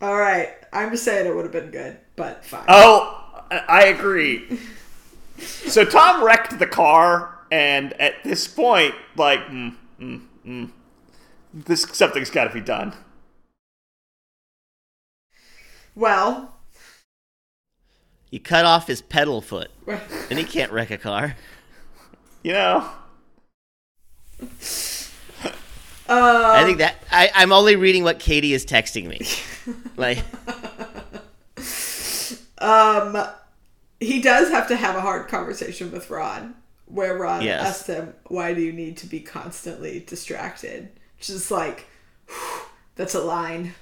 All 0.00 0.16
right. 0.16 0.54
I'm 0.72 0.90
just 0.90 1.04
saying 1.04 1.26
it 1.26 1.34
would 1.34 1.44
have 1.44 1.52
been 1.52 1.70
good, 1.70 1.98
but 2.16 2.44
fine. 2.44 2.64
Oh, 2.66 3.44
I 3.50 3.64
I 3.68 3.82
agree. 3.84 4.58
So 5.38 5.84
Tom 5.84 6.24
wrecked 6.24 6.58
the 6.58 6.66
car, 6.66 7.38
and 7.50 7.92
at 7.94 8.24
this 8.24 8.48
point, 8.48 8.94
like, 9.16 9.40
mm, 9.46 9.74
mm, 10.00 10.22
mm, 10.46 10.70
this 11.52 11.82
something's 11.92 12.30
got 12.30 12.44
to 12.44 12.54
be 12.54 12.60
done. 12.60 12.94
Well, 15.94 16.51
He 18.32 18.38
cut 18.38 18.64
off 18.64 18.86
his 18.86 19.02
pedal 19.02 19.42
foot, 19.42 19.70
and 20.30 20.38
he 20.38 20.44
can't 20.46 20.72
wreck 20.72 20.90
a 20.90 20.96
car. 20.96 21.36
You 22.42 22.54
know, 22.54 22.88
Uh, 26.08 26.52
I 26.54 26.64
think 26.64 26.78
that 26.78 26.96
I, 27.12 27.30
I'm 27.34 27.52
only 27.52 27.76
reading 27.76 28.02
what 28.04 28.18
Katie 28.18 28.54
is 28.54 28.66
texting 28.66 29.06
me. 29.06 29.20
Like, 29.96 30.18
Um, 32.58 33.16
he 34.00 34.20
does 34.22 34.48
have 34.48 34.66
to 34.68 34.76
have 34.76 34.96
a 34.96 35.00
hard 35.02 35.28
conversation 35.28 35.92
with 35.92 36.08
Ron 36.10 36.54
where 36.86 37.16
Ron 37.18 37.42
Yes. 37.42 37.62
asked 37.66 37.86
him, 37.86 38.14
"Why 38.26 38.54
do 38.54 38.60
you 38.62 38.72
need 38.72 38.96
to 38.98 39.06
be 39.06 39.20
constantly 39.20 40.00
distracted?" 40.00 40.88
Which 41.18 41.28
is 41.30 41.50
like, 41.50 41.86
that's 42.96 43.14
a 43.14 43.20
line. 43.20 43.74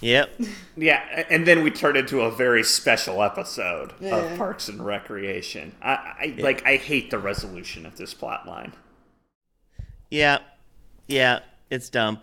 Yep. 0.00 0.40
Yeah, 0.80 1.24
and 1.28 1.44
then 1.44 1.64
we 1.64 1.72
turn 1.72 1.96
into 1.96 2.20
a 2.20 2.30
very 2.30 2.62
special 2.62 3.20
episode 3.20 3.92
Yeah. 3.98 4.14
of 4.18 4.38
Parks 4.38 4.68
and 4.68 4.84
Recreation. 4.86 5.74
I, 5.82 5.90
I 5.92 6.34
like 6.38 6.64
I 6.64 6.76
hate 6.76 7.10
the 7.10 7.18
resolution 7.18 7.84
of 7.84 7.96
this 7.96 8.14
plot 8.14 8.46
line. 8.46 8.74
Yeah, 10.08 10.38
yeah, 11.08 11.40
it's 11.68 11.88
dumb. 11.88 12.20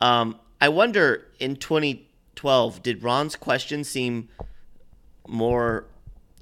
Um, 0.00 0.38
I 0.60 0.68
wonder 0.68 1.26
in 1.40 1.56
2012, 1.56 2.82
did 2.84 3.02
Ron's 3.02 3.34
question 3.34 3.82
seem 3.82 4.28
more 5.26 5.86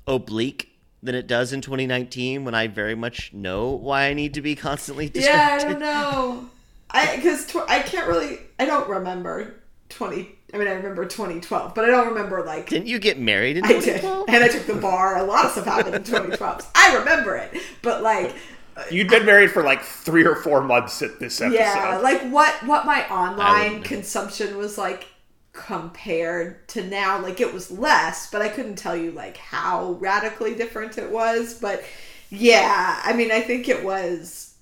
oblique 0.07 0.69
than 1.03 1.15
it 1.15 1.27
does 1.27 1.55
in 1.55 1.63
2019 1.63 2.45
when 2.45 2.55
I 2.55 2.67
very 2.67 2.95
much 2.95 3.33
know 3.33 3.71
why 3.71 4.09
I 4.09 4.13
need 4.13 4.35
to 4.35 4.43
be 4.43 4.55
constantly 4.55 5.11
Yeah, 5.15 5.59
I 5.61 5.65
don't 5.65 5.81
know. 5.81 6.51
I 6.91 7.17
because 7.17 7.47
tw- 7.47 7.69
I 7.69 7.81
can't 7.81 8.07
really. 8.07 8.39
I 8.59 8.67
don't 8.67 8.89
remember 8.89 9.55
twenty. 9.89 10.37
I 10.55 10.59
mean, 10.59 10.69
I 10.69 10.73
remember 10.73 11.05
2012, 11.05 11.75
but 11.75 11.85
I 11.85 11.89
don't 11.89 12.09
remember 12.09 12.43
like 12.45 12.69
Didn't 12.69 12.87
you 12.87 12.99
get 13.01 13.19
married 13.19 13.57
in 13.57 13.65
I 13.65 13.81
did, 13.81 14.05
and 14.05 14.45
I 14.45 14.49
took 14.49 14.67
the 14.67 14.75
bar. 14.77 15.19
A 15.19 15.25
lot 15.25 15.45
of 15.47 15.51
stuff 15.51 15.65
happened 15.65 15.97
in 15.97 16.05
2012. 16.05 16.71
I 16.75 16.97
remember 16.99 17.37
it, 17.37 17.61
but 17.83 18.03
like, 18.03 18.35
uh, 18.77 18.85
You'd 18.91 19.09
been 19.09 19.27
married 19.27 19.51
for 19.51 19.63
like 19.63 19.83
three 19.83 20.25
or 20.25 20.37
four 20.37 20.63
months 20.63 21.03
at 21.03 21.19
this 21.19 21.41
episode. 21.41 21.59
yeah, 21.59 21.99
like 21.99 22.23
what 22.31 22.53
what 22.65 22.87
my 22.87 23.07
online 23.09 23.83
consumption 23.83 24.57
was 24.57 24.79
like 24.79 25.07
compared 25.53 26.67
to 26.69 26.85
now. 26.85 27.21
Like 27.21 27.41
it 27.41 27.53
was 27.53 27.71
less, 27.71 28.31
but 28.31 28.43
I 28.43 28.49
couldn't 28.49 28.77
tell 28.77 28.97
you 28.97 29.11
like 29.13 29.37
how 29.37 29.93
radically 30.01 30.55
different 30.55 30.99
it 30.99 31.11
was. 31.11 31.55
But 31.55 31.85
yeah, 32.31 33.01
I 33.03 33.13
mean, 33.13 33.31
I 33.33 33.41
think 33.41 33.69
it 33.69 33.83
was. 33.85 34.55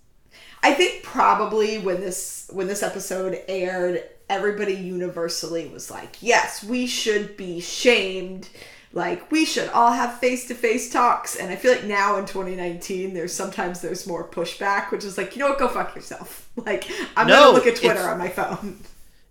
I 0.63 0.75
think 0.75 1.03
probably 1.03 1.79
when 1.79 2.01
this 2.01 2.49
when 2.53 2.67
this 2.69 2.83
episode 2.83 3.41
aired, 3.49 4.05
everybody 4.33 4.75
universally 4.75 5.69
was 5.69 5.91
like, 5.91 6.17
"Yes, 6.21 6.65
we 6.65 6.87
should 6.87 7.37
be 7.37 7.61
shamed. 7.61 8.49
Like 8.95 9.31
we 9.31 9.45
should 9.45 9.69
all 9.71 9.93
have 9.93 10.19
face 10.19 10.47
to 10.49 10.55
face 10.55 10.91
talks." 10.91 11.37
And 11.37 11.51
I 11.53 11.57
feel 11.57 11.73
like 11.73 11.85
now 11.85 12.17
in 12.17 12.25
2019, 12.27 13.15
there's 13.15 13.33
sometimes 13.35 13.81
there's 13.81 14.07
more 14.07 14.27
pushback, 14.29 14.91
which 14.91 15.05
is 15.05 15.17
like, 15.19 15.37
you 15.37 15.41
know 15.41 15.51
what, 15.51 15.59
go 15.59 15.69
fuck 15.69 15.95
yourself. 15.95 16.49
Like 16.57 16.85
I'm 17.17 17.27
No, 17.27 17.35
gonna 17.45 17.53
look 17.57 17.67
at 17.67 17.77
Twitter 17.77 18.09
on 18.09 18.19
my 18.19 18.29
phone. 18.29 18.81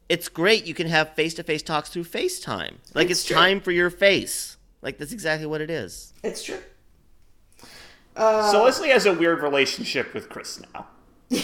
It's 0.09 0.27
great 0.27 0.65
you 0.65 0.73
can 0.73 0.87
have 0.87 1.13
face 1.13 1.33
to 1.35 1.43
face 1.43 1.61
talks 1.61 1.87
through 1.89 2.03
FaceTime. 2.03 2.73
Like 2.93 3.09
It's 3.09 3.21
it's, 3.21 3.29
time 3.29 3.61
for 3.61 3.71
your 3.71 3.89
face. 3.89 4.57
Like 4.81 4.97
that's 4.97 5.13
exactly 5.13 5.45
what 5.47 5.61
it 5.61 5.69
is. 5.69 6.13
It's 6.21 6.43
true. 6.43 6.59
so 8.17 8.59
uh, 8.59 8.63
Leslie 8.65 8.89
has 8.89 9.05
a 9.05 9.13
weird 9.13 9.41
relationship 9.41 10.13
with 10.13 10.27
Chris 10.29 10.61
now. 10.73 10.87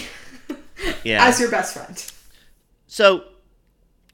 Yeah. 1.04 1.26
As 1.26 1.40
your 1.40 1.50
best 1.50 1.74
friend. 1.74 2.12
So 2.88 3.24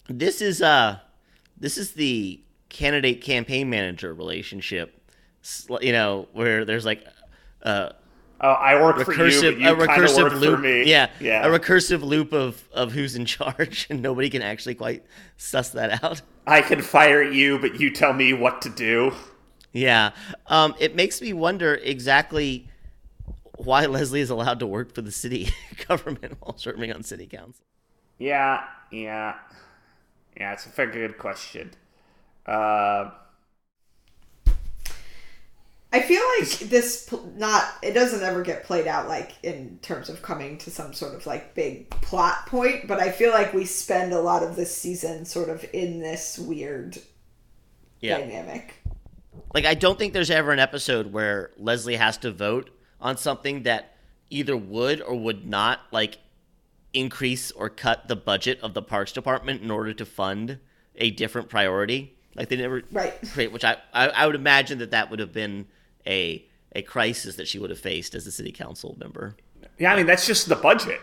this 0.07 0.41
is 0.41 0.61
uh 0.61 0.99
this 1.57 1.77
is 1.77 1.93
the 1.93 2.41
candidate 2.69 3.21
campaign 3.21 3.69
manager 3.69 4.13
relationship. 4.13 4.99
You 5.81 5.91
know, 5.91 6.27
where 6.33 6.65
there's 6.65 6.85
like 6.85 7.05
a 7.61 7.93
Oh, 8.41 8.49
I 8.49 8.81
work 8.81 8.99
for 9.05 9.13
you, 9.13 9.19
recursive 9.19 9.59
you 9.59 9.69
a 9.69 9.75
recursive 9.75 10.37
loop. 10.37 10.85
Yeah, 10.85 11.09
yeah. 11.21 11.47
a 11.47 11.49
recursive 11.49 12.01
loop 12.01 12.33
of 12.33 12.61
of 12.73 12.91
who's 12.91 13.15
in 13.15 13.25
charge 13.37 13.87
and 13.89 14.01
nobody 14.01 14.29
can 14.29 14.41
actually 14.41 14.75
quite 14.75 15.05
suss 15.37 15.69
that 15.69 16.03
out. 16.03 16.21
I 16.45 16.61
can 16.61 16.81
fire 16.81 17.23
you, 17.23 17.57
but 17.59 17.79
you 17.79 17.89
tell 17.91 18.11
me 18.11 18.33
what 18.33 18.61
to 18.63 18.69
do. 18.69 19.13
Yeah. 19.71 20.11
Um 20.47 20.75
it 20.79 20.95
makes 20.95 21.21
me 21.21 21.31
wonder 21.31 21.75
exactly 21.75 22.67
why 23.57 23.85
Leslie 23.85 24.19
is 24.19 24.29
allowed 24.29 24.59
to 24.59 24.67
work 24.67 24.93
for 24.93 25.01
the 25.01 25.11
city 25.11 25.49
government 25.87 26.35
while 26.41 26.57
serving 26.57 26.91
on 26.91 27.03
city 27.03 27.27
council. 27.27 27.63
Yeah, 28.19 28.63
yeah, 28.91 29.35
yeah. 30.37 30.53
It's 30.53 30.65
a 30.65 30.69
very 30.69 30.91
good 30.91 31.17
question. 31.17 31.71
Uh, 32.45 33.11
I 35.91 36.01
feel 36.01 36.21
like 36.39 36.57
this 36.69 37.07
pl- 37.07 37.31
not 37.35 37.65
it 37.83 37.93
doesn't 37.93 38.23
ever 38.23 38.41
get 38.41 38.63
played 38.63 38.87
out 38.87 39.07
like 39.07 39.33
in 39.43 39.77
terms 39.83 40.09
of 40.09 40.23
coming 40.23 40.57
to 40.59 40.71
some 40.71 40.91
sort 40.91 41.13
of 41.13 41.25
like 41.27 41.53
big 41.53 41.89
plot 41.89 42.47
point, 42.47 42.87
but 42.87 42.99
I 42.99 43.11
feel 43.11 43.31
like 43.31 43.53
we 43.53 43.65
spend 43.65 44.11
a 44.11 44.19
lot 44.19 44.41
of 44.41 44.55
this 44.55 44.75
season 44.75 45.23
sort 45.25 45.49
of 45.49 45.63
in 45.71 45.99
this 45.99 46.39
weird 46.39 46.97
Yeah. 47.99 48.17
dynamic. 48.17 48.73
Like 49.53 49.65
I 49.65 49.75
don't 49.75 49.99
think 49.99 50.13
there's 50.13 50.31
ever 50.31 50.51
an 50.51 50.59
episode 50.59 51.13
where 51.13 51.51
Leslie 51.57 51.95
has 51.97 52.17
to 52.19 52.31
vote 52.31 52.71
on 52.99 53.17
something 53.17 53.63
that 53.63 53.95
either 54.31 54.57
would 54.57 54.99
or 54.99 55.13
would 55.15 55.45
not 55.45 55.79
like 55.91 56.17
increase 56.93 57.51
or 57.51 57.69
cut 57.69 58.07
the 58.07 58.15
budget 58.15 58.59
of 58.61 58.73
the 58.73 58.81
parks 58.81 59.11
department 59.11 59.61
in 59.61 59.71
order 59.71 59.93
to 59.93 60.05
fund 60.05 60.59
a 60.95 61.09
different 61.11 61.49
priority. 61.49 62.13
Like 62.35 62.49
they 62.49 62.55
never 62.55 62.83
Right. 62.91 63.13
create, 63.33 63.51
which 63.51 63.63
I, 63.63 63.77
I 63.93 64.07
I 64.09 64.25
would 64.27 64.35
imagine 64.35 64.79
that 64.79 64.91
that 64.91 65.09
would 65.09 65.19
have 65.19 65.33
been 65.33 65.67
a 66.07 66.45
a 66.75 66.81
crisis 66.81 67.35
that 67.35 67.47
she 67.47 67.59
would 67.59 67.69
have 67.69 67.79
faced 67.79 68.15
as 68.15 68.25
a 68.27 68.31
city 68.31 68.51
council 68.51 68.95
member. 68.99 69.35
yeah, 69.77 69.93
I 69.93 69.95
mean 69.97 70.05
that's 70.07 70.25
just 70.25 70.49
the 70.49 70.55
budget. 70.55 70.99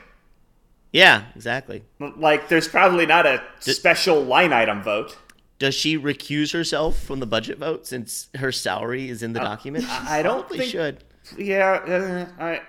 Yeah, 0.93 1.26
exactly. 1.36 1.84
Like, 2.01 2.49
there's 2.49 2.66
probably 2.66 3.07
not 3.07 3.24
a 3.24 3.41
special 3.61 4.22
line 4.24 4.53
item 4.53 4.82
vote. 4.82 5.16
Does 5.61 5.76
she 5.76 5.97
recuse 5.97 6.53
herself 6.53 6.99
from 7.01 7.20
the 7.20 7.26
budget 7.26 7.59
vote 7.59 7.86
since 7.86 8.28
her 8.34 8.51
salary 8.51 9.09
is 9.09 9.22
in 9.22 9.32
the 9.32 9.38
document? 9.38 9.84
Uh, 9.88 10.05
I 10.09 10.22
don't 10.22 10.41
Probably 10.41 10.59
think- 10.59 10.70
should. 10.72 11.05
Yeah, 11.38 12.26
uh, 12.38 12.43
I. 12.43 12.62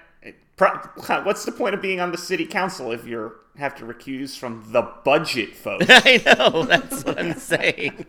Pro- 0.61 1.23
what's 1.23 1.43
the 1.43 1.51
point 1.51 1.73
of 1.73 1.81
being 1.81 1.99
on 1.99 2.11
the 2.11 2.19
city 2.19 2.45
council 2.45 2.91
if 2.91 3.07
you 3.07 3.33
have 3.57 3.73
to 3.77 3.83
recuse 3.83 4.37
from 4.37 4.63
the 4.71 4.83
budget 5.03 5.57
vote? 5.57 5.85
I 5.89 6.21
know. 6.23 6.65
That's 6.65 7.03
what 7.03 7.19
I'm 7.19 7.33
saying. 7.33 8.05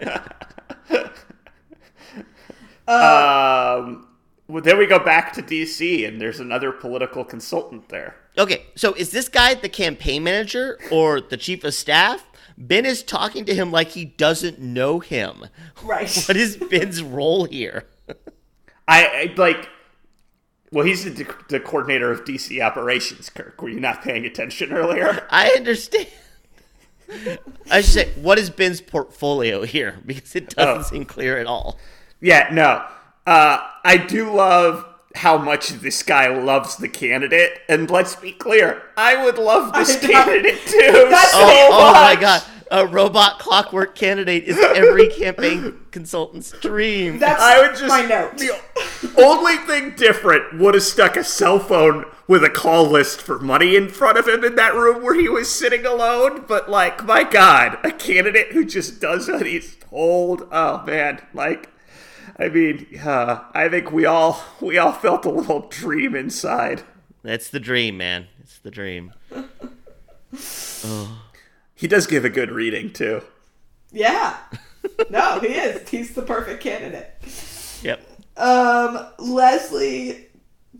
um, 2.88 4.08
well, 4.48 4.62
then 4.64 4.78
we 4.78 4.86
go 4.86 4.98
back 4.98 5.32
to 5.34 5.42
DC, 5.42 6.08
and 6.08 6.20
there's 6.20 6.40
another 6.40 6.72
political 6.72 7.24
consultant 7.24 7.88
there. 7.88 8.16
Okay, 8.36 8.66
so 8.74 8.94
is 8.94 9.12
this 9.12 9.28
guy 9.28 9.54
the 9.54 9.68
campaign 9.68 10.24
manager 10.24 10.80
or 10.90 11.20
the 11.20 11.36
chief 11.36 11.62
of 11.62 11.72
staff? 11.72 12.26
Ben 12.58 12.84
is 12.84 13.04
talking 13.04 13.44
to 13.44 13.54
him 13.54 13.70
like 13.70 13.90
he 13.90 14.06
doesn't 14.06 14.58
know 14.58 14.98
him. 14.98 15.46
Right. 15.84 16.10
What 16.26 16.36
is 16.36 16.56
Ben's 16.56 17.00
role 17.00 17.44
here? 17.44 17.84
I, 18.88 19.06
I 19.06 19.34
like. 19.36 19.68
Well, 20.72 20.84
he's 20.86 21.04
the, 21.04 21.26
the 21.48 21.60
coordinator 21.60 22.10
of 22.10 22.24
DC 22.24 22.60
operations. 22.60 23.28
Kirk, 23.30 23.60
were 23.62 23.68
you 23.68 23.78
not 23.78 24.02
paying 24.02 24.24
attention 24.24 24.72
earlier? 24.72 25.24
I 25.30 25.50
understand. 25.50 26.08
I 27.70 27.82
should 27.82 27.84
say, 27.92 28.08
what 28.16 28.38
is 28.38 28.48
Ben's 28.48 28.80
portfolio 28.80 29.64
here? 29.64 29.98
Because 30.06 30.34
it 30.34 30.48
doesn't 30.50 30.78
Oh. 30.78 30.82
seem 30.82 31.04
clear 31.04 31.36
at 31.38 31.46
all. 31.46 31.78
Yeah, 32.20 32.48
no. 32.50 32.84
Uh, 33.26 33.58
I 33.84 33.98
do 33.98 34.32
love 34.34 34.86
how 35.14 35.36
much 35.36 35.68
this 35.68 36.02
guy 36.02 36.28
loves 36.34 36.76
the 36.78 36.88
candidate, 36.88 37.58
and 37.68 37.90
let's 37.90 38.16
be 38.16 38.32
clear, 38.32 38.82
I 38.96 39.22
would 39.22 39.36
love 39.36 39.74
this 39.74 40.02
I 40.02 40.06
know. 40.06 40.12
candidate 40.24 40.58
too. 40.66 41.06
That's 41.10 41.32
so 41.32 41.38
Oh, 41.42 41.68
oh 41.72 41.92
my 41.92 42.16
god. 42.18 42.42
A 42.72 42.86
robot 42.86 43.38
clockwork 43.38 43.94
candidate 43.94 44.44
is 44.44 44.58
every 44.58 45.08
campaign 45.08 45.78
consultant's 45.90 46.52
dream. 46.52 47.18
That's 47.18 47.38
I 47.38 47.60
would 47.60 47.76
just 47.76 47.88
my 47.88 48.06
note. 48.06 48.38
The 48.38 48.58
only 49.18 49.58
thing 49.58 49.94
different 49.94 50.58
would 50.58 50.72
have 50.72 50.82
stuck 50.82 51.18
a 51.18 51.22
cell 51.22 51.58
phone 51.58 52.06
with 52.26 52.42
a 52.42 52.48
call 52.48 52.86
list 52.86 53.20
for 53.20 53.38
money 53.38 53.76
in 53.76 53.90
front 53.90 54.16
of 54.16 54.26
him 54.26 54.42
in 54.42 54.54
that 54.54 54.74
room 54.74 55.02
where 55.02 55.12
he 55.12 55.28
was 55.28 55.50
sitting 55.50 55.84
alone. 55.84 56.46
But 56.48 56.70
like, 56.70 57.04
my 57.04 57.24
God, 57.24 57.76
a 57.84 57.92
candidate 57.92 58.52
who 58.52 58.64
just 58.64 59.02
does 59.02 59.28
what 59.28 59.44
he's 59.44 59.76
told. 59.76 60.48
Oh 60.50 60.82
man, 60.86 61.20
like, 61.34 61.68
I 62.38 62.48
mean, 62.48 62.86
uh, 63.04 63.44
I 63.52 63.68
think 63.68 63.92
we 63.92 64.06
all 64.06 64.42
we 64.62 64.78
all 64.78 64.92
felt 64.92 65.26
a 65.26 65.30
little 65.30 65.68
dream 65.68 66.14
inside. 66.14 66.84
That's 67.22 67.50
the 67.50 67.60
dream, 67.60 67.98
man. 67.98 68.28
It's 68.40 68.58
the 68.60 68.70
dream. 68.70 69.12
He 71.82 71.88
does 71.88 72.06
give 72.06 72.24
a 72.24 72.30
good 72.30 72.52
reading 72.52 72.92
too. 72.92 73.22
Yeah. 73.90 74.36
No, 75.10 75.40
he 75.40 75.48
is. 75.48 75.88
He's 75.88 76.14
the 76.14 76.22
perfect 76.22 76.62
candidate. 76.62 77.10
Yep. 77.82 78.00
Um, 78.36 79.04
Leslie 79.18 80.28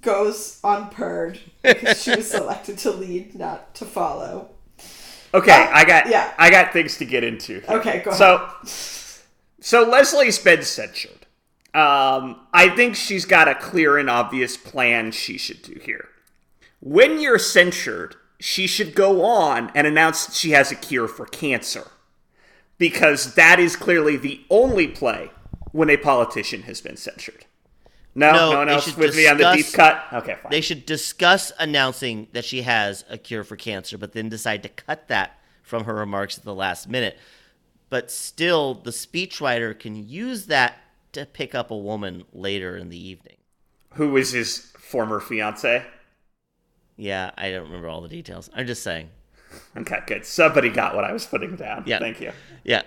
goes 0.00 0.60
on 0.62 0.90
Perd 0.90 1.40
because 1.62 2.00
she 2.00 2.14
was 2.14 2.30
selected 2.30 2.78
to 2.78 2.92
lead, 2.92 3.34
not 3.34 3.74
to 3.74 3.84
follow. 3.84 4.50
Okay, 5.34 5.50
Uh, 5.50 5.70
I 5.72 5.84
got 5.84 6.08
yeah. 6.08 6.32
I 6.38 6.50
got 6.50 6.72
things 6.72 6.98
to 6.98 7.04
get 7.04 7.24
into. 7.24 7.54
here. 7.60 7.64
Okay, 7.68 8.02
go 8.04 8.12
ahead. 8.12 8.18
So, 8.64 9.18
so 9.60 9.82
Leslie's 9.82 10.38
been 10.38 10.62
censured. 10.62 11.26
Um, 11.74 12.46
I 12.52 12.68
think 12.76 12.94
she's 12.94 13.24
got 13.24 13.48
a 13.48 13.56
clear 13.56 13.98
and 13.98 14.08
obvious 14.08 14.56
plan 14.56 15.10
she 15.10 15.36
should 15.36 15.62
do 15.62 15.80
here. 15.82 16.08
When 16.80 17.20
you're 17.20 17.40
censured, 17.40 18.14
she 18.42 18.66
should 18.66 18.94
go 18.94 19.24
on 19.24 19.70
and 19.72 19.86
announce 19.86 20.26
that 20.26 20.34
she 20.34 20.50
has 20.50 20.72
a 20.72 20.74
cure 20.74 21.06
for 21.06 21.26
cancer. 21.26 21.92
Because 22.76 23.36
that 23.36 23.60
is 23.60 23.76
clearly 23.76 24.16
the 24.16 24.40
only 24.50 24.88
play 24.88 25.30
when 25.70 25.88
a 25.88 25.96
politician 25.96 26.62
has 26.62 26.80
been 26.80 26.96
censured. 26.96 27.46
No, 28.16 28.32
No, 28.32 28.52
no 28.52 28.58
one 28.58 28.68
else 28.68 28.96
with 28.96 29.14
me 29.14 29.28
on 29.28 29.38
the 29.38 29.52
deep 29.52 29.72
cut. 29.72 30.04
Okay, 30.12 30.34
fine. 30.42 30.50
They 30.50 30.60
should 30.60 30.84
discuss 30.84 31.52
announcing 31.60 32.26
that 32.32 32.44
she 32.44 32.62
has 32.62 33.04
a 33.08 33.16
cure 33.16 33.44
for 33.44 33.54
cancer, 33.54 33.96
but 33.96 34.12
then 34.12 34.28
decide 34.28 34.64
to 34.64 34.68
cut 34.68 35.06
that 35.06 35.38
from 35.62 35.84
her 35.84 35.94
remarks 35.94 36.36
at 36.36 36.44
the 36.44 36.54
last 36.54 36.88
minute. 36.88 37.16
But 37.90 38.10
still, 38.10 38.74
the 38.74 38.90
speechwriter 38.90 39.78
can 39.78 40.08
use 40.08 40.46
that 40.46 40.78
to 41.12 41.26
pick 41.26 41.54
up 41.54 41.70
a 41.70 41.76
woman 41.76 42.24
later 42.32 42.76
in 42.76 42.88
the 42.88 42.98
evening. 42.98 43.36
Who 43.94 44.10
was 44.10 44.32
his 44.32 44.58
former 44.76 45.20
fiance? 45.20 45.86
Yeah, 47.02 47.32
I 47.36 47.50
don't 47.50 47.64
remember 47.64 47.88
all 47.88 48.00
the 48.00 48.08
details. 48.08 48.48
I'm 48.54 48.64
just 48.64 48.84
saying. 48.84 49.10
Okay, 49.76 49.98
good. 50.06 50.24
Somebody 50.24 50.68
got 50.68 50.94
what 50.94 51.02
I 51.02 51.12
was 51.12 51.26
putting 51.26 51.56
down. 51.56 51.82
Yeah. 51.84 51.98
Thank 51.98 52.20
you. 52.20 52.30
Yeah. 52.62 52.82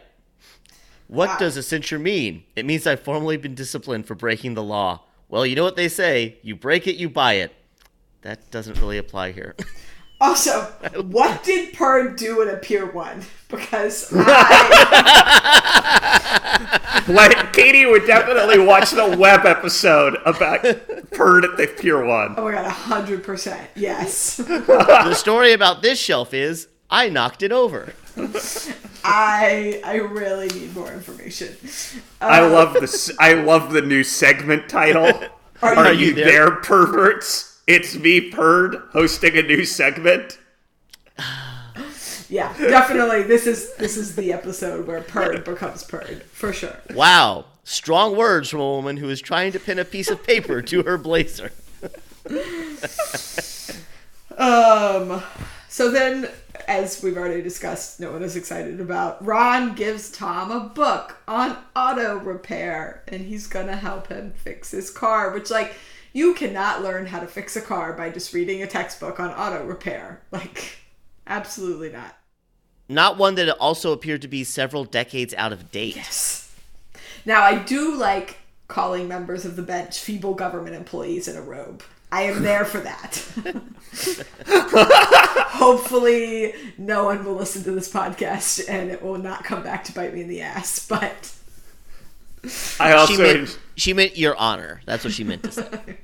What 1.08 1.32
Ah. 1.32 1.38
does 1.38 1.58
a 1.58 1.64
censure 1.64 2.00
mean? 2.00 2.46
It 2.56 2.66
means 2.66 2.88
I've 2.88 3.02
formally 3.02 3.36
been 3.36 3.56
disciplined 3.56 4.08
for 4.08 4.16
breaking 4.16 4.54
the 4.54 4.64
law. 4.64 5.02
Well, 5.28 5.46
you 5.46 5.58
know 5.58 5.66
what 5.66 5.76
they 5.76 5.90
say 5.90 6.38
you 6.44 6.56
break 6.56 6.88
it, 6.88 6.96
you 6.96 7.10
buy 7.10 7.34
it. 7.34 7.54
That 8.22 8.50
doesn't 8.52 8.80
really 8.80 8.98
apply 8.98 9.34
here. 9.34 9.54
Also, 10.22 10.62
what 11.12 11.44
did 11.44 11.74
Perd 11.74 12.16
do 12.16 12.42
in 12.42 12.48
a 12.48 12.56
Pier 12.56 12.90
1? 12.90 13.22
Because 13.50 14.14
I, 14.16 16.22
Like, 17.08 17.54
Katie 17.54 17.86
would 17.86 18.08
definitely 18.08 18.58
watch 18.58 18.90
the 18.90 19.16
web 19.16 19.46
episode 19.46 20.16
about 20.26 20.64
Perd 21.12 21.46
at 21.46 21.56
the 21.56 21.68
Pier 21.80 22.04
One. 22.04 22.34
oh 22.36 22.46
my 22.46 22.52
god, 22.54 22.72
100%. 22.72 23.68
Yes. 23.76 24.38
the 24.38 25.14
story 25.14 25.54
about 25.54 25.84
this 25.84 26.00
shelf 26.00 26.34
is 26.34 26.68
I 26.90 27.10
knocked 27.10 27.44
it 27.44 27.52
over. 27.52 27.94
I 29.04 29.82
I 29.86 29.98
really 29.98 30.48
need 30.48 30.76
more 30.76 30.92
information. 30.92 31.56
I 32.22 32.42
um, 32.42 32.54
love 32.54 32.74
this. 32.74 33.12
I 33.20 33.34
love 33.34 33.72
the 33.72 33.82
new 33.82 34.04
segment 34.04 34.68
title. 34.68 35.12
Are 35.62 35.76
Are, 35.76 35.94
you 35.94 36.08
you, 36.08 36.14
there? 36.16 36.26
there? 36.26 36.52
perverts? 36.56 37.62
It's 37.68 37.96
me, 37.96 38.32
Perd, 38.32 38.78
hosting 38.94 39.38
a 39.38 39.42
new 39.44 39.64
segment. 39.66 40.40
Yeah, 42.36 42.54
definitely. 42.58 43.24
This 43.24 43.48
is 43.48 43.74
this 43.76 43.96
is 43.96 44.18
the 44.18 44.34
episode 44.34 44.86
where 44.86 45.00
Perd 45.02 45.46
becomes 45.46 45.84
Perd 45.84 46.22
for 46.24 46.52
sure. 46.52 46.78
Wow. 46.94 47.46
Strong 47.64 48.18
words 48.18 48.50
from 48.50 48.60
a 48.60 48.72
woman 48.72 48.98
who 48.98 49.10
is 49.10 49.22
trying 49.22 49.54
to 49.54 49.60
pin 49.60 49.80
a 49.80 49.86
piece 49.86 50.10
of 50.10 50.22
paper 50.22 50.62
to 50.62 50.84
her 50.84 50.98
blazer. 50.98 51.52
Um. 54.38 55.24
So 55.70 55.90
then, 55.92 56.30
as 56.68 57.02
we've 57.02 57.16
already 57.18 57.42
discussed, 57.42 58.02
no 58.02 58.12
one 58.12 58.22
is 58.22 58.36
excited 58.36 58.82
about. 58.82 59.26
Ron 59.26 59.74
gives 59.76 60.12
Tom 60.12 60.52
a 60.52 60.60
book 60.60 61.18
on 61.30 61.58
auto 61.74 62.18
repair, 62.18 63.04
and 63.08 63.22
he's 63.22 63.48
gonna 63.48 63.78
help 63.78 64.08
him 64.08 64.34
fix 64.36 64.72
his 64.72 64.92
car. 64.92 65.32
Which, 65.32 65.50
like, 65.50 65.76
you 66.12 66.34
cannot 66.34 66.84
learn 66.84 67.06
how 67.06 67.22
to 67.22 67.28
fix 67.28 67.56
a 67.56 67.62
car 67.62 67.94
by 67.94 68.10
just 68.10 68.34
reading 68.34 68.62
a 68.62 68.68
textbook 68.68 69.22
on 69.22 69.32
auto 69.32 69.66
repair. 69.66 70.22
Like, 70.32 70.80
absolutely 71.28 71.92
not. 71.92 72.18
Not 72.88 73.18
one 73.18 73.36
that 73.36 73.50
also 73.58 73.92
appeared 73.92 74.22
to 74.22 74.28
be 74.28 74.44
several 74.44 74.84
decades 74.86 75.34
out 75.36 75.52
of 75.52 75.72
date. 75.72 75.96
Yes. 75.96 76.56
Now, 77.26 77.42
I 77.42 77.58
do 77.58 77.96
like 77.96 78.38
calling 78.68 79.08
members 79.08 79.46
of 79.46 79.56
the 79.56 79.62
bench 79.62 80.00
feeble 80.00 80.34
government 80.34 80.76
employees 80.76 81.28
in 81.28 81.36
a 81.36 81.42
robe. 81.42 81.84
I 82.12 82.24
am 82.24 82.44
there 82.44 82.66
for 82.66 82.80
that. 82.80 83.26
Hopefully, 85.50 86.54
no 86.78 87.06
one 87.06 87.26
will 87.26 87.34
listen 87.34 87.64
to 87.64 87.72
this 87.72 87.92
podcast 87.92 88.64
and 88.70 88.92
it 88.92 89.02
will 89.02 89.18
not 89.18 89.44
come 89.44 89.64
back 89.64 89.84
to 89.86 89.94
bite 89.94 90.14
me 90.14 90.22
in 90.22 90.28
the 90.28 90.42
ass. 90.42 90.86
But 90.88 91.34
I 92.80 92.94
also, 92.94 93.14
She 93.14 93.22
meant, 93.22 93.60
she 93.76 93.94
meant 93.94 94.18
your 94.18 94.36
honor. 94.36 94.82
That's 94.86 95.04
what 95.04 95.14
she 95.14 95.24
meant 95.24 95.44
to 95.44 95.52
say. 95.52 95.98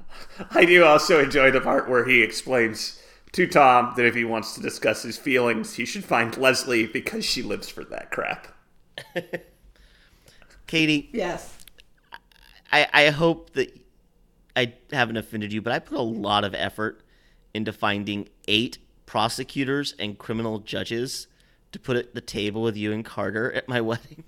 I 0.50 0.64
do 0.64 0.84
also 0.84 1.22
enjoy 1.22 1.50
the 1.50 1.60
part 1.60 1.88
where 1.88 2.06
he 2.06 2.22
explains 2.22 3.01
to 3.32 3.46
Tom 3.46 3.94
that 3.96 4.06
if 4.06 4.14
he 4.14 4.24
wants 4.24 4.54
to 4.54 4.60
discuss 4.60 5.02
his 5.02 5.18
feelings, 5.18 5.74
he 5.74 5.84
should 5.84 6.04
find 6.04 6.36
Leslie 6.36 6.86
because 6.86 7.24
she 7.24 7.42
lives 7.42 7.68
for 7.68 7.84
that 7.84 8.10
crap. 8.10 8.48
Katie, 10.66 11.10
yes, 11.12 11.58
I, 12.70 12.86
I 12.92 13.10
hope 13.10 13.52
that 13.54 13.78
I 14.56 14.74
haven't 14.92 15.16
offended 15.16 15.52
you, 15.52 15.62
but 15.62 15.72
I 15.72 15.78
put 15.78 15.98
a 15.98 16.02
lot 16.02 16.44
of 16.44 16.54
effort 16.54 17.02
into 17.54 17.72
finding 17.72 18.28
eight 18.48 18.78
prosecutors 19.06 19.94
and 19.98 20.18
criminal 20.18 20.58
judges 20.58 21.26
to 21.72 21.78
put 21.78 21.96
at 21.96 22.14
the 22.14 22.20
table 22.20 22.62
with 22.62 22.76
you 22.76 22.92
and 22.92 23.04
Carter 23.04 23.52
at 23.52 23.68
my 23.68 23.80
wedding. 23.82 24.24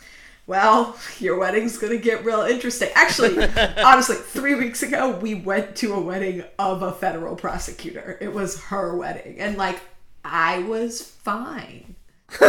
Well, 0.47 0.97
your 1.18 1.38
wedding's 1.38 1.78
gonna 1.78 1.97
get 1.97 2.24
real 2.24 2.42
interesting. 2.42 2.90
Actually, 2.95 3.49
honestly, 3.84 4.16
three 4.16 4.55
weeks 4.55 4.82
ago, 4.82 5.16
we 5.16 5.34
went 5.34 5.76
to 5.76 5.95
a 5.95 6.01
wedding 6.01 6.45
of 6.59 6.82
a 6.82 6.92
federal 6.92 7.36
prosecutor. 7.36 8.18
It 8.20 8.32
was 8.32 8.61
her 8.64 8.97
wedding, 8.97 9.38
and 9.38 9.57
like, 9.57 9.80
I 10.24 10.59
was 10.61 11.03
fine. 11.03 11.95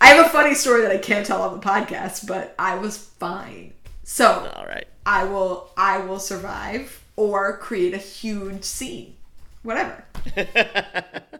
I 0.00 0.12
have 0.14 0.26
a 0.26 0.28
funny 0.28 0.54
story 0.54 0.82
that 0.82 0.90
I 0.90 0.98
can't 0.98 1.26
tell 1.26 1.42
on 1.42 1.58
the 1.58 1.64
podcast, 1.64 2.26
but 2.26 2.54
I 2.58 2.76
was 2.76 2.96
fine. 2.96 3.72
So 4.04 4.50
All 4.56 4.66
right. 4.66 4.86
I 5.04 5.24
will 5.24 5.70
I 5.76 5.98
will 5.98 6.18
survive 6.18 7.04
or 7.16 7.58
create 7.58 7.94
a 7.94 7.98
huge 7.98 8.64
scene. 8.64 9.16
Whatever. 9.62 10.04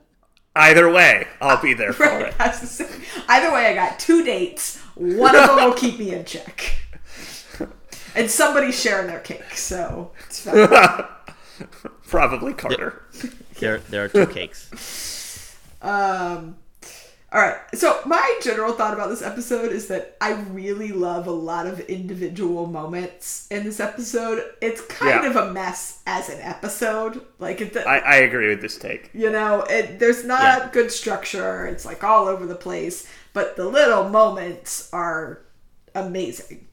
Either 0.59 0.91
way, 0.91 1.27
I'll 1.41 1.63
be 1.63 1.73
there 1.73 1.93
for 1.95 2.03
Right. 2.05 2.27
it. 2.27 2.35
I 2.39 2.49
was 2.49 2.57
gonna 2.57 2.67
say, 2.67 2.89
Either 3.29 3.53
way 3.53 3.67
I 3.67 3.75
got 3.75 3.99
two 3.99 4.25
dates. 4.25 4.79
One 4.97 5.35
of 5.37 5.47
them 5.47 5.57
will 5.57 5.73
keep 5.75 5.99
me 5.99 6.13
in 6.15 6.25
check. 6.25 6.75
And 8.15 8.29
somebody's 8.29 8.79
sharing 8.81 9.07
their 9.07 9.21
cake, 9.21 9.55
so 9.57 10.11
it's 10.27 10.41
fine. 10.41 10.67
Probably 12.09 12.53
Carter. 12.55 13.03
There, 13.61 13.79
there 13.79 14.05
are 14.05 14.09
two 14.09 14.27
cakes. 14.27 15.55
Um, 15.83 16.57
all 17.31 17.41
right. 17.43 17.59
So 17.75 18.01
my 18.07 18.39
general 18.43 18.73
thought 18.73 18.95
about 18.95 19.11
this 19.11 19.21
episode 19.23 19.71
is 19.71 19.89
that 19.89 20.17
I 20.21 20.33
really 20.33 20.93
love 20.93 21.27
a 21.27 21.31
lot 21.33 21.67
of 21.67 21.79
individual 21.81 22.67
moments 22.67 23.47
in 23.51 23.65
this 23.65 23.81
episode. 23.81 24.43
It's 24.63 24.81
kind 24.83 25.25
Yeah. 25.25 25.31
of 25.31 25.37
a 25.37 25.53
mess 25.53 26.01
as 26.07 26.31
an 26.31 26.41
episode. 26.41 27.21
Like 27.39 27.61
it, 27.61 27.77
I, 27.77 27.99
I 27.99 28.15
agree 28.17 28.49
with 28.49 28.63
this 28.63 28.79
take. 28.79 29.11
you 29.13 29.31
know, 29.31 29.61
it, 29.69 29.99
there's 29.99 30.25
not 30.25 30.41
Yeah. 30.43 30.71
good 30.73 30.91
structure. 30.91 31.67
It's 31.67 31.85
like 31.85 32.03
all 32.03 32.29
over 32.29 32.47
the 32.47 32.55
place, 32.55 33.07
but 33.35 33.57
the 33.57 33.67
little 33.67 34.09
moments 34.09 34.89
are 34.95 35.43
amazing. 35.95 36.67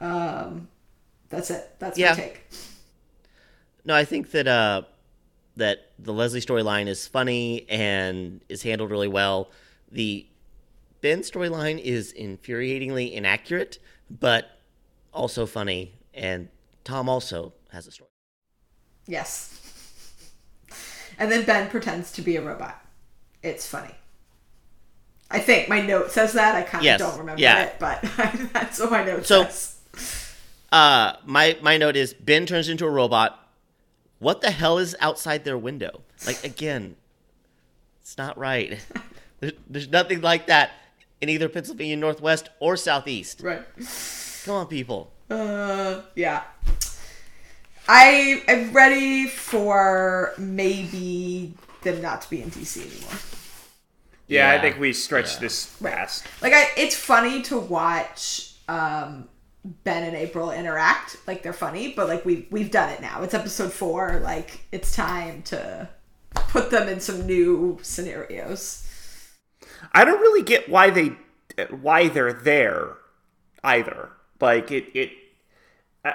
Um, 0.00 0.68
that's 1.30 1.50
it. 1.50 1.70
That's 1.78 1.98
Yeah. 1.98 2.10
my 2.10 2.16
take. 2.16 2.42
No, 3.86 3.94
I 3.94 4.04
think 4.04 4.30
that 4.32 4.46
uh, 4.46 4.82
that 5.56 5.90
the 5.98 6.12
Leslie 6.12 6.40
storyline 6.40 6.86
is 6.86 7.06
funny 7.06 7.64
and 7.68 8.40
is 8.48 8.62
handled 8.62 8.90
really 8.90 9.08
well. 9.08 9.50
The 9.92 10.26
Ben 11.00 11.20
storyline 11.20 11.78
is 11.80 12.12
infuriatingly 12.12 13.12
inaccurate, 13.12 13.78
but 14.10 14.58
also 15.12 15.46
funny. 15.46 15.94
And 16.12 16.48
Tom 16.82 17.08
also 17.08 17.52
has 17.70 17.86
a 17.86 17.90
story. 17.92 18.10
Yes. 19.06 19.60
And 21.18 21.30
then 21.30 21.44
Ben 21.44 21.70
pretends 21.70 22.10
to 22.12 22.22
be 22.22 22.36
a 22.36 22.42
robot. 22.42 22.84
It's 23.42 23.66
funny. 23.66 23.94
I 25.30 25.38
think 25.38 25.68
my 25.68 25.80
note 25.80 26.10
says 26.10 26.32
that. 26.32 26.54
I 26.54 26.62
kind 26.62 26.80
of 26.80 26.84
Yes. 26.84 26.98
don't 27.00 27.18
remember 27.18 27.40
Yeah. 27.40 27.64
it, 27.64 27.76
but 27.78 28.02
that's 28.52 28.80
what 28.80 28.90
my 28.90 29.04
note 29.04 29.26
So- 29.26 29.44
says. 29.44 29.70
Uh, 30.72 31.12
my 31.24 31.56
my 31.62 31.76
note 31.76 31.94
is 31.94 32.14
Ben 32.14 32.46
turns 32.46 32.68
into 32.68 32.84
a 32.84 32.90
robot. 32.90 33.43
What 34.24 34.40
the 34.40 34.50
hell 34.50 34.78
is 34.78 34.96
outside 35.00 35.44
their 35.44 35.58
window? 35.58 36.00
Like 36.26 36.42
again, 36.44 36.96
it's 38.00 38.16
not 38.16 38.38
right. 38.38 38.78
There's, 39.40 39.52
there's 39.68 39.88
nothing 39.88 40.22
like 40.22 40.46
that 40.46 40.70
in 41.20 41.28
either 41.28 41.50
Pennsylvania 41.50 41.96
Northwest 41.96 42.48
or 42.58 42.74
Southeast. 42.78 43.42
Right. 43.42 43.60
Come 44.46 44.54
on, 44.54 44.66
people. 44.68 45.12
Uh, 45.28 46.00
yeah. 46.14 46.44
I 47.86 48.42
am 48.48 48.72
ready 48.72 49.26
for 49.26 50.32
maybe 50.38 51.52
them 51.82 52.00
not 52.00 52.22
to 52.22 52.30
be 52.30 52.40
in 52.40 52.50
DC 52.50 52.80
anymore. 52.80 53.18
Yeah, 54.28 54.48
I 54.48 54.54
Yeah. 54.54 54.60
think 54.62 54.78
we 54.78 54.94
stretched 54.94 55.34
Yeah. 55.34 55.40
this 55.40 55.76
Right. 55.82 55.92
past. 55.92 56.24
Like 56.40 56.54
I, 56.54 56.68
it's 56.78 56.96
funny 56.96 57.42
to 57.42 57.58
watch 57.58 58.52
um, 58.68 59.28
Ben 59.64 60.04
and 60.04 60.16
April 60.16 60.50
interact. 60.50 61.16
Like 61.26 61.42
they're 61.42 61.52
funny, 61.52 61.92
but 61.94 62.08
like 62.08 62.24
we've 62.24 62.46
we've 62.50 62.70
done 62.70 62.90
it 62.90 63.00
now. 63.00 63.22
It's 63.22 63.34
episode 63.34 63.72
four. 63.72 64.20
Like 64.22 64.60
it's 64.72 64.94
time 64.94 65.42
to 65.44 65.88
put 66.34 66.70
them 66.70 66.88
in 66.88 67.00
some 67.00 67.26
new 67.26 67.78
scenarios. 67.82 68.86
I 69.92 70.04
don't 70.04 70.20
really 70.20 70.42
get 70.42 70.68
why 70.68 70.90
they 70.90 71.16
why 71.70 72.08
they're 72.08 72.32
there 72.32 72.96
either. 73.62 74.10
Like 74.40 74.70
it 74.70 74.86
it 74.94 75.10
uh, 76.04 76.12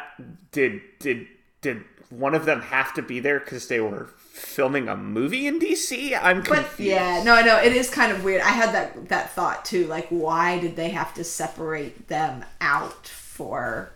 did 0.52 0.82
did 1.00 1.28
did 1.62 1.84
one 2.10 2.36
of 2.36 2.46
them 2.46 2.62
have 2.62 2.94
to 2.96 3.02
be 3.02 3.20
there 3.20 3.40
because 3.40 3.68
they 3.68 3.80
were 3.80 4.08
filming 4.18 4.88
a 4.88 4.96
movie 4.98 5.48
in 5.48 5.60
DC? 5.60 6.18
I'm 6.20 6.44
But 6.48 6.78
confused. 6.78 6.80
yeah, 6.80 7.22
no, 7.24 7.34
I 7.36 7.42
know 7.44 7.58
it 7.58 7.74
is 7.74 7.90
kind 7.90 8.12
of 8.12 8.24
weird. 8.24 8.42
I 8.42 8.50
had 8.50 8.74
that 8.74 9.10
that 9.10 9.32
thought 9.32 9.66
too. 9.66 9.86
Like, 9.88 10.08
why 10.10 10.60
did 10.60 10.76
they 10.76 10.90
have 10.90 11.14
to 11.16 11.24
separate 11.24 12.08
them 12.08 12.44
out 12.60 13.12
for 13.40 13.94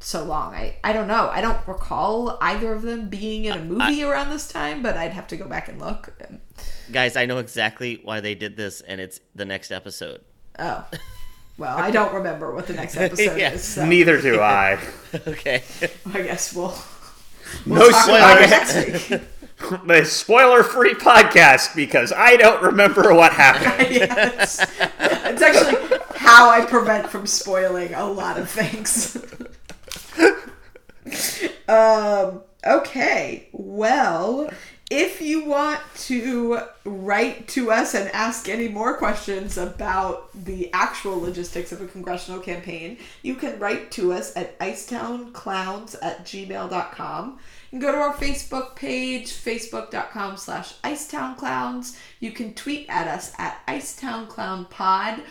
so 0.00 0.24
long. 0.24 0.54
I 0.54 0.76
I 0.82 0.94
don't 0.94 1.06
know. 1.06 1.28
I 1.30 1.42
don't 1.42 1.58
recall 1.68 2.38
either 2.40 2.72
of 2.72 2.80
them 2.80 3.08
being 3.10 3.44
in 3.44 3.52
a 3.52 3.60
movie 3.62 4.02
around 4.02 4.30
this 4.30 4.48
time, 4.48 4.82
but 4.82 4.96
I'd 4.96 5.12
have 5.12 5.26
to 5.28 5.36
go 5.36 5.46
back 5.46 5.68
and 5.68 5.78
look. 5.78 6.10
Guys, 6.90 7.14
I 7.14 7.26
know 7.26 7.36
exactly 7.38 8.00
why 8.02 8.20
they 8.20 8.34
did 8.34 8.56
this, 8.56 8.80
and 8.80 9.02
it's 9.02 9.20
the 9.34 9.44
next 9.44 9.70
episode. 9.70 10.22
Oh. 10.58 10.86
Well, 11.58 11.76
I 11.76 11.90
don't 11.90 12.14
remember 12.14 12.54
what 12.54 12.66
the 12.66 12.72
next 12.72 12.96
episode 13.08 13.38
Yeah. 13.38 13.52
is. 13.52 13.62
So 13.64 13.84
Neither 13.84 14.20
do 14.22 14.40
I. 14.40 14.78
okay. 15.28 15.62
I 16.14 16.22
guess 16.22 16.54
we'll, 16.54 16.74
No 17.66 17.74
we'll 17.80 17.90
talk 17.90 18.08
about 18.08 18.66
spoilers. 18.66 19.22
the 19.86 20.04
spoiler-free 20.04 20.94
podcast 20.94 21.76
because 21.76 22.12
I 22.16 22.36
don't 22.36 22.62
remember 22.62 23.14
what 23.14 23.32
happened. 23.32 23.94
yes. 23.94 24.58
It's 24.98 25.42
actually 25.42 25.98
how 26.24 26.48
I 26.48 26.64
prevent 26.64 27.10
from 27.10 27.26
spoiling 27.26 27.92
a 27.92 28.06
lot 28.06 28.38
of 28.38 28.48
things. 28.48 29.16
um, 31.68 32.40
okay. 32.66 33.48
Well, 33.52 34.50
if 34.90 35.20
you 35.20 35.44
want 35.44 35.80
to 36.06 36.60
write 36.84 37.48
to 37.48 37.70
us 37.70 37.94
and 37.94 38.10
ask 38.12 38.48
any 38.48 38.68
more 38.68 38.96
questions 38.96 39.58
about 39.58 40.30
the 40.44 40.70
actual 40.72 41.20
logistics 41.20 41.72
of 41.72 41.82
a 41.82 41.86
congressional 41.86 42.40
campaign, 42.40 42.98
you 43.22 43.34
can 43.34 43.58
write 43.58 43.90
to 43.92 44.12
us 44.12 44.34
at 44.34 44.58
icetownclowns 44.60 45.96
at 46.00 46.24
gmail.com. 46.24 47.38
You 47.70 47.80
can 47.80 47.80
go 47.80 47.92
to 47.92 47.98
our 47.98 48.14
Facebook 48.14 48.76
page, 48.76 49.28
facebook.com 49.28 50.38
slash 50.38 50.74
icetownclowns. 50.84 51.98
You 52.20 52.32
can 52.32 52.54
tweet 52.54 52.86
at 52.88 53.08
us 53.08 53.32
at 53.36 53.66
icetownclownpod. 53.66 55.22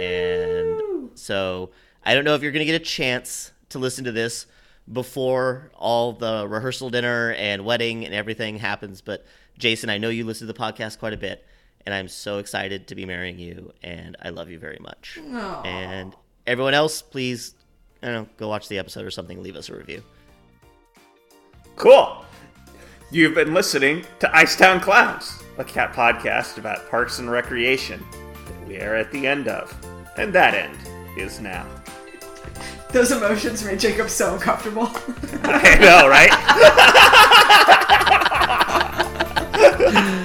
and 0.00 1.10
so 1.14 1.70
I 2.04 2.14
don't 2.14 2.24
know 2.24 2.34
if 2.34 2.42
you're 2.42 2.50
gonna 2.50 2.64
get 2.64 2.74
a 2.74 2.84
chance 2.84 3.52
to 3.68 3.78
listen 3.78 4.02
to 4.06 4.12
this 4.12 4.46
before 4.92 5.70
all 5.76 6.12
the 6.12 6.48
rehearsal 6.48 6.90
dinner 6.90 7.32
and 7.34 7.64
wedding 7.64 8.04
and 8.04 8.12
everything 8.12 8.58
happens. 8.58 9.02
But 9.02 9.24
Jason, 9.56 9.88
I 9.88 9.98
know 9.98 10.08
you 10.08 10.24
listen 10.24 10.48
to 10.48 10.52
the 10.52 10.58
podcast 10.58 10.98
quite 10.98 11.12
a 11.12 11.16
bit, 11.16 11.46
and 11.86 11.94
I'm 11.94 12.08
so 12.08 12.38
excited 12.38 12.88
to 12.88 12.96
be 12.96 13.06
marrying 13.06 13.38
you, 13.38 13.72
and 13.84 14.16
I 14.20 14.30
love 14.30 14.50
you 14.50 14.58
very 14.58 14.78
much. 14.80 15.20
Aw. 15.22 15.62
And 15.62 16.16
everyone 16.44 16.74
else, 16.74 17.02
please, 17.02 17.54
I 18.02 18.06
don't 18.06 18.14
know, 18.14 18.28
go 18.36 18.48
watch 18.48 18.66
the 18.66 18.78
episode 18.78 19.04
or 19.04 19.12
something. 19.12 19.44
Leave 19.44 19.54
us 19.54 19.68
a 19.68 19.76
review. 19.76 20.02
Cool. 21.76 22.24
You've 23.12 23.36
been 23.36 23.54
listening 23.54 24.04
to 24.18 24.26
Icetown 24.26 24.82
Clowns, 24.82 25.40
a 25.56 25.62
cat 25.62 25.92
podcast 25.92 26.58
about 26.58 26.90
parks 26.90 27.20
and 27.20 27.30
recreation 27.30 28.04
that 28.10 28.25
we 28.66 28.80
are 28.80 28.94
at 28.94 29.10
the 29.12 29.26
end 29.26 29.48
of. 29.48 29.74
And 30.16 30.32
that 30.34 30.54
end 30.54 30.78
is 31.16 31.40
now. 31.40 31.66
Those 32.90 33.12
emotions 33.12 33.64
made 33.64 33.80
Jacob 33.80 34.08
so 34.08 34.34
uncomfortable. 34.34 34.90
I 35.44 35.76
know, 35.80 36.08
right? 36.08 36.32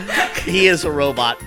He 0.52 0.68
is 0.68 0.84
a 0.84 0.92
robot. 0.92 1.38